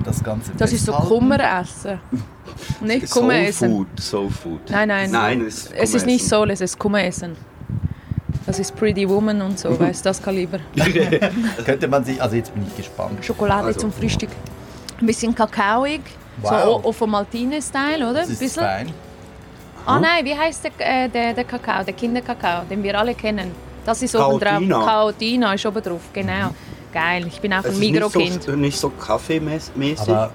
das 0.04 0.22
Ganze 0.22 0.52
Das 0.56 0.72
ist 0.72 0.86
so. 0.86 0.92
Kummeressen. 0.92 2.00
Nicht 2.80 3.08
Soul 3.08 3.22
Kummeressen. 3.22 3.70
Food, 3.70 4.00
Soul 4.00 4.30
Food. 4.30 4.70
Nein, 4.70 4.88
nein. 4.88 5.10
Nein, 5.10 5.40
es 5.42 5.66
ist, 5.66 5.72
Es 5.72 5.94
ist 5.94 6.06
nicht. 6.06 6.26
Soul, 6.26 6.50
es 6.50 6.60
ist 6.60 6.78
Kummeressen. 6.78 7.36
Das 8.46 8.58
ist 8.58 8.74
Pretty 8.74 9.08
Woman 9.08 9.40
und 9.42 9.58
so, 9.58 9.68
weißt 9.80 10.04
das 10.04 10.20
Kaliber. 10.22 10.58
Könnte 11.64 11.86
man 11.88 12.04
sich, 12.04 12.20
also 12.20 12.36
jetzt 12.36 12.52
bin 12.54 12.64
ich 12.66 12.76
gespannt. 12.76 13.24
Schokolade 13.24 13.66
Also. 13.68 13.80
zum 13.80 13.92
Frühstück. 13.92 14.30
Ein 15.00 15.06
bisschen 15.06 15.34
kakaoig. 15.34 16.00
Wow. 16.42 16.62
So 16.64 16.84
Offomaltine-Style, 16.88 18.02
oder? 18.08 18.20
Das 18.20 18.30
ist 18.30 18.40
bisschen. 18.40 18.62
fein. 18.62 18.92
Ah 19.86 19.98
nein, 19.98 20.24
wie 20.24 20.36
heißt 20.36 20.64
der, 20.64 21.04
äh, 21.04 21.08
der, 21.08 21.32
der 21.32 21.44
Kakao, 21.44 21.82
der 21.84 21.94
Kinderkakao, 21.94 22.62
den 22.68 22.82
wir 22.82 22.98
alle 22.98 23.14
kennen? 23.14 23.50
Das 23.84 24.02
ist 24.02 24.14
oben 24.14 24.38
drauf. 24.38 24.62
Caotina 24.68 25.54
ist 25.54 25.64
oben 25.66 25.82
drauf, 25.82 26.02
genau. 26.12 26.50
Geil, 26.92 27.24
ich 27.26 27.40
bin 27.40 27.52
auch 27.52 27.64
Es 27.64 27.74
ein 27.74 27.78
Migro-Kind. 27.78 28.42
so, 28.42 28.52
nicht 28.52 28.78
so 28.78 28.90
kaffeemäßig. 28.90 29.78
Aber 30.08 30.32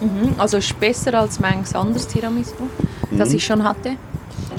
Mhm. 0.00 0.34
Also 0.36 0.58
ist 0.58 0.78
besser 0.78 1.14
als 1.14 1.40
manches 1.40 1.74
anderes 1.74 2.06
Tiramisu, 2.06 2.52
das 3.12 3.32
ich 3.32 3.44
schon 3.44 3.64
hatte. 3.64 3.90
Mhm. 3.92 3.96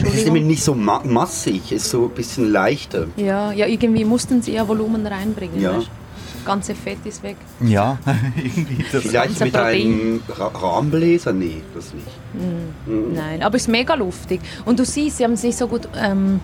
Es 0.06 0.14
ist 0.16 0.26
nämlich 0.26 0.44
nicht 0.46 0.64
so 0.64 0.74
ma 0.74 1.02
massig, 1.04 1.72
es 1.72 1.84
ist 1.84 1.90
so 1.92 2.06
ein 2.06 2.10
bisschen 2.12 2.52
leichter. 2.52 3.06
Ja, 3.18 3.52
ja, 3.52 3.68
irgendwie 3.68 4.04
mussten 4.04 4.42
sie 4.42 4.54
ja 4.54 4.68
Volumen 4.68 5.06
reinbringen. 5.06 5.62
Ja. 5.62 5.78
Weißt? 5.78 5.90
Das 6.38 6.46
ganze 6.46 6.76
Fett 6.76 7.00
ist 7.06 7.22
weg. 7.24 7.36
ja, 7.62 7.98
irgendwie 8.36 8.84
das. 8.92 9.04
Vielleicht 9.04 9.40
mit 9.42 9.56
einem 9.56 10.22
Ra 10.30 10.48
Rahmenbläser? 10.48 11.34
Nee, 11.34 11.62
das 11.76 11.94
nicht. 11.94 12.08
Nein, 12.88 13.44
aber 13.44 13.56
es 13.58 13.64
ist 13.64 13.68
mega 13.68 13.94
luftig. 13.96 14.40
Und 14.66 14.80
du 14.80 14.86
siehst, 14.86 15.18
sie 15.18 15.24
haben 15.24 15.34
es 15.34 15.44
nicht 15.44 15.58
so 15.58 15.68
gut 15.68 15.88
ähm, 15.96 16.40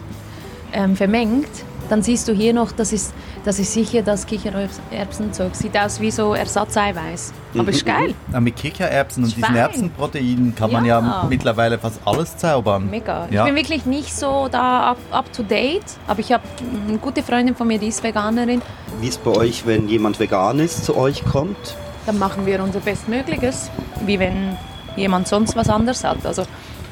ähm, 0.74 0.96
vermengt. 0.96 1.48
Dann 1.90 2.02
siehst 2.02 2.28
du 2.28 2.34
hier 2.34 2.54
noch, 2.54 2.72
das 2.72 2.94
ist, 2.94 3.14
das 3.46 3.60
ist 3.60 3.74
sicher 3.74 4.02
das 4.02 4.26
Kichererbsenzeug. 4.26 5.56
Sieht 5.56 5.78
aus 5.78 6.00
wie 6.00 6.12
so 6.12 6.34
Ersatzeiweiß. 6.34 7.34
Aber 7.58 7.70
ist 7.70 7.86
geil. 7.86 8.14
Ja, 8.32 8.40
mit 8.40 8.56
Kichererbsen 8.56 9.24
und 9.26 9.36
diesen. 9.36 9.56
Erbsenproteinen 9.56 10.56
kann 10.56 10.72
man 10.72 10.86
ja 10.86 11.00
Ja. 11.00 11.26
mittlerweile 11.30 11.78
fast 11.78 12.00
alles 12.06 12.38
zaubern. 12.38 12.90
Mega. 12.90 13.28
Ja. 13.30 13.42
Ich 13.44 13.48
bin 13.54 13.56
wirklich 13.56 13.86
nicht 13.86 14.16
so 14.16 14.48
da 14.52 14.92
up, 14.92 14.98
up 15.12 15.32
to 15.34 15.44
date, 15.44 15.84
aber 16.08 16.20
ich 16.20 16.32
habe 16.32 16.44
eine 16.88 16.98
gute 16.98 17.22
Freundin 17.22 17.56
von 17.56 17.68
mir, 17.68 17.78
die 17.80 17.88
ist 17.88 18.02
Veganerin. 18.04 18.62
Wie 19.00 19.08
ist 19.08 19.24
bei 19.24 19.32
euch, 19.32 19.66
wenn 19.66 19.88
jemand 19.90 20.20
vegan 20.20 20.60
ist, 20.60 20.86
zu 20.86 20.96
euch 20.96 21.24
kommt? 21.26 21.76
Dann 22.06 22.18
machen 22.20 22.46
wir 22.46 22.62
unser 22.64 22.80
Bestmögliches, 22.80 23.70
wie 24.06 24.20
wenn 24.20 24.58
jemand 24.96 25.28
sonst 25.28 25.56
was 25.56 25.70
anderes 25.70 26.04
hat. 26.04 26.26
Also 26.26 26.44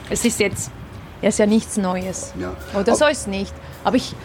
es 0.09 0.25
ist 0.25 0.39
jetzt 0.39 0.71
es 1.23 1.35
ist 1.35 1.37
ja 1.39 1.45
nichts 1.45 1.77
Neues. 1.77 2.33
Ja. 2.39 2.51
Oder 2.79 2.95
so 2.95 3.05
ist 3.05 3.19
es 3.21 3.27
nicht. 3.27 3.53
Aber 3.83 3.95
ich, 3.95 4.15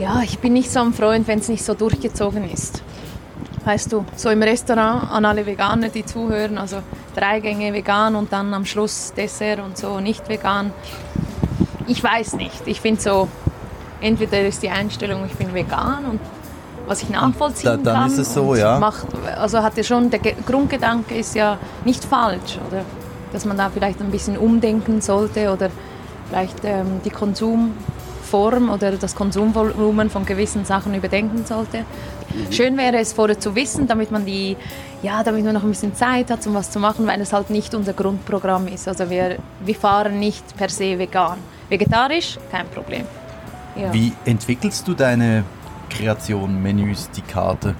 ja, 0.00 0.20
ich 0.22 0.38
bin 0.38 0.52
nicht 0.54 0.70
so 0.70 0.80
ein 0.80 0.92
Freund, 0.92 1.28
wenn 1.28 1.38
es 1.40 1.48
nicht 1.48 1.64
so 1.64 1.74
durchgezogen 1.74 2.50
ist. 2.50 2.82
Weißt 3.64 3.92
du, 3.92 4.04
so 4.16 4.30
im 4.30 4.42
Restaurant 4.42 5.10
an 5.10 5.24
alle 5.26 5.44
Veganer, 5.44 5.90
die 5.90 6.04
zuhören, 6.04 6.56
also 6.56 6.78
drei 7.14 7.40
Gänge 7.40 7.72
vegan 7.74 8.16
und 8.16 8.32
dann 8.32 8.54
am 8.54 8.64
Schluss 8.64 9.12
Dessert 9.14 9.60
und 9.60 9.76
so 9.76 10.00
nicht 10.00 10.28
vegan. 10.28 10.72
Ich 11.86 12.02
weiß 12.02 12.34
nicht. 12.34 12.62
Ich 12.66 12.80
finde 12.80 13.00
so, 13.02 13.28
entweder 14.00 14.40
ist 14.46 14.62
die 14.62 14.70
Einstellung, 14.70 15.26
ich 15.26 15.34
bin 15.36 15.52
vegan 15.52 16.04
und 16.10 16.20
was 16.86 17.02
ich 17.02 17.10
nachvollziehen 17.10 17.64
Da- 17.70 17.76
dann 17.92 17.94
kann. 18.02 18.06
ist 18.10 18.18
es 18.18 18.32
so, 18.32 18.54
ja. 18.54 18.78
Macht, 18.78 19.06
also 19.38 19.62
hat 19.62 19.76
ja 19.76 19.82
schon, 19.84 20.08
der 20.08 20.20
Ge- 20.20 20.34
Grundgedanke 20.46 21.14
ist 21.14 21.34
ja 21.34 21.58
nicht 21.84 22.02
falsch, 22.04 22.58
oder? 22.68 22.82
Dass 23.32 23.44
man 23.44 23.56
da 23.58 23.68
vielleicht 23.70 24.00
ein 24.00 24.10
bisschen 24.10 24.38
umdenken 24.38 25.00
sollte 25.02 25.52
oder 25.52 25.68
vielleicht 26.28 26.64
ähm, 26.64 27.00
die 27.04 27.10
Konsumform 28.30 28.70
oder 28.70 28.92
das 28.92 29.14
Konsumvolumen 29.14 30.10
von 30.10 30.24
gewissen 30.24 30.64
Sachen 30.64 30.94
überdenken 30.94 31.44
sollte. 31.44 31.84
Schön 32.50 32.76
wäre 32.76 32.98
es 32.98 33.12
vorher 33.12 33.38
zu 33.38 33.54
wissen, 33.54 33.86
damit 33.86 34.10
man 34.10 34.24
die, 34.24 34.56
ja, 35.02 35.22
damit 35.22 35.44
man 35.44 35.54
noch 35.54 35.64
ein 35.64 35.70
bisschen 35.70 35.94
Zeit 35.94 36.30
hat, 36.30 36.46
um 36.46 36.54
was 36.54 36.70
zu 36.70 36.78
machen, 36.78 37.06
weil 37.06 37.20
es 37.20 37.32
halt 37.32 37.50
nicht 37.50 37.74
unser 37.74 37.92
Grundprogramm 37.92 38.68
ist. 38.68 38.86
Also 38.86 39.10
wir, 39.10 39.38
wir 39.64 39.74
fahren 39.74 40.18
nicht 40.18 40.56
per 40.56 40.68
se 40.68 40.98
vegan. 40.98 41.38
Vegetarisch, 41.68 42.38
kein 42.50 42.66
Problem. 42.68 43.04
Ja. 43.76 43.92
Wie 43.92 44.12
entwickelst 44.24 44.86
du 44.86 44.94
deine 44.94 45.44
Kreation, 45.88 46.62
Menüs, 46.62 47.10
die 47.10 47.22
Karte? 47.22 47.74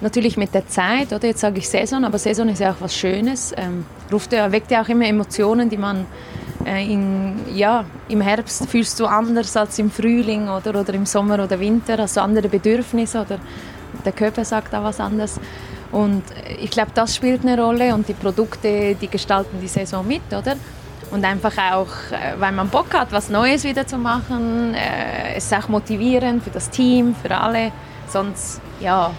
Natürlich 0.00 0.36
mit 0.36 0.52
der 0.52 0.66
Zeit, 0.66 1.12
oder? 1.12 1.28
Jetzt 1.28 1.40
sage 1.40 1.58
ich 1.58 1.68
Saison, 1.68 2.04
aber 2.04 2.18
Saison 2.18 2.48
ist 2.48 2.58
ja 2.58 2.72
auch 2.72 2.80
was 2.80 2.94
Schönes. 2.94 3.54
Ähm, 3.56 3.84
ruft 4.10 4.32
ja, 4.32 4.50
weckt 4.50 4.70
ja 4.70 4.82
auch 4.82 4.88
immer 4.88 5.06
Emotionen, 5.06 5.70
die 5.70 5.76
man 5.76 6.06
in, 6.66 7.34
ja, 7.54 7.84
im 8.08 8.20
Herbst 8.20 8.68
fühlst 8.68 8.98
du 9.00 9.06
anders 9.06 9.56
als 9.56 9.78
im 9.78 9.90
Frühling 9.90 10.48
oder, 10.48 10.80
oder 10.80 10.94
im 10.94 11.06
Sommer 11.06 11.42
oder 11.42 11.58
Winter, 11.58 11.96
du 11.96 12.22
andere 12.22 12.48
Bedürfnisse 12.48 13.20
oder 13.20 13.38
der 14.04 14.12
Körper 14.12 14.44
sagt 14.44 14.72
da 14.72 14.82
was 14.82 15.00
anderes. 15.00 15.38
Und 15.90 16.22
äh, 16.46 16.54
ich 16.54 16.70
glaube, 16.70 16.90
das 16.94 17.14
spielt 17.14 17.42
eine 17.42 17.60
Rolle 17.60 17.94
und 17.94 18.08
die 18.08 18.14
Produkte, 18.14 18.94
die 18.94 19.08
gestalten 19.08 19.60
die 19.60 19.68
Saison 19.68 20.06
mit, 20.06 20.22
oder? 20.32 20.56
Und 21.10 21.24
einfach 21.24 21.52
auch, 21.72 21.88
äh, 22.10 22.40
weil 22.40 22.52
man 22.52 22.68
Bock 22.68 22.94
hat, 22.94 23.12
was 23.12 23.28
Neues 23.28 23.64
wieder 23.64 23.86
zu 23.86 23.98
machen. 23.98 24.74
Äh, 24.74 25.34
es 25.36 25.44
ist 25.44 25.54
auch 25.54 25.68
motivierend 25.68 26.42
für 26.42 26.50
das 26.50 26.70
Team, 26.70 27.14
für 27.14 27.36
alle. 27.36 27.70
Sonst, 28.08 28.60
ja, 28.80 29.10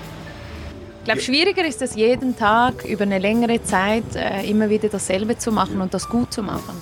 ich 1.04 1.06
glaube, 1.06 1.20
schwieriger 1.20 1.66
ist 1.66 1.82
es 1.82 1.96
jeden 1.96 2.38
Tag 2.38 2.86
über 2.86 3.04
eine 3.04 3.20
längere 3.20 3.62
Zeit 3.62 4.16
äh, 4.16 4.50
immer 4.50 4.70
wieder 4.70 4.88
dasselbe 4.88 5.38
zu 5.38 5.52
machen 5.52 5.82
und 5.82 5.94
das 5.94 6.08
gut 6.08 6.32
zu 6.32 6.42
machen. 6.42 6.82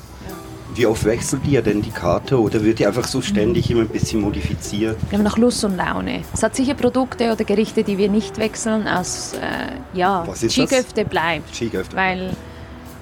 Wie 0.73 0.85
oft 0.85 1.03
wechselt 1.03 1.45
ihr 1.47 1.61
denn 1.61 1.81
die 1.81 1.91
Karte 1.91 2.39
oder 2.39 2.63
wird 2.63 2.79
die 2.79 2.87
einfach 2.87 3.05
so 3.05 3.21
ständig 3.21 3.69
immer 3.69 3.81
ein 3.81 3.89
bisschen 3.89 4.21
modifiziert? 4.21 4.97
Wir 5.09 5.17
haben 5.17 5.25
nach 5.25 5.37
Lust 5.37 5.65
und 5.65 5.75
Laune. 5.75 6.21
Es 6.33 6.43
hat 6.43 6.55
sicher 6.55 6.75
Produkte 6.75 7.31
oder 7.33 7.43
Gerichte, 7.43 7.83
die 7.83 7.97
wir 7.97 8.07
nicht 8.09 8.37
wechseln. 8.37 8.87
Aus 8.87 9.33
äh, 9.33 9.97
ja, 9.97 10.23
Was 10.25 10.43
ist 10.43 10.57
das? 10.57 10.69
Skiköfte 10.69 11.03
bleibt, 11.03 11.53
Skiköfte. 11.53 11.95
weil 11.95 12.29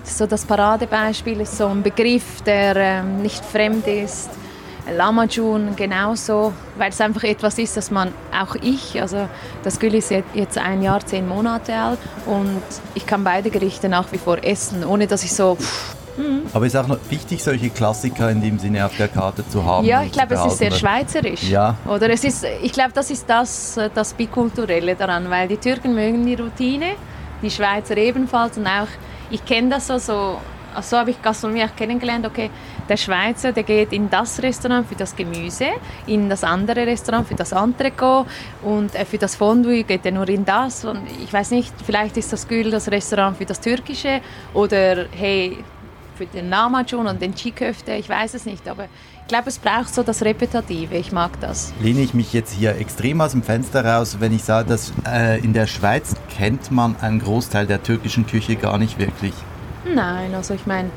so 0.03 0.25
das 0.25 0.45
Paradebeispiel 0.45 1.41
ist 1.41 1.57
so 1.57 1.67
ein 1.67 1.83
Begriff, 1.83 2.41
der 2.41 2.75
ähm, 2.75 3.21
nicht 3.21 3.45
fremd 3.45 3.85
ist. 3.85 4.29
Lamajun 4.97 5.75
genauso, 5.75 6.51
weil 6.75 6.89
es 6.89 6.99
einfach 6.99 7.23
etwas 7.23 7.59
ist, 7.59 7.77
das 7.77 7.91
man, 7.91 8.11
auch 8.33 8.55
ich, 8.55 8.99
also 8.99 9.29
das 9.63 9.79
Gül 9.79 9.93
ist 9.93 10.11
jetzt 10.33 10.57
ein 10.57 10.81
Jahr, 10.81 11.05
zehn 11.05 11.27
Monate 11.27 11.75
alt 11.75 11.99
und 12.25 12.61
ich 12.95 13.05
kann 13.05 13.23
beide 13.23 13.51
Gerichte 13.51 13.87
nach 13.87 14.11
wie 14.11 14.17
vor 14.17 14.43
essen, 14.43 14.83
ohne 14.83 15.05
dass 15.05 15.23
ich 15.23 15.33
so, 15.35 15.57
pff, 15.57 15.95
Aber 16.53 16.65
ist 16.65 16.75
auch 16.75 16.87
noch 16.87 16.97
wichtig, 17.09 17.43
solche 17.43 17.69
Klassiker 17.69 18.29
in 18.29 18.41
dem 18.41 18.59
Sinne 18.59 18.85
auf 18.85 18.95
der 18.97 19.07
Karte 19.07 19.47
zu 19.47 19.63
haben. 19.63 19.85
Ja, 19.85 20.03
ich 20.03 20.11
glaube, 20.11 20.35
es 20.35 20.45
ist 20.45 20.57
sehr 20.57 20.71
schweizerisch. 20.71 21.43
Ja. 21.43 21.75
Oder 21.87 22.09
es 22.09 22.23
ist, 22.23 22.45
ich 22.61 22.71
glaube, 22.71 22.91
das 22.93 23.09
ist 23.11 23.29
das, 23.29 23.77
äh, 23.77 23.89
das 23.93 24.13
Bikulturelle 24.13 24.95
daran, 24.95 25.29
weil 25.29 25.47
die 25.47 25.57
Türken 25.57 25.93
mögen 25.93 26.25
die 26.25 26.35
Routine, 26.35 26.93
die 27.41 27.51
Schweizer 27.51 27.97
ebenfalls 27.97 28.57
und 28.57 28.67
auch, 28.67 28.87
ich 29.29 29.45
kenne 29.45 29.69
das 29.69 29.87
so, 29.87 29.97
so, 29.97 30.39
so 30.81 30.97
habe 30.97 31.11
ich 31.11 31.21
Gastronomie 31.21 31.63
auch 31.63 31.75
kennengelernt, 31.75 32.25
okay, 32.25 32.49
der 32.87 32.97
Schweizer, 32.97 33.51
der 33.51 33.63
geht 33.63 33.93
in 33.93 34.09
das 34.09 34.41
Restaurant 34.41 34.87
für 34.87 34.95
das 34.95 35.15
Gemüse, 35.15 35.67
in 36.07 36.27
das 36.27 36.43
andere 36.43 36.87
Restaurant 36.87 37.27
für 37.27 37.35
das 37.35 37.51
Entrecot 37.51 38.25
und 38.63 38.93
äh, 38.95 39.05
für 39.05 39.17
das 39.17 39.35
Fondue 39.35 39.83
geht 39.83 40.05
er 40.05 40.11
nur 40.11 40.27
in 40.27 40.43
das 40.43 40.83
und 40.85 41.01
ich 41.23 41.31
weiß 41.31 41.51
nicht, 41.51 41.73
vielleicht 41.85 42.17
ist 42.17 42.33
das 42.33 42.47
Gül 42.47 42.71
das 42.71 42.89
Restaurant 42.89 43.37
für 43.37 43.45
das 43.45 43.59
Türkische 43.59 44.21
oder 44.53 45.05
hey, 45.11 45.57
für 46.19 46.25
den 46.25 46.49
Namajun 46.49 47.07
und 47.07 47.21
den 47.21 47.33
Chiköfte, 47.33 47.93
ich 47.93 48.09
weiß 48.09 48.33
es 48.33 48.45
nicht, 48.45 48.67
aber 48.67 48.83
ich 49.21 49.27
glaube, 49.29 49.47
es 49.47 49.57
braucht 49.57 49.95
so 49.95 50.03
das 50.03 50.21
Repetitive, 50.21 50.93
ich 50.97 51.13
mag 51.13 51.39
das. 51.39 51.71
Lehne 51.81 52.01
ich 52.01 52.13
mich 52.13 52.33
jetzt 52.33 52.51
hier 52.51 52.75
extrem 52.75 53.21
aus 53.21 53.31
dem 53.31 53.41
Fenster 53.41 53.85
raus, 53.85 54.17
wenn 54.19 54.33
ich 54.33 54.43
sage, 54.43 54.67
dass 54.67 54.91
äh, 55.07 55.39
in 55.39 55.53
der 55.53 55.65
Schweiz 55.65 56.15
kennt 56.37 56.71
man 56.71 56.97
einen 56.99 57.19
Großteil 57.19 57.67
der 57.67 57.81
türkischen 57.83 58.27
Küche 58.27 58.57
gar 58.57 58.77
nicht 58.77 58.99
wirklich. 58.99 59.33
Nein, 59.85 60.35
also 60.35 60.53
ich 60.55 60.65
meine, 60.65 60.89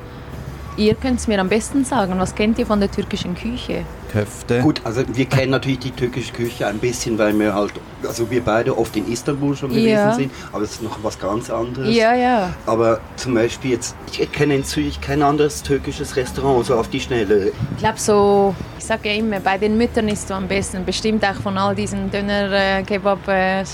ihr 0.77 0.97
könnt 0.97 1.21
es 1.21 1.29
mir 1.29 1.41
am 1.41 1.49
besten 1.49 1.85
sagen. 1.85 2.19
Was 2.19 2.35
kennt 2.35 2.59
ihr 2.59 2.67
von 2.67 2.81
der 2.81 2.91
türkischen 2.91 3.37
Küche? 3.37 3.85
Köfte. 4.13 4.61
Gut, 4.61 4.81
also 4.85 5.03
wir 5.15 5.25
kennen 5.25 5.51
natürlich 5.51 5.79
die 5.79 5.91
türkische 5.91 6.33
Küche 6.33 6.67
ein 6.67 6.79
bisschen, 6.79 7.19
weil 7.19 7.39
wir 7.39 7.55
halt, 7.55 7.73
also 8.07 8.31
wir 8.31 8.43
beide 8.43 8.77
oft 8.77 8.97
in 8.97 9.11
Istanbul 9.11 9.57
schon 9.57 9.71
gewesen 9.71 9.89
Ja. 9.89 10.13
sind, 10.13 10.31
aber 10.53 10.63
es 10.65 10.73
ist 10.73 10.83
noch 10.83 10.99
was 11.03 11.19
ganz 11.19 11.51
anderes. 11.51 11.95
Ja, 11.95 12.15
ja. 12.15 12.55
Aber 12.67 13.01
zum 13.17 13.35
Beispiel 13.35 13.73
jetzt, 13.73 13.97
ich 14.19 14.31
kenne 14.31 14.57
in 14.57 14.65
Zürich 14.65 15.01
kein 15.01 15.23
anderes 15.23 15.63
türkisches 15.63 16.15
Restaurant, 16.17 16.67
so 16.67 16.77
auf 16.77 16.89
die 16.89 17.01
Schnelle. 17.01 17.53
Ich 17.73 17.79
glaube 17.79 17.99
so, 17.99 18.55
ich 18.79 18.85
sage 18.85 19.09
ja 19.09 19.15
immer, 19.15 19.41
bei 19.41 19.57
den 19.59 19.77
Müttern 19.79 20.09
ist 20.09 20.29
du 20.29 20.35
am 20.35 20.47
besten. 20.47 20.85
Bestimmt 20.85 21.25
auch 21.25 21.41
von 21.43 21.57
all 21.57 21.75
diesen 21.75 22.11
Döner, 22.11 22.53
äh, 22.53 22.83
Kebab. 22.83 23.27
Äh, 23.29 23.65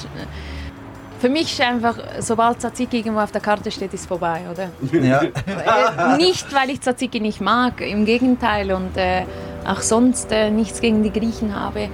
für 1.19 1.29
mich 1.29 1.53
ist 1.53 1.61
einfach, 1.61 1.97
sobald 2.21 2.61
Tzatziki 2.61 2.99
irgendwo 2.99 3.21
auf 3.21 3.33
der 3.33 3.41
Karte 3.41 3.71
steht, 3.71 3.93
ist 3.95 4.07
vorbei, 4.07 4.43
oder? 4.51 4.71
Ja. 5.01 5.23
Äh, 5.23 6.17
nicht, 6.17 6.53
weil 6.55 6.71
ich 6.71 6.81
Tzatziki 6.81 7.21
nicht 7.21 7.41
mag, 7.41 7.81
im 7.81 8.05
Gegenteil. 8.05 8.73
Und 8.73 8.97
äh, 8.97 9.25
auch 9.67 9.81
sonst 9.81 10.31
äh, 10.33 10.51
nichts 10.51 10.81
gegen 10.81 11.03
die 11.03 11.13
Griechen 11.13 11.55
habe. 11.59 11.89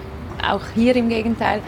Auch 0.46 0.60
hier 0.74 0.94
im 0.96 1.08
Gegenteil. 1.08 1.60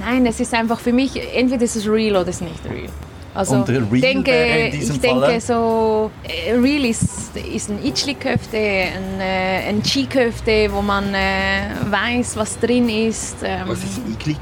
Nein, 0.00 0.26
es 0.26 0.38
ist 0.38 0.54
einfach 0.54 0.78
für 0.80 0.92
mich, 0.92 1.20
entweder 1.34 1.62
ist 1.64 1.76
es 1.76 1.86
real 1.86 2.16
oder 2.16 2.28
es 2.28 2.36
ist 2.36 2.42
nicht 2.42 2.64
real. 2.64 2.88
Also 3.34 3.56
Und 3.56 3.68
real 3.68 3.86
ich 3.92 4.00
denke, 4.00 4.70
diesem 4.72 4.94
ich 4.96 5.00
denke 5.00 5.20
Falle? 5.20 5.40
so, 5.40 6.10
äh, 6.24 6.52
real 6.54 6.84
ist, 6.84 7.36
ist 7.36 7.70
ein 7.70 7.84
Itchli-Köfte, 7.84 8.56
ein, 8.56 9.20
äh, 9.20 9.68
ein 9.68 9.82
Chi-Köfte, 9.82 10.68
wo 10.72 10.82
man 10.82 11.14
äh, 11.14 11.70
weiß, 11.90 12.36
was 12.36 12.58
drin 12.58 12.88
ist. 12.88 13.36
Ähm, 13.42 13.68
Was 13.68 13.78
ist 13.78 14.00
Ikli? 14.12 14.36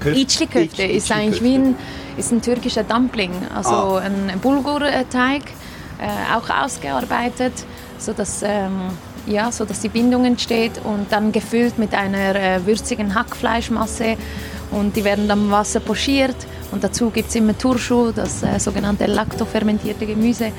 Köfte? 0.00 0.20
Itchli-Köfte 0.20 0.82
ist 0.82 1.10
eigentlich 1.12 1.42
wie 1.42 1.54
ein, 1.56 1.74
ist 2.16 2.32
ein 2.32 2.42
türkischer 2.42 2.84
Dumpling, 2.84 3.32
also 3.54 3.70
Ah. 3.70 3.98
ein 3.98 4.38
Bulgur-Teig, 4.40 5.42
äh, 5.98 6.34
auch 6.34 6.48
ausgearbeitet, 6.50 7.52
sodass, 7.98 8.42
ähm, 8.42 8.90
ja, 9.26 9.50
sodass 9.50 9.80
die 9.80 9.88
Bindung 9.88 10.24
entsteht 10.24 10.72
und 10.84 11.10
dann 11.10 11.32
gefüllt 11.32 11.78
mit 11.78 11.94
einer 11.94 12.36
äh, 12.36 12.66
würzigen 12.66 13.14
Hackfleischmasse 13.14 14.16
und 14.70 14.96
die 14.96 15.04
werden 15.04 15.28
dann 15.28 15.44
im 15.44 15.50
Wasser 15.50 15.80
pochiert 15.80 16.36
und 16.72 16.82
dazu 16.82 17.10
gibt 17.10 17.28
es 17.28 17.34
immer 17.34 17.56
Turschu, 17.56 18.12
das 18.12 18.42
äh, 18.42 18.58
sogenannte 18.58 19.06
laktofermentierte 19.06 20.06
Gemüse 20.06 20.52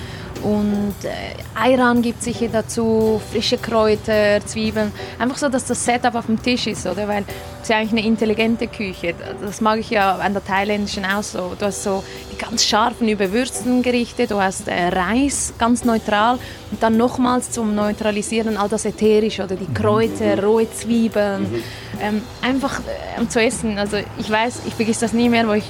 und 0.43 0.95
äh, 1.03 1.09
Ayran 1.55 2.01
gibt 2.01 2.19
es 2.19 2.25
sicher 2.25 2.47
dazu, 2.51 3.19
frische 3.31 3.57
Kräuter, 3.57 4.39
Zwiebeln. 4.45 4.91
Einfach 5.17 5.37
so, 5.37 5.49
dass 5.49 5.65
das 5.65 5.83
Setup 5.83 6.15
auf 6.15 6.27
dem 6.27 6.41
Tisch 6.41 6.67
ist, 6.67 6.85
oder? 6.85 7.07
Weil 7.07 7.23
es 7.55 7.63
ist 7.63 7.69
ja 7.69 7.77
eigentlich 7.77 7.91
eine 7.91 8.05
intelligente 8.05 8.67
Küche. 8.67 9.15
Das 9.41 9.61
mag 9.61 9.79
ich 9.79 9.89
ja 9.89 10.15
an 10.15 10.33
der 10.33 10.43
thailändischen 10.43 11.05
auch 11.05 11.23
so. 11.23 11.53
Du 11.57 11.65
hast 11.65 11.83
so 11.83 12.03
die 12.31 12.37
ganz 12.37 12.63
scharfen, 12.63 13.07
überwürzten 13.07 13.81
Gerichte, 13.81 14.27
du 14.27 14.39
hast 14.39 14.67
äh, 14.67 14.89
Reis, 14.89 15.53
ganz 15.57 15.83
neutral 15.83 16.37
und 16.71 16.83
dann 16.83 16.97
nochmals 16.97 17.51
zum 17.51 17.73
Neutralisieren 17.75 18.57
all 18.57 18.69
das 18.69 18.85
Ätherische 18.85 19.43
oder 19.43 19.55
die 19.55 19.71
Kräuter, 19.73 20.43
rohe 20.43 20.71
Zwiebeln. 20.71 21.63
Ähm, 21.99 22.21
einfach 22.41 22.79
äh, 22.79 23.27
zu 23.27 23.41
essen. 23.41 23.79
Also 23.79 23.97
ich 24.19 24.29
weiß, 24.29 24.61
ich 24.67 24.75
vergesse 24.75 25.01
das 25.01 25.13
nie 25.13 25.29
mehr, 25.29 25.47
wo 25.47 25.53
ich, 25.53 25.65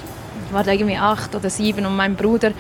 ich 0.48 0.54
war 0.54 0.68
irgendwie 0.68 0.98
acht 0.98 1.36
oder 1.36 1.50
sieben 1.50 1.86
und 1.86 1.96
mein 1.96 2.16
Bruder 2.16 2.52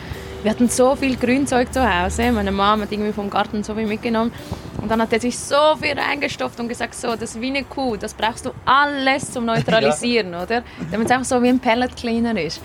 wir 0.44 0.52
hatten 0.52 0.70
so 0.70 0.96
viel 0.96 1.16
Grünzeug 1.18 1.74
zu 1.74 1.82
Hause. 1.82 2.32
Meine 2.32 2.52
Mama 2.52 2.84
hat 2.84 2.92
irgendwie 2.92 3.12
vom 3.12 3.30
Garten 3.30 3.64
so 3.64 3.74
viel 3.76 3.88
mitgenommen. 3.88 4.32
Und 4.80 4.90
dann 4.90 5.02
hat 5.02 5.12
er 5.12 5.20
sich 5.20 5.38
so 5.38 5.76
viel 5.82 6.00
reingestopft 6.00 6.60
und 6.60 6.70
gesagt, 6.70 6.96
so, 6.96 7.16
das 7.16 7.36
ist 7.36 7.42
wie 7.42 7.48
eine 7.48 7.64
Kuh, 7.64 7.98
das 7.98 8.14
brauchst 8.14 8.46
du 8.46 8.52
alles 8.64 9.32
zum 9.32 9.46
Neutralisieren, 9.54 10.36
oder? 10.36 10.64
Damit 10.92 11.08
es 11.08 11.12
einfach 11.12 11.26
so 11.26 11.42
wie 11.42 11.50
ein 11.50 11.60
Pellet 11.60 11.96
Cleaner 11.96 12.40
ist. 12.40 12.62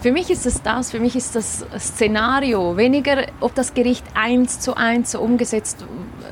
Für 0.00 0.12
mich 0.12 0.30
ist 0.30 0.44
es 0.44 0.62
das, 0.62 0.90
für 0.90 1.00
mich 1.00 1.14
ist 1.14 1.36
das 1.36 1.64
Szenario 1.78 2.76
weniger, 2.76 3.26
ob 3.40 3.54
das 3.54 3.74
Gericht 3.74 4.04
eins 4.14 4.60
zu 4.60 4.74
eins 4.74 5.12
so 5.12 5.20
umgesetzt 5.20 5.84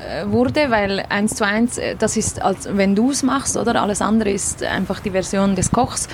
äh, 0.09 0.29
wurde, 0.29 0.69
weil 0.69 1.05
eins 1.09 1.35
zu 1.35 1.45
eins, 1.45 1.77
äh, 1.77 1.95
das 1.95 2.17
ist, 2.17 2.41
als 2.41 2.67
wenn 2.71 2.95
du 2.95 3.11
es 3.11 3.23
machst, 3.23 3.57
oder? 3.57 3.81
Alles 3.81 4.01
andere 4.01 4.31
ist 4.31 4.63
einfach 4.63 4.99
die 4.99 5.11
Version 5.11 5.55
des 5.55 5.71
Kochs 5.71 6.07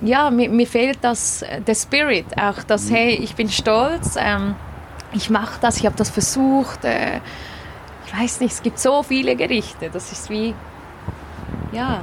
ja, 0.00 0.30
mir, 0.30 0.48
mir 0.48 0.66
fehlt 0.66 0.98
das, 1.02 1.42
äh, 1.42 1.60
der 1.60 1.74
Spirit, 1.74 2.26
auch 2.40 2.62
das, 2.66 2.90
hey, 2.90 3.14
ich 3.14 3.34
bin 3.34 3.48
stolz, 3.50 4.16
ähm, 4.18 4.54
ich 5.12 5.30
mache 5.30 5.58
das, 5.60 5.78
ich 5.78 5.86
habe 5.86 5.96
das 5.96 6.10
versucht, 6.10 6.84
äh, 6.84 7.20
ich 8.06 8.18
weiß 8.18 8.40
nicht, 8.40 8.52
es 8.52 8.62
gibt 8.62 8.78
so 8.78 9.02
viele 9.02 9.36
Gerichte, 9.36 9.90
das 9.90 10.12
ist 10.12 10.30
wie, 10.30 10.54
ja, 11.72 12.00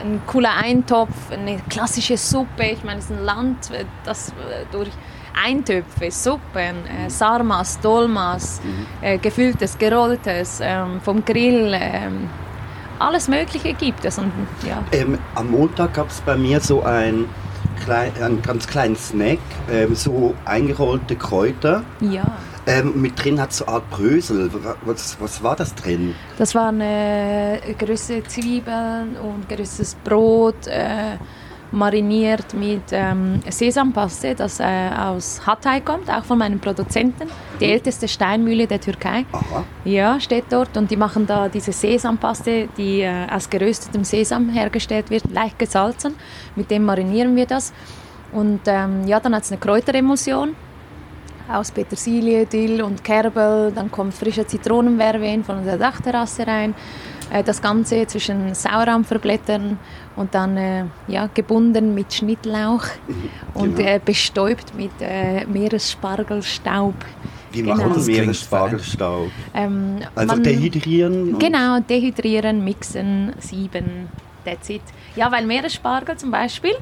ein 0.00 0.20
cooler 0.26 0.54
Eintopf, 0.56 1.14
eine 1.30 1.58
klassische 1.68 2.16
Suppe, 2.16 2.64
ich 2.64 2.84
meine, 2.84 2.98
es 2.98 3.06
ist 3.06 3.16
ein 3.16 3.24
Land, 3.24 3.70
äh, 3.70 3.84
das 4.04 4.30
äh, 4.30 4.64
durch 4.72 4.90
Eintöpfe, 5.42 6.10
Suppen, 6.10 6.86
äh, 6.86 7.10
Sarmas, 7.10 7.80
Dolmas, 7.80 8.60
äh, 9.00 9.18
gefülltes, 9.18 9.76
gerolltes, 9.76 10.60
ähm, 10.62 11.00
vom 11.00 11.24
Grill, 11.24 11.72
ähm, 11.74 12.30
alles 12.98 13.28
Mögliche 13.28 13.74
gibt 13.74 14.04
es 14.04 14.18
und 14.18 14.32
ja. 14.66 14.82
Ähm, 14.92 15.18
am 15.34 15.50
Montag 15.50 15.94
gab 15.94 16.10
es 16.10 16.20
bei 16.20 16.36
mir 16.36 16.60
so 16.60 16.82
ein, 16.82 17.26
klein, 17.84 18.12
einen 18.20 18.42
ganz 18.42 18.66
kleinen 18.66 18.96
Snack, 18.96 19.38
ähm, 19.70 19.94
so 19.94 20.34
eingerollte 20.44 21.16
Kräuter. 21.16 21.82
ja. 22.00 22.24
Ähm, 22.66 22.98
mit 23.02 23.22
drin 23.22 23.38
hat 23.38 23.52
so 23.52 23.66
eine 23.66 23.74
Art 23.74 23.90
Brösel. 23.90 24.50
Was, 24.86 25.18
was 25.20 25.42
war 25.42 25.54
das 25.54 25.74
drin? 25.74 26.14
Das 26.38 26.54
waren 26.54 26.80
äh, 26.80 27.58
geröstete 27.76 28.26
Zwiebeln 28.26 29.16
und 29.16 29.46
geröstetes 29.50 29.94
Brot, 29.96 30.66
äh, 30.66 31.18
mariniert 31.74 32.54
mit 32.54 32.82
ähm, 32.92 33.40
Sesampaste, 33.48 34.34
das 34.34 34.60
äh, 34.60 34.64
aus 34.96 35.40
Hatay 35.46 35.80
kommt, 35.80 36.08
auch 36.08 36.24
von 36.24 36.38
meinem 36.38 36.60
Produzenten. 36.60 37.28
Die 37.60 37.66
älteste 37.66 38.08
Steinmühle 38.08 38.66
der 38.66 38.80
Türkei. 38.80 39.26
Aha. 39.32 39.64
Ja, 39.84 40.20
steht 40.20 40.44
dort 40.50 40.76
und 40.76 40.90
die 40.90 40.96
machen 40.96 41.26
da 41.26 41.48
diese 41.48 41.72
Sesampaste, 41.72 42.68
die 42.76 43.02
äh, 43.02 43.26
aus 43.30 43.50
geröstetem 43.50 44.04
Sesam 44.04 44.48
hergestellt 44.48 45.10
wird, 45.10 45.30
leicht 45.30 45.58
gesalzen. 45.58 46.14
Mit 46.56 46.70
dem 46.70 46.84
marinieren 46.84 47.36
wir 47.36 47.46
das. 47.46 47.72
Und 48.32 48.60
ähm, 48.66 49.06
ja, 49.06 49.20
dann 49.20 49.34
hat 49.34 49.44
es 49.44 49.52
eine 49.52 49.60
Kräuteremulsion 49.60 50.56
aus 51.52 51.70
Petersilie, 51.70 52.46
Dill 52.46 52.82
und 52.82 53.04
Kerbel. 53.04 53.72
Dann 53.74 53.90
kommt 53.90 54.14
frischer 54.14 54.46
Zitronenverven 54.46 55.44
von 55.44 55.64
der 55.64 55.76
Dachterrasse 55.76 56.46
rein. 56.46 56.74
Äh, 57.30 57.42
Das 57.42 57.60
Ganze 57.60 58.06
zwischen 58.06 58.54
Sauerampferblättern 58.54 59.78
und 60.16 60.34
dann 60.34 60.56
äh, 60.56 60.84
ja, 61.08 61.28
gebunden 61.32 61.94
mit 61.94 62.12
Schnittlauch 62.12 62.84
und 63.54 63.76
Genau. 63.76 63.88
äh, 63.88 64.00
bestäubt 64.04 64.74
mit 64.76 64.92
äh, 65.00 65.44
Meeresspargelstaub. 65.46 66.94
Wie 67.50 67.62
Genau. 67.62 67.76
machen 67.76 67.92
Das 67.94 68.06
wir 68.06 68.14
klingt 68.16 68.30
das 68.30 68.40
Spargelstaub? 68.40 69.30
Ähm, 69.54 69.98
Also 70.14 70.34
man- 70.34 70.42
dehydrieren? 70.42 71.38
Genau, 71.38 71.78
dehydrieren, 71.80 72.64
mixen, 72.64 73.32
sieben, 73.38 74.08
that's 74.44 74.68
it. 74.70 74.82
Ja, 75.16 75.30
weil 75.30 75.46
Meeresspargel 75.46 76.16
zum 76.16 76.30
Beispiel, 76.32 76.74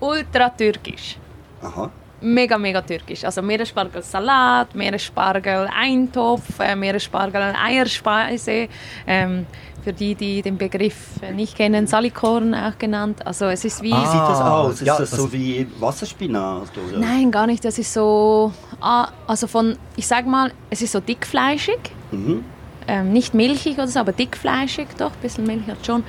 ultra 0.00 0.50
türkisch. 0.50 1.16
Aha. 1.62 1.90
Mega, 2.26 2.58
mega 2.58 2.82
türkisch. 2.82 3.24
Also 3.24 3.40
Meeresspargelsalat, 3.42 4.74
Meeresspargel 4.74 5.68
Eintopf, 5.72 6.58
äh, 6.60 6.74
Meeresspargel 6.74 7.54
Eierspeise. 7.64 8.68
Ähm, 9.06 9.46
für 9.84 9.92
die, 9.92 10.16
die 10.16 10.42
den 10.42 10.58
Begriff 10.58 10.96
nicht 11.32 11.56
kennen, 11.56 11.86
Salikorn 11.86 12.52
auch 12.54 12.76
genannt. 12.76 13.24
Also 13.24 13.44
es 13.46 13.64
ist 13.64 13.80
wie... 13.82 13.92
Wie 13.92 14.06
sieht 14.06 14.28
das 14.32 14.40
Ah, 14.40 14.58
aus? 14.62 14.74
Ist 14.80 14.86
ja, 14.88 14.98
das, 14.98 15.10
das- 15.10 15.20
so 15.20 15.32
wie 15.32 15.64
Wasserspinat? 15.78 16.70
Oder? 16.88 16.98
Nein, 16.98 17.30
gar 17.30 17.46
nicht. 17.46 17.64
Das 17.64 17.78
ist 17.78 17.92
so... 17.92 18.52
ah, 18.80 19.06
Also 19.28 19.46
von, 19.46 19.76
ich 19.94 20.08
sag 20.08 20.26
mal, 20.26 20.50
es 20.70 20.82
ist 20.82 20.90
so 20.90 20.98
dickfleischig. 20.98 21.78
Mhm. 22.10 22.44
Ähm, 22.88 23.12
nicht 23.12 23.32
milchig 23.34 23.74
oder 23.78 23.86
so, 23.86 24.00
aber 24.00 24.10
dickfleischig 24.12 24.88
doch, 24.98 25.12
ein 25.12 25.20
bisschen 25.22 25.46
Milch 25.46 25.66
hat 25.68 25.86
schon. 25.86 26.02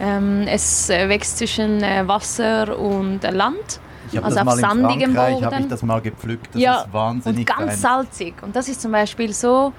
Ähm, 0.00 0.46
es 0.48 0.90
äh, 0.90 1.08
wächst 1.08 1.38
zwischen 1.38 1.84
äh, 1.84 2.08
Wasser 2.08 2.76
und 2.76 3.22
äh, 3.22 3.30
Land. 3.30 3.78
Ich 4.10 4.16
habe 4.16 4.26
Also 4.26 4.36
das 4.38 4.40
auf 4.40 4.44
mal 4.44 4.54
in 4.54 4.80
sandigem 4.80 5.14
Frankreich, 5.14 5.34
habe 5.42 5.50
Boden. 5.50 5.62
ich 5.62 5.68
das 5.68 5.82
mal 5.82 6.00
gepflückt. 6.00 6.48
Das 6.54 6.60
ja, 6.62 6.80
ist 6.82 6.92
wahnsinnig 6.92 7.38
und 7.40 7.46
ganz 7.58 7.70
fein. 7.72 7.78
salzig. 7.78 8.34
Und 8.42 8.56
das 8.56 8.68
ist 8.68 8.80
zum 8.80 8.92
Beispiel 8.92 9.32
so, 9.32 9.72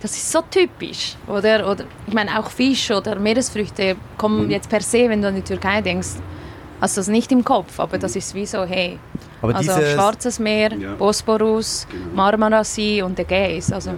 das 0.00 0.12
ist 0.12 0.30
so 0.30 0.42
typisch. 0.50 1.16
Oder, 1.26 1.68
oder 1.70 1.84
ich 2.06 2.14
meine, 2.14 2.38
auch 2.38 2.50
Fisch 2.50 2.90
oder 2.90 3.18
Meeresfrüchte 3.18 3.96
kommen 4.18 4.50
jetzt 4.50 4.68
per 4.68 4.80
se, 4.80 5.08
wenn 5.08 5.22
du 5.22 5.28
an 5.28 5.34
die 5.36 5.42
Türkei 5.42 5.80
denkst, 5.80 6.08
hast 6.80 6.96
du 6.96 7.00
das 7.00 7.08
nicht 7.08 7.30
im 7.32 7.44
Kopf, 7.44 7.78
aber 7.78 7.96
das 7.98 8.16
ist 8.16 8.34
wie 8.34 8.44
so, 8.44 8.64
hey, 8.64 8.98
Aber 9.40 9.54
also 9.54 9.70
Schwarzes 9.72 10.38
Meer, 10.40 10.72
Ja. 10.74 10.94
Bosporus, 10.94 11.86
Marmarasee 12.14 13.02
und 13.02 13.18
Ägäis. 13.18 13.72
Also, 13.72 13.92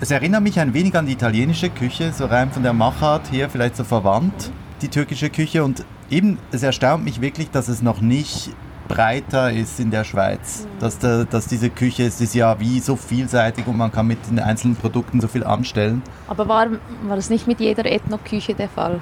es 0.00 0.10
erinnert 0.10 0.42
mich 0.42 0.58
ein 0.58 0.72
wenig 0.74 0.96
an 0.96 1.06
die 1.06 1.12
italienische 1.12 1.68
Küche, 1.70 2.12
so 2.12 2.24
rein 2.26 2.50
von 2.50 2.62
der 2.62 2.72
Machart 2.72 3.30
her, 3.30 3.50
vielleicht 3.50 3.76
so 3.76 3.84
verwandt, 3.84 4.50
die 4.80 4.88
türkische 4.88 5.28
Küche. 5.30 5.62
Und 5.64 5.84
eben, 6.10 6.38
es 6.52 6.62
erstaunt 6.62 7.04
mich 7.04 7.20
wirklich, 7.20 7.50
dass 7.50 7.68
es 7.68 7.82
noch 7.82 8.00
nicht 8.00 8.50
breiter 8.88 9.52
ist 9.52 9.80
in 9.80 9.90
der 9.90 10.04
Schweiz. 10.04 10.66
Dass, 10.78 10.98
der, 10.98 11.24
dass 11.24 11.46
diese 11.46 11.70
Küche, 11.70 12.04
es 12.04 12.20
ist 12.20 12.34
ja 12.34 12.58
wie 12.60 12.80
so 12.80 12.96
vielseitig 12.96 13.66
und 13.66 13.76
man 13.76 13.92
kann 13.92 14.06
mit 14.06 14.18
den 14.28 14.38
einzelnen 14.38 14.76
Produkten 14.76 15.20
so 15.20 15.28
viel 15.28 15.44
anstellen. 15.44 16.02
aber 16.28 16.48
war, 16.48 16.68
war 17.02 17.16
das 17.16 17.30
nicht 17.30 17.46
mit 17.46 17.60
jeder 17.60 17.84
Ethnoküche 17.84 18.54
der 18.54 18.68
Fall? 18.68 19.00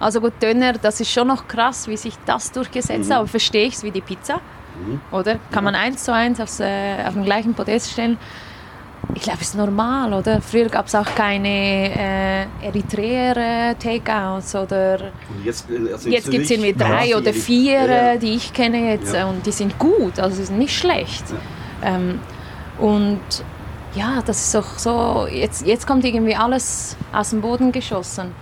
Also 0.00 0.20
gut, 0.20 0.32
Döner, 0.42 0.72
das 0.72 1.00
ist 1.00 1.12
schon 1.12 1.28
noch 1.28 1.46
krass, 1.46 1.86
wie 1.86 1.96
sich 1.96 2.14
das 2.26 2.50
durchgesetzt 2.50 3.10
hat, 3.10 3.18
aber 3.18 3.28
verstehe 3.28 3.66
ich 3.66 3.74
es 3.74 3.84
wie 3.84 3.92
die 3.92 4.00
Pizza. 4.00 4.40
Oder? 5.10 5.38
Kann 5.50 5.64
man 5.64 5.74
eins 5.74 6.04
zu 6.04 6.12
eins 6.12 6.40
aufs, 6.40 6.60
äh, 6.60 7.04
auf 7.06 7.14
den 7.14 7.24
gleichen 7.24 7.54
Podest 7.54 7.92
stellen. 7.92 8.18
Ich 9.14 9.22
glaube, 9.22 9.38
es 9.42 9.48
ist 9.48 9.56
normal, 9.56 10.12
oder? 10.14 10.40
Früher 10.40 10.68
gab 10.68 10.86
es 10.86 10.94
auch 10.94 11.14
keine 11.14 11.48
äh, 11.48 12.46
Eritreer-Takeouts 12.66 14.54
oder 14.54 14.98
Und 15.34 15.44
jetzt 15.44 15.66
äh, 15.70 15.92
also 15.92 16.08
jetzt 16.08 16.30
gibt 16.30 16.44
es 16.44 16.50
irgendwie 16.50 16.72
drei 16.72 16.88
machen 17.10 17.14
oder 17.14 17.32
die- 17.32 17.38
vier, 17.38 17.72
Ja, 17.86 18.12
äh, 18.12 18.18
die 18.18 18.34
ich 18.34 18.52
kenne 18.52 18.90
jetzt 18.92 19.12
Ja. 19.14 19.26
äh, 19.26 19.30
und 19.30 19.44
die 19.44 19.52
sind 19.52 19.78
gut, 19.78 20.18
also 20.18 20.36
sie 20.36 20.44
sind 20.44 20.58
nicht 20.58 20.76
schlecht. 20.76 21.24
Ähm, 21.82 22.20
und 22.78 23.20
ja, 23.94 24.22
das 24.24 24.46
ist 24.46 24.54
doch 24.54 24.78
so, 24.78 25.26
jetzt, 25.30 25.66
jetzt 25.66 25.86
kommt 25.86 26.04
irgendwie 26.04 26.34
alles 26.34 26.96
aus 27.12 27.30
dem 27.30 27.40
Boden 27.42 27.72
geschossen. 27.72 28.32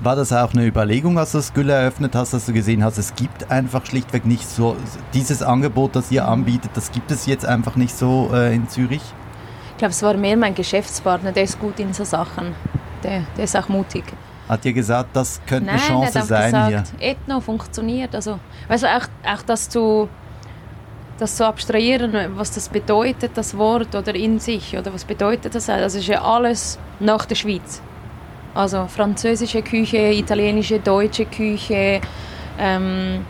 War 0.00 0.14
das 0.14 0.32
auch 0.32 0.52
eine 0.52 0.64
Überlegung, 0.66 1.18
als 1.18 1.32
du 1.32 1.38
das 1.38 1.52
Gülle 1.52 1.72
eröffnet 1.72 2.14
hast, 2.14 2.32
dass 2.32 2.46
du 2.46 2.52
gesehen 2.52 2.84
hast, 2.84 2.98
es 2.98 3.14
gibt 3.16 3.50
einfach 3.50 3.84
schlichtweg 3.86 4.26
nicht 4.26 4.48
so 4.48 4.76
dieses 5.14 5.42
Angebot, 5.42 5.96
das 5.96 6.12
ihr 6.12 6.28
anbietet, 6.28 6.70
das 6.74 6.92
gibt 6.92 7.10
es 7.10 7.26
jetzt 7.26 7.44
einfach 7.46 7.74
nicht 7.74 7.96
so 7.96 8.30
äh, 8.32 8.54
in 8.54 8.68
Zürich? 8.68 9.00
Ich 9.78 9.80
glaube, 9.80 9.92
es 9.92 10.02
war 10.02 10.14
mehr 10.14 10.36
mein 10.36 10.56
Geschäftspartner, 10.56 11.30
der 11.30 11.44
ist 11.44 11.60
gut 11.60 11.78
in 11.78 11.92
so 11.92 12.02
Sachen. 12.02 12.52
Der, 13.04 13.22
der 13.36 13.44
ist 13.44 13.56
auch 13.56 13.68
mutig. 13.68 14.02
Hat 14.48 14.64
dir 14.64 14.72
gesagt, 14.72 15.10
das 15.12 15.40
könnte 15.46 15.66
Nein, 15.66 15.76
eine 15.76 15.86
Chance 15.86 16.22
sein 16.22 16.52
gesagt, 16.52 16.94
Ethno 16.98 17.40
funktioniert. 17.40 18.12
Also, 18.12 18.40
weißt 18.66 18.82
du, 18.82 18.88
auch, 18.88 19.04
auch 19.24 19.42
das 19.42 19.68
zu, 19.68 20.08
das 21.20 21.36
zu 21.36 21.46
abstrahieren, 21.46 22.12
was 22.34 22.50
das 22.50 22.68
bedeutet, 22.68 23.30
das 23.36 23.56
Wort 23.56 23.94
oder 23.94 24.16
in 24.16 24.40
sich, 24.40 24.76
oder 24.76 24.92
was 24.92 25.04
bedeutet 25.04 25.54
das? 25.54 25.66
Das 25.66 25.94
ist 25.94 26.08
ja 26.08 26.22
alles 26.22 26.76
nach 26.98 27.24
der 27.24 27.36
Schweiz. 27.36 27.80
Also 28.56 28.88
französische 28.88 29.62
Küche, 29.62 30.12
italienische, 30.12 30.80
deutsche 30.80 31.24
Küche, 31.24 32.00
ähm, 32.58 33.24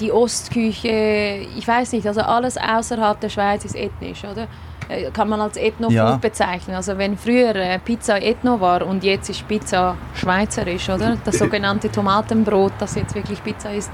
die 0.00 0.12
Ostküche, 0.12 1.46
ich 1.56 1.66
weiß 1.66 1.92
nicht, 1.92 2.06
also 2.06 2.20
alles 2.20 2.58
außerhalb 2.58 3.18
der 3.20 3.30
Schweiz 3.30 3.64
ist 3.64 3.74
ethnisch, 3.74 4.22
oder? 4.24 4.48
Äh, 4.88 5.10
Kann 5.10 5.28
man 5.28 5.40
als 5.40 5.56
Ethno-Food 5.56 5.92
Ja. 5.94 6.16
bezeichnen. 6.16 6.76
Also 6.76 6.96
wenn 6.98 7.16
früher 7.16 7.54
äh, 7.56 7.78
Pizza 7.78 8.20
Ethno 8.22 8.60
war 8.60 8.86
und 8.86 9.02
jetzt 9.04 9.28
ist 9.28 9.46
Pizza 9.48 9.96
schweizerisch, 10.14 10.88
oder? 10.88 11.16
Das 11.24 11.38
sogenannte 11.38 11.90
Tomatenbrot, 11.90 12.72
das 12.78 12.94
jetzt 12.94 13.14
wirklich 13.14 13.42
Pizza 13.42 13.72
ist, 13.72 13.90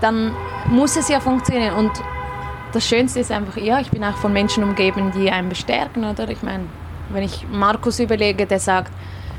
dann 0.00 0.32
muss 0.68 0.96
es 0.96 1.08
ja 1.08 1.20
funktionieren. 1.20 1.74
Und 1.74 1.92
das 2.72 2.86
Schönste 2.86 3.20
ist 3.20 3.32
einfach, 3.32 3.56
ja, 3.56 3.80
ich 3.80 3.90
bin 3.90 4.04
auch 4.04 4.16
von 4.16 4.32
Menschen 4.32 4.62
umgeben, 4.64 5.12
die 5.16 5.30
einen 5.30 5.48
bestärken, 5.48 6.04
oder? 6.04 6.28
Ich 6.28 6.42
meine, 6.42 6.64
wenn 7.10 7.22
ich 7.22 7.46
Markus 7.50 7.98
überlege, 8.00 8.46
der 8.46 8.58
sagt, 8.58 8.90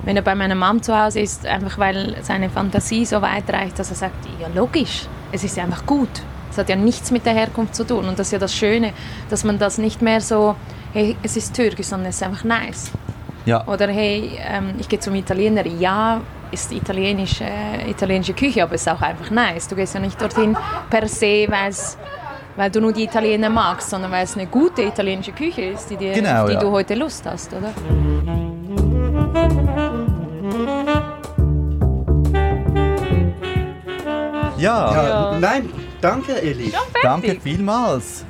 wenn 0.06 0.16
er 0.16 0.22
bei 0.22 0.36
meiner 0.36 0.56
Mom 0.56 0.82
zu 0.82 0.98
Hause 0.98 1.20
ist, 1.20 1.46
einfach 1.46 1.78
weil 1.78 2.16
seine 2.22 2.50
Fantasie 2.50 3.06
so 3.06 3.22
weit 3.22 3.52
reicht, 3.52 3.78
dass 3.78 3.90
er 3.90 3.96
sagt, 3.96 4.16
ja 4.40 4.48
logisch, 4.56 5.06
es 5.32 5.44
ist 5.44 5.60
einfach 5.60 5.86
gut. 5.86 6.10
Es 6.58 6.60
hat 6.60 6.70
ja 6.70 6.76
nichts 6.76 7.12
mit 7.12 7.24
der 7.24 7.34
Herkunft 7.34 7.76
zu 7.76 7.84
tun. 7.84 8.08
Und 8.08 8.18
das 8.18 8.30
ist 8.30 8.32
ja 8.32 8.40
das 8.40 8.56
Schöne, 8.56 8.92
dass 9.30 9.44
man 9.44 9.60
das 9.60 9.78
nicht 9.78 10.02
mehr 10.02 10.22
so, 10.22 10.56
hey, 10.92 11.16
es 11.22 11.38
ist 11.38 11.56
türkisch, 11.56 11.86
sondern 11.86 12.10
es 12.10 12.16
ist 12.16 12.24
einfach 12.24 12.44
nice. 12.44 12.90
Ja. 13.46 13.64
Oder 13.68 13.90
hey, 13.90 14.32
ähm, 14.44 14.74
ich 14.80 14.90
gehe 14.90 15.00
zum 15.00 15.14
Italiener, 15.14 15.68
ja, 15.68 16.20
ist 16.50 16.72
italienisch, 16.72 17.42
äh, 17.42 17.92
italienische 17.92 18.34
Küche, 18.34 18.64
aber 18.64 18.74
es 18.74 18.82
ist 18.82 18.90
auch 18.90 19.02
einfach 19.02 19.30
nice. 19.30 19.68
Du 19.68 19.76
gehst 19.76 19.94
ja 19.94 20.00
nicht 20.00 20.20
dorthin 20.20 20.58
per 20.90 21.08
se, 21.08 21.46
weil's, 21.48 21.96
weil 22.56 22.72
du 22.72 22.82
nur 22.82 22.92
die 22.92 23.04
Italiener 23.04 23.52
magst, 23.52 23.92
sondern 23.92 24.10
weil 24.10 24.24
es 24.24 24.36
eine 24.36 24.48
gute 24.48 24.82
italienische 24.82 25.34
Küche 25.34 25.62
ist, 25.62 25.92
die, 25.92 25.96
dir, 25.96 26.14
Genau, 26.14 26.42
auf 26.42 26.48
die 26.48 26.56
ja. 26.56 26.60
du 26.60 26.72
heute 26.72 26.96
Lust 26.96 27.24
hast, 27.28 27.54
oder? 27.54 27.72
Ja, 34.58 34.92
Ja. 35.08 35.38
Nein, 35.40 35.70
danke 36.02 36.34
Eli. 36.42 36.72
danke 37.04 37.38
vielmals. 37.42 38.26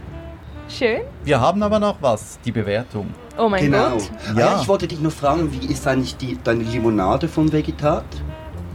Schön. 0.69 1.01
Wir 1.23 1.39
haben 1.39 1.63
aber 1.63 1.79
noch 1.79 1.95
was, 2.01 2.39
die 2.43 2.51
Bewertung. 2.51 3.07
Oh 3.37 3.47
mein 3.47 3.63
Genau. 3.63 3.91
Gott. 3.91 4.09
Ja. 4.35 4.39
Ja. 4.39 4.61
ich 4.61 4.67
wollte 4.67 4.87
dich 4.87 4.99
nur 4.99 5.11
fragen, 5.11 5.49
wie 5.51 5.65
ist 5.71 5.87
eigentlich 5.87 6.17
die, 6.17 6.37
deine 6.43 6.63
Limonade 6.63 7.27
vom 7.29 7.51
Vegetat? 7.51 8.03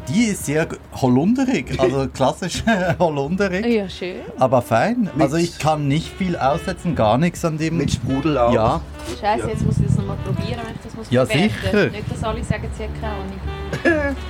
Die 0.09 0.25
ist 0.25 0.47
sehr 0.47 0.67
holunderig, 1.01 1.77
also 1.79 2.09
klassisch 2.09 2.65
holunderig, 2.99 3.65
Ja, 3.67 3.89
schön. 3.89 4.17
aber 4.39 4.61
fein. 4.63 5.03
Mit- 5.15 5.21
Also 5.23 5.37
ich 5.37 5.59
kann 5.59 5.87
nicht 5.87 6.09
viel 6.09 6.37
aussetzen, 6.37 6.95
gar 6.97 7.19
nichts 7.19 7.45
an 7.45 7.59
dem. 7.59 7.77
Mit 7.77 7.93
Sprudel 7.93 8.37
auch? 8.39 8.53
ja, 8.53 8.81
Scheiße, 9.21 9.49
jetzt 9.49 9.65
muss 9.65 9.79
ich 9.79 9.87
das 9.87 9.97
nochmal 9.97 10.17
probieren, 10.25 10.61
wenn 10.65 10.75
ich 10.75 10.81
das 10.83 10.95
muss 10.97 11.11
Ja, 11.11 11.25
bewerten. 11.25 11.51
sicher. 11.63 11.91
Nicht, 11.91 12.11
dass 12.11 12.25
alle 12.25 12.43
sagen, 12.43 12.69
sie 12.77 12.85
haben 12.85 12.95
keine 13.01 13.13
Ahnung. 13.15 14.17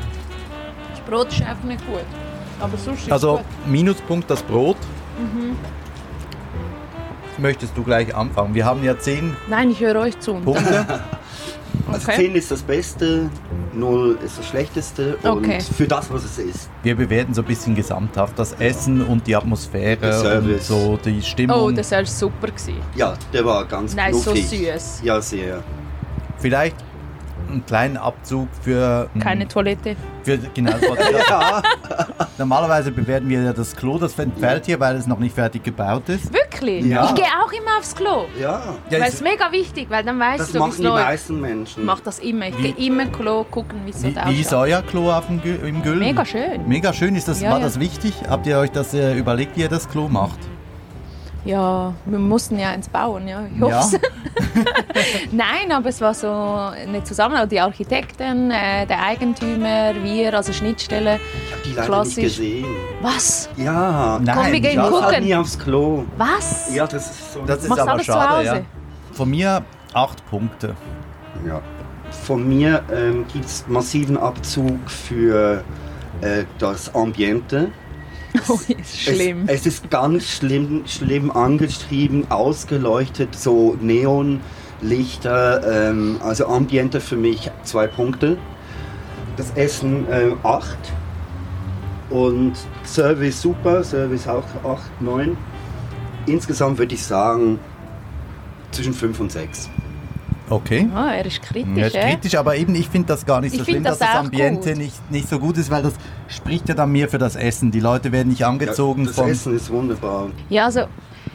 Das 0.90 1.00
Brot 1.08 1.28
ist 1.32 1.42
einfach 1.42 1.64
nicht 1.64 1.84
gut. 1.86 2.00
Aber 2.62 2.74
ist 2.74 3.10
also. 3.10 3.40
Minuspunkt 3.66 4.30
das 4.30 4.42
Brot. 4.42 4.76
Mhm. 5.18 5.56
Möchtest 7.38 7.76
du 7.76 7.82
gleich 7.82 8.14
anfangen? 8.14 8.54
Wir 8.54 8.64
haben 8.64 8.84
ja 8.84 8.98
zehn 8.98 9.36
Nein, 9.48 9.70
ich 9.70 9.80
höre 9.80 9.96
euch 9.96 10.18
zu. 10.20 10.34
Punkte. 10.34 10.86
Also 11.90 12.08
Okay. 12.08 12.26
10 12.26 12.34
ist 12.34 12.50
das 12.50 12.62
Beste, 12.62 13.30
0 13.72 14.18
ist 14.24 14.38
das 14.38 14.46
Schlechteste 14.46 15.16
und 15.22 15.38
Okay. 15.44 15.58
für 15.60 15.86
das, 15.86 16.10
was 16.12 16.24
es 16.24 16.38
ist. 16.38 16.70
Wir 16.82 16.94
bewerten 16.94 17.34
so 17.34 17.42
ein 17.42 17.46
bisschen 17.46 17.74
gesamthaft 17.74 18.38
das 18.38 18.52
Essen 18.54 19.02
und 19.02 19.26
die 19.26 19.34
Atmosphäre 19.34 19.96
Der 19.96 20.38
und 20.42 20.62
so 20.62 20.98
die 21.02 21.22
Stimmung. 21.22 21.56
Oh, 21.58 21.70
das 21.70 21.90
war 21.90 22.04
super. 22.04 22.48
Gewesen. 22.48 22.76
Ja, 22.94 23.14
der 23.32 23.44
war 23.44 23.64
ganz 23.64 23.94
Nein, 23.94 24.14
so 24.14 24.34
süß. 24.34 25.00
Ja, 25.02 25.20
sehr. 25.20 25.62
Vielleicht 26.38 26.76
einen 27.53 27.66
kleinen 27.66 27.96
Abzug 27.96 28.48
für... 28.62 29.09
Keine 29.20 29.46
Toilette. 29.48 29.96
Für, 30.22 30.38
genau, 30.38 30.72
das 30.72 30.80
sagen. 31.28 31.66
Normalerweise 32.38 32.90
bewerten 32.92 33.28
wir 33.28 33.42
ja 33.42 33.53
das 33.53 33.74
Klo, 33.76 33.98
das 33.98 34.18
entfällt 34.18 34.66
hier, 34.66 34.78
weil 34.80 34.96
es 34.96 35.07
noch 35.07 35.18
nicht 35.18 35.34
fertig 35.34 35.62
gebaut 35.64 36.09
ist. 36.09 36.32
Wirklich? 36.32 36.84
Ja. 36.86 37.05
Ich 37.07 37.14
gehe 37.14 37.24
auch 37.24 37.53
immer 37.53 37.78
aufs 37.78 37.94
Klo. 37.94 38.24
Ja, 38.40 38.62
Ja, 38.90 39.00
weil 39.00 39.09
es- 39.09 39.20
mega 39.20 39.50
wichtig, 39.53 39.86
weil 39.90 40.05
dann 40.05 40.18
weißt 40.18 40.40
das 40.40 40.48
du, 40.48 40.55
wie 40.55 40.59
machen 40.59 40.70
es 40.70 40.76
die 40.78 40.82
läuft. 40.84 41.05
meisten 41.05 41.40
Menschen. 41.40 41.80
Ich 41.80 41.86
mache 41.86 42.03
das 42.05 42.18
immer. 42.20 42.46
Ich 42.48 42.57
gehe 42.59 42.74
immer 42.86 43.07
Klo 43.07 43.44
gucken, 43.44 43.80
wie 43.84 43.90
es 43.90 44.03
Wie, 44.03 44.12
dort 44.12 44.28
wie 44.30 44.40
ist 44.40 44.53
euer 44.53 44.82
Klo 44.82 45.11
auf 45.12 45.26
dem 45.26 45.40
im 45.64 45.82
Güllen? 45.82 45.98
Mega 45.98 46.24
schön. 46.24 46.66
Mega 46.66 46.92
schön. 46.92 47.14
Ist 47.16 47.28
das, 47.28 47.40
Ja, 47.40 47.50
war 47.50 47.59
ja. 47.59 47.64
das 47.64 47.78
wichtig? 47.80 48.14
Habt 48.28 48.46
ihr 48.46 48.59
euch 48.59 48.70
das 48.70 48.94
äh, 48.94 49.14
überlegt, 49.16 49.57
wie 49.57 49.62
ihr 49.62 49.68
das 49.68 49.88
Klo 49.88 50.09
macht? 50.09 50.38
Ja, 51.45 51.93
wir 52.05 52.18
mussten 52.20 52.57
ja 52.59 52.70
eins 52.70 52.88
bauen, 52.88 53.26
ja. 53.26 53.43
Ich 53.53 53.61
Ja. 53.61 53.80
hoffe 53.82 53.99
Nein, 55.32 55.72
aber 55.72 55.88
es 55.88 56.01
war 56.01 56.14
so 56.14 56.28
eine 56.30 57.03
Zusammenarbeit. 57.03 57.51
Die 57.53 57.61
Architekten, 57.61 58.51
äh, 58.51 58.86
der 58.86 59.03
Eigentümer, 59.03 59.93
wir, 60.03 60.34
also 60.34 60.53
Schnittstelle. 60.53 61.18
Ich 61.47 61.53
habe 61.53 61.62
die 61.64 61.70
leider 61.72 61.86
Klassisch. 61.86 62.16
nicht 62.16 62.36
gesehen. 62.36 62.66
Was? 63.01 63.49
Ja, 63.57 64.20
Nein, 64.22 64.36
Komm, 64.36 64.53
wir 64.53 64.61
gehen 64.61 64.70
ich 64.70 64.76
das, 64.76 64.84
war 64.84 64.90
gucken. 65.01 65.07
halt 65.14 65.24
nie 65.24 65.34
aufs 65.34 65.59
Klo. 65.59 66.05
Was? 66.16 66.72
Ja, 66.74 66.86
das 66.86 67.11
ist 67.11 67.32
so. 67.32 67.40
das 67.45 67.62
ist 67.62 67.68
Machst 67.68 67.88
aber 67.88 68.05
schade. 68.05 68.36
Hause? 68.38 68.45
Ja. 68.59 68.61
Von 69.12 69.30
mir 69.30 69.64
acht 69.95 70.24
Punkte. 70.30 70.76
Ja. 71.47 71.61
Von 72.24 72.49
mir 72.49 72.82
ähm, 72.95 73.24
gibt 73.32 73.47
es 73.47 73.64
massiven 73.66 74.16
Abzug 74.16 74.78
für 74.88 75.64
äh, 76.20 76.45
das 76.59 76.95
Ambiente. 76.95 77.72
Oh, 78.49 78.59
ist 78.68 79.01
schlimm. 79.01 79.45
Es, 79.47 79.61
es 79.61 79.66
ist 79.66 79.90
ganz 79.90 80.28
schlimm, 80.28 80.82
schlimm 80.86 81.30
angeschrieben, 81.30 82.30
ausgeleuchtet, 82.30 83.34
so 83.34 83.76
Neonlichter. 83.80 85.90
Ähm, 85.90 86.16
also 86.22 86.47
Ambiente 86.47 87.01
für 87.01 87.16
mich 87.16 87.51
zwei 87.62 87.86
Punkte. 87.86 88.36
Das 89.36 89.51
Essen 89.55 90.07
äh, 90.11 90.32
acht. 90.43 90.78
Und 92.11 92.53
Service 92.84 93.40
super, 93.40 93.82
Service 93.82 94.28
auch 94.28 94.45
acht, 94.64 95.01
neun. 95.01 95.36
Insgesamt 96.26 96.78
würde 96.78 96.95
ich 96.95 97.03
sagen 97.03 97.59
zwischen 98.70 98.93
fünf 98.93 99.18
und 99.20 99.32
sechs. 99.32 99.70
Okay. 100.53 100.86
Ah, 100.94 101.12
er 101.14 101.24
ist 101.24 101.40
kritisch, 101.40 101.76
Ja, 101.76 101.86
ist 101.86 101.94
kritisch, 101.94 102.34
aber 102.34 102.57
eben, 102.57 102.74
ich 102.74 102.88
finde 102.88 103.09
das 103.09 103.24
gar 103.24 103.40
nicht 103.40 103.57
so 103.57 103.64
schlimm, 103.64 103.76
find 103.76 103.86
dass 103.86 103.98
das 103.98 104.09
das 104.09 104.18
Ambiente 104.18 104.70
gut. 104.70 104.78
nicht, 104.78 105.11
nicht 105.11 105.28
so 105.28 105.38
gut 105.38 105.57
ist, 105.57 105.70
weil 105.70 105.82
das 105.82 105.94
spricht 106.28 106.68
ja 106.68 106.74
dann 106.74 106.92
mehr 106.92 107.09
für 107.09 107.18
das 107.18 107.36
Essen. 107.36 107.70
Die 107.70 107.80
Leute 107.80 108.12
werden 108.12 108.28
nicht 108.28 108.44
angezogen 108.44 109.07
das 109.07 109.14
von. 109.14 109.30
Essen 109.30 109.57
ist 109.57 109.70
wunderbar. 109.70 110.28
Ja, 110.50 110.66
also 110.66 110.82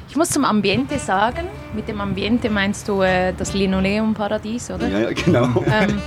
ich 0.07 0.15
muss 0.15 0.29
zum 0.29 0.45
Ambiente 0.45 0.99
sagen. 0.99 1.47
Mit 1.73 1.87
dem 1.87 1.99
Ambiente 1.99 2.49
meinst 2.51 2.87
du 2.87 3.01
äh, 3.01 3.33
das 3.35 3.53
Linoleumparadies, 3.53 4.69
oder? 4.71 4.87
Ja, 4.87 4.99
ja 4.99 5.11
genau. 5.11 5.63
Ähm, 5.65 5.99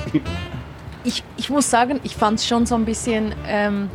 ich, 1.04 1.24
ich 1.36 1.50
muss 1.50 1.68
sagen, 1.68 1.98
ich 2.04 2.14
fand 2.14 2.38
es 2.38 2.46
schon 2.46 2.64
so 2.64 2.76
ein 2.76 2.84
bisschen, 2.84 3.34
ähm, 3.46 3.90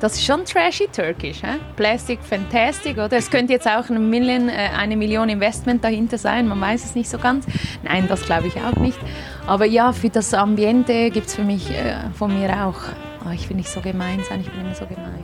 das 0.00 0.14
ist 0.14 0.24
schon 0.24 0.44
trashy 0.44 0.88
türkisch. 0.88 1.42
Hä? 1.42 1.58
Plastic 1.76 2.20
Fantastic, 2.22 2.98
oder? 2.98 3.12
Es 3.12 3.30
könnte 3.30 3.52
jetzt 3.52 3.66
auch 3.66 3.88
eine 3.88 3.98
Million, 3.98 4.48
äh, 4.48 4.70
eine 4.76 4.96
Million 4.96 5.28
Investment 5.28 5.82
dahinter 5.84 6.18
sein, 6.18 6.46
man 6.48 6.60
weiß 6.60 6.84
es 6.84 6.94
nicht 6.94 7.08
so 7.08 7.18
ganz. 7.18 7.46
Nein, 7.82 8.06
das 8.08 8.24
glaube 8.24 8.48
ich 8.48 8.56
auch 8.56 8.76
nicht. 8.76 8.98
Aber 9.46 9.64
ja, 9.64 9.92
für 9.92 10.10
das 10.10 10.34
Ambiente 10.34 11.10
gibt 11.10 11.26
es 11.26 11.34
für 11.34 11.44
mich 11.44 11.70
äh, 11.70 11.94
von 12.14 12.38
mir 12.38 12.66
auch, 12.66 12.80
oh, 13.26 13.30
ich 13.32 13.48
will 13.48 13.56
nicht 13.56 13.70
so 13.70 13.80
gemein 13.80 14.20
sein, 14.28 14.40
ich 14.40 14.50
bin 14.50 14.60
immer 14.60 14.74
so 14.74 14.86
gemein. 14.86 15.23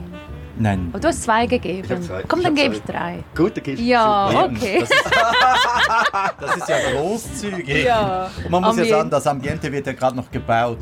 Nein. 0.57 0.89
Aber 0.91 0.99
du 0.99 1.07
hast 1.07 1.23
zwei 1.23 1.45
gegeben. 1.45 1.87
Ich 2.01 2.07
zwei. 2.07 2.23
Komm, 2.27 2.39
Ich 2.39 2.45
dann 2.45 2.55
gebe 2.55 2.75
ich 2.75 2.81
drei. 2.83 3.23
Gut, 3.35 3.57
dann 3.57 3.63
gibst 3.63 3.81
du 3.81 3.87
Ja, 3.87 4.29
okay. 4.45 4.79
Das 4.81 4.89
ist, 4.89 5.05
das 6.41 6.55
ist 6.57 6.69
ja 6.69 6.75
großzügig. 6.93 7.83
Ja. 7.85 8.29
Man 8.49 8.61
muss 8.61 8.77
ja 8.77 8.81
Ambiente. 8.83 8.89
sagen, 8.89 9.09
das 9.09 9.27
Ambiente 9.27 9.71
wird 9.71 9.87
ja 9.87 9.93
gerade 9.93 10.15
noch 10.15 10.29
gebaut. 10.31 10.79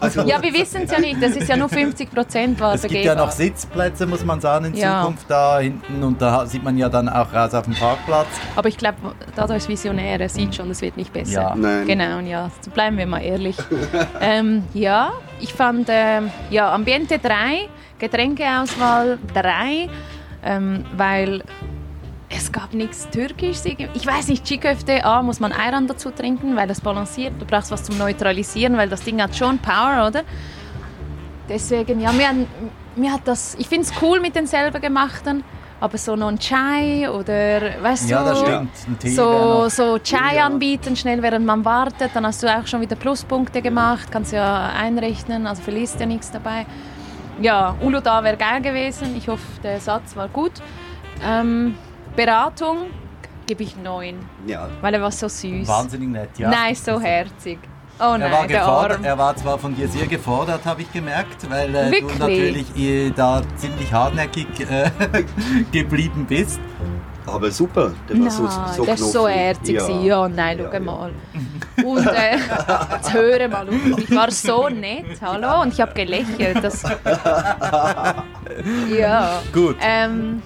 Also, 0.00 0.22
Ja, 0.26 0.42
wir 0.42 0.52
wissen 0.52 0.82
es 0.84 0.90
ja 0.90 0.98
nicht. 1.00 1.22
Das 1.22 1.36
ist 1.36 1.48
ja 1.48 1.56
nur 1.56 1.68
50 1.68 2.10
Prozent 2.10 2.60
war 2.60 2.74
Es 2.74 2.82
gibt 2.82 3.04
ja 3.04 3.14
noch 3.14 3.30
Sitzplätze, 3.30 4.06
muss 4.06 4.24
man 4.24 4.40
sagen, 4.40 4.66
in 4.66 4.74
Ja. 4.74 5.00
Zukunft 5.02 5.30
da 5.30 5.58
hinten. 5.60 6.02
Und 6.02 6.20
da 6.20 6.46
sieht 6.46 6.62
man 6.62 6.76
ja 6.78 6.88
dann 6.88 7.08
auch 7.08 7.32
raus 7.32 7.54
auf 7.54 7.64
dem 7.64 7.74
Parkplatz. 7.74 8.28
Aber 8.56 8.68
ich 8.68 8.76
glaube, 8.76 8.96
da 9.34 9.44
ist 9.54 9.68
Visionär, 9.68 10.20
er 10.20 10.28
sieht 10.28 10.54
schon, 10.54 10.70
es 10.70 10.80
wird 10.82 10.96
nicht 10.96 11.12
besser. 11.12 11.32
Ja. 11.32 11.54
Nein. 11.56 11.86
Genau, 11.86 12.20
ja, 12.20 12.50
so 12.60 12.70
bleiben 12.70 12.96
wir 12.98 13.06
mal 13.06 13.20
ehrlich. 13.22 13.56
ähm, 14.20 14.64
ja, 14.74 15.12
ich 15.40 15.52
fand 15.54 15.88
ähm, 15.90 16.30
ja, 16.50 16.72
Ambiente 16.72 17.18
3, 17.18 17.68
Getränkeauswahl 17.98 19.18
3, 19.34 19.88
ähm, 20.44 20.84
weil 20.96 21.42
es 22.30 22.52
gab 22.52 22.74
nichts 22.74 23.08
Türkisches. 23.10 23.64
Ich 23.66 24.06
weiß 24.06 24.28
nicht, 24.28 24.44
Chiköfte, 24.44 25.04
A, 25.04 25.22
muss 25.22 25.40
man 25.40 25.52
Ayran 25.52 25.86
dazu 25.86 26.10
trinken, 26.10 26.56
weil 26.56 26.68
das 26.68 26.80
balanciert. 26.80 27.32
Du 27.38 27.46
brauchst 27.46 27.70
was 27.70 27.82
zum 27.84 27.96
Neutralisieren, 27.98 28.76
weil 28.76 28.88
das 28.88 29.02
Ding 29.02 29.20
hat 29.22 29.34
schon 29.36 29.58
Power, 29.58 30.06
oder? 30.08 30.22
Deswegen, 31.48 32.00
ja, 32.00 32.12
mir, 32.12 32.28
mir 32.96 33.12
hat 33.12 33.22
das, 33.24 33.54
ich 33.58 33.68
finde 33.68 33.86
es 33.86 33.92
cool 34.02 34.20
mit 34.20 34.36
den 34.36 34.46
selber 34.46 34.80
gemachten, 34.80 35.42
aber 35.80 35.96
so 35.96 36.14
noch 36.16 36.28
ein 36.28 36.38
Chai 36.38 37.08
oder, 37.10 37.82
weißt 37.82 38.10
Ja, 38.10 38.22
du, 38.22 38.28
das 38.30 38.40
stimmt. 38.40 38.70
Ein 38.86 38.98
Tee 38.98 39.16
wäre 39.16 39.70
so, 39.70 39.82
so 39.94 39.98
Chai 39.98 40.36
Ja. 40.36 40.46
anbieten, 40.46 40.94
schnell 40.96 41.22
während 41.22 41.46
man 41.46 41.64
wartet, 41.64 42.10
dann 42.12 42.26
hast 42.26 42.42
du 42.42 42.48
auch 42.48 42.66
schon 42.66 42.82
wieder 42.82 42.96
Pluspunkte 42.96 43.62
gemacht, 43.62 44.08
kannst 44.10 44.32
ja 44.32 44.70
einrechnen, 44.78 45.46
also 45.46 45.62
verlierst 45.62 45.98
ja 46.00 46.06
nichts 46.06 46.30
dabei. 46.30 46.66
Ja, 47.40 47.76
Uludağ 47.80 48.24
wäre 48.24 48.36
geil 48.36 48.60
gewesen, 48.60 49.16
ich 49.16 49.28
hoffe, 49.28 49.46
der 49.62 49.80
Satz 49.80 50.16
war 50.16 50.28
gut. 50.28 50.52
Ähm, 51.24 51.76
Beratung 52.16 52.90
gebe 53.46 53.62
ich 53.62 53.76
neun, 53.76 54.16
ja. 54.46 54.68
weil 54.80 54.94
er 54.94 55.02
war 55.02 55.12
so 55.12 55.28
süß. 55.28 55.68
Wahnsinnig 55.68 56.08
nett, 56.08 56.30
ja. 56.38 56.50
Nein, 56.50 56.74
so 56.74 57.00
herzig. 57.00 57.58
Oh 58.00 58.02
Er 58.02 58.10
war, 58.10 58.18
nein, 58.18 58.48
der 58.48 58.60
gefordert, 58.60 58.98
Arm. 58.98 59.04
er 59.04 59.18
war 59.18 59.36
zwar 59.36 59.58
von 59.58 59.74
dir 59.74 59.88
sehr 59.88 60.06
gefordert, 60.06 60.64
habe 60.64 60.82
ich 60.82 60.92
gemerkt, 60.92 61.48
weil 61.50 61.74
äh, 61.74 62.00
du 62.00 62.06
natürlich 62.18 62.76
äh, 62.76 63.10
da 63.10 63.42
ziemlich 63.56 63.92
hartnäckig 63.92 64.46
äh, 64.60 64.90
geblieben 65.72 66.26
bist. 66.28 66.60
Aber 67.32 67.50
super, 67.50 67.92
der 68.08 68.20
war 68.20 68.30
so, 68.30 68.48
so 68.76 68.84
der 68.84 68.94
ist 68.94 69.12
so 69.12 69.28
herzig. 69.28 69.76
Ja, 69.76 69.88
ja 69.88 70.28
nein, 70.28 70.60
schau 70.62 70.72
ja. 70.72 70.80
mal. 70.80 71.12
Und 71.84 72.06
äh, 72.06 72.36
jetzt 72.94 73.12
höre 73.12 73.48
mal 73.48 73.68
auf. 73.68 73.98
Ich 73.98 74.14
war 74.14 74.30
so 74.30 74.68
nett, 74.68 75.20
hallo, 75.20 75.62
und 75.62 75.72
ich 75.72 75.80
habe 75.80 75.92
gelächelt. 75.94 76.62
Das 76.62 76.82
ja. 78.98 79.42
Gut. 79.52 79.76
Ähm, 79.80 80.42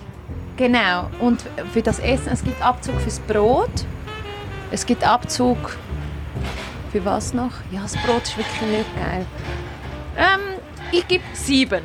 genau. 0.57 1.11
Und 1.21 1.45
für 1.73 1.83
das 1.83 1.99
Essen, 1.99 2.33
es 2.33 2.43
gibt 2.43 2.63
Abzug 2.63 2.99
fürs 3.01 3.21
Brot. 3.21 3.71
Es 4.71 4.87
gibt 4.87 5.07
Abzug 5.07 5.59
für 6.93 7.05
was 7.05 7.33
noch? 7.33 7.53
Ja, 7.71 7.83
das 7.83 7.97
Brot 7.97 8.23
ist 8.23 8.37
wirklich 8.37 8.61
nicht 8.61 8.97
geil. 8.97 9.27
Ähm, 10.17 10.41
ich 10.93 11.09
gebe 11.09 11.25
sieben. 11.33 11.83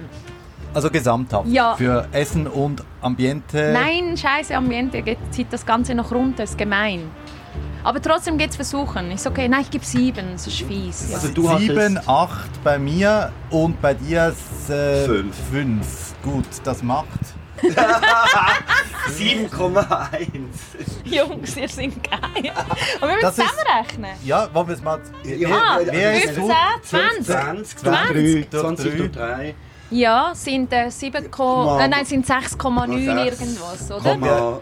Also 0.77 0.91
gesamthaft. 0.91 1.47
Ja. 1.47 1.73
Für 1.75 2.07
Essen 2.11 2.45
und 2.45 2.83
Ambiente. 3.01 3.71
Nein, 3.73 4.15
scheiße 4.15 4.55
Ambiente, 4.55 5.01
geht, 5.01 5.17
zieht 5.31 5.51
das 5.51 5.65
Ganze 5.65 5.95
noch 5.95 6.11
runter, 6.11 6.43
ist 6.43 6.55
gemein. 6.55 7.09
Aber 7.83 7.99
trotzdem 7.99 8.37
geht's 8.37 8.55
versuchen. 8.57 9.09
Ist 9.09 9.25
okay. 9.25 9.47
Nein, 9.49 9.61
ich 9.61 9.71
gebe 9.71 9.83
sieben, 9.83 10.33
das 10.33 10.45
ist 10.45 10.61
fies. 10.61 11.07
Ja. 11.09 11.15
Also 11.15 11.29
du 11.29 11.47
Sieben, 11.57 11.95
hattest- 11.97 12.07
acht 12.07 12.63
bei 12.63 12.77
mir 12.77 13.31
und 13.49 13.81
bei 13.81 13.95
dir 13.95 14.27
ist, 14.27 14.69
äh, 14.69 15.05
Fünf. 15.05 15.35
fünf. 15.49 16.13
Gut, 16.21 16.45
das 16.63 16.83
macht. 16.83 17.07
7,1. 19.17 20.29
Jungs, 21.05 21.57
ihr 21.57 21.69
seid 21.69 21.91
geil. 22.03 22.51
Und 23.01 23.07
wir 23.07 23.15
müssen 23.15 23.31
zusammenrechnen. 23.33 24.11
Ja, 24.23 24.47
wollen 24.53 24.67
wir 24.67 24.75
es 24.75 24.83
mal. 24.83 24.99
Ah, 24.99 25.79
wer 25.83 26.17
ist 26.17 26.33
15, 26.33 26.43
gut? 26.43 26.53
20. 26.83 27.25
20, 27.25 27.77
20, 27.79 28.51
20 28.51 28.97
durch 28.97 29.11
3. 29.11 29.55
Ja, 29.89 30.31
sind 30.33 30.73
äh, 30.73 30.89
7, 30.89 31.29
Mal- 31.37 31.79
äh, 31.81 31.87
nein, 31.87 32.03
sind 32.05 32.25
6,9 32.25 32.69
Mal 32.69 32.89
irgendwas, 32.89 33.89
oder? 33.89 34.03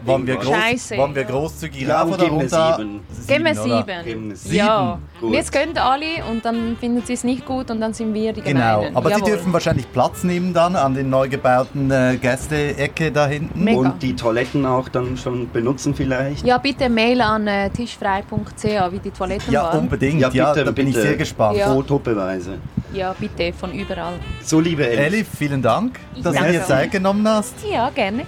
Wollen 0.04 0.24
wir, 0.26 0.36
Komma 0.36 0.44
groß, 0.44 0.56
Scheiße. 0.62 0.96
wir 1.14 1.24
großzügig 1.24 1.82
Ja, 1.82 1.96
rauf 2.02 2.04
und 2.08 2.14
oder 2.14 2.24
geben 2.24 2.36
wir 2.36 2.42
runter? 2.42 2.76
sieben. 2.76 3.00
Geben 3.26 3.44
wir 3.44 3.50
oder? 3.52 3.62
sieben. 3.62 4.04
Geben 4.04 4.28
wir 4.30 4.36
sieben. 4.36 4.54
Ja. 4.56 4.98
Gut. 5.20 5.28
Und 5.28 5.34
jetzt 5.34 5.52
können 5.52 5.76
alle 5.78 6.06
und 6.30 6.44
dann 6.44 6.76
finden 6.78 7.02
sie 7.04 7.14
es 7.14 7.24
nicht 7.24 7.44
gut 7.44 7.70
und 7.72 7.80
dann 7.80 7.92
sind 7.92 8.14
wir 8.14 8.32
die 8.32 8.40
Genau, 8.42 8.76
Gemeinen. 8.82 8.96
aber 8.96 9.10
Jawohl. 9.10 9.24
Sie 9.24 9.30
dürfen 9.32 9.52
wahrscheinlich 9.52 9.90
Platz 9.92 10.22
nehmen 10.22 10.54
dann 10.54 10.76
an 10.76 10.94
den 10.94 11.10
neu 11.10 11.28
gebauten 11.28 11.90
äh, 11.90 12.18
Gäste-Ecke 12.22 13.10
da 13.10 13.26
hinten. 13.26 13.64
Mega. 13.64 13.78
Und 13.78 14.02
die 14.02 14.14
Toiletten 14.14 14.64
auch 14.64 14.88
dann 14.88 15.16
schon 15.16 15.50
benutzen 15.50 15.92
vielleicht. 15.94 16.46
Ja, 16.46 16.58
bitte 16.58 16.88
Mail 16.88 17.20
an 17.20 17.48
äh, 17.48 17.68
tischfrei.ch, 17.70 18.62
wie 18.92 18.98
die 19.00 19.10
Toiletten 19.10 19.52
Ja, 19.52 19.64
waren. 19.64 19.80
unbedingt. 19.80 20.20
Ja, 20.20 20.30
Ja, 20.30 20.52
bitte, 20.52 20.64
da 20.66 20.70
bin 20.70 20.86
ich 20.86 20.94
sehr 20.94 21.16
gespannt. 21.16 21.58
Ja. 21.58 21.72
Fotobeweise. 21.74 22.58
Ja, 22.96 23.14
bitte, 23.18 23.52
von 23.52 23.72
überall. 23.72 24.14
So, 24.42 24.58
liebe. 24.58 24.88
Elif, 24.88 25.28
vielen 25.36 25.60
Dank, 25.60 26.00
Ich 26.14 26.22
dass 26.22 26.34
du 26.34 26.50
dir. 26.50 26.64
Zeit 26.64 26.90
genommen 26.90 27.28
hast. 27.28 27.54
Ja, 27.70 27.90
gerne. 27.90 28.24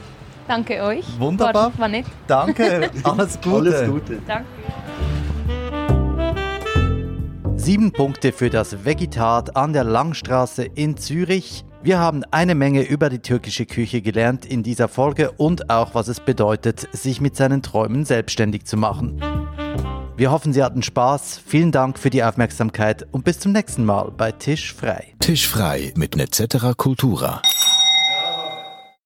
Danke 0.46 0.82
euch. 0.82 1.04
Wunderbar. 1.18 1.72
War, 1.72 1.78
war 1.78 1.88
nett. 1.88 2.04
Danke, 2.26 2.90
alles 3.02 3.38
Gute. 3.40 3.56
Alles 3.56 3.88
Gute. 3.90 4.18
Danke. 4.26 4.44
Sieben 7.56 7.92
Punkte 7.92 8.32
für 8.32 8.50
das 8.50 8.84
Vegetat 8.84 9.56
an 9.56 9.72
der 9.72 9.84
Langstraße 9.84 10.64
in 10.64 10.96
Zürich. 10.98 11.64
Wir 11.82 11.98
haben 11.98 12.24
eine 12.30 12.54
Menge 12.54 12.82
über 12.82 13.08
die 13.08 13.20
türkische 13.20 13.64
Küche 13.64 14.02
gelernt 14.02 14.44
in 14.44 14.62
dieser 14.62 14.88
Folge 14.88 15.30
und 15.32 15.70
auch, 15.70 15.94
was 15.94 16.08
es 16.08 16.20
bedeutet, 16.20 16.88
sich 16.92 17.20
mit 17.20 17.36
seinen 17.36 17.62
Träumen 17.62 18.04
selbstständig 18.04 18.64
zu 18.64 18.76
machen. 18.76 19.20
Wir 20.18 20.32
hoffen, 20.32 20.52
Sie 20.52 20.64
hatten 20.64 20.82
Spaß. 20.82 21.40
Vielen 21.46 21.70
Dank 21.70 21.96
für 21.96 22.10
die 22.10 22.24
Aufmerksamkeit 22.24 23.06
und 23.12 23.24
bis 23.24 23.38
zum 23.38 23.52
nächsten 23.52 23.84
Mal 23.84 24.10
bei 24.10 24.32
Tisch 24.32 24.74
frei. 24.74 25.14
Tisch 25.20 25.46
frei 25.46 25.92
mit 25.94 26.16
Netzetera 26.16 26.74
Cultura. 26.74 27.40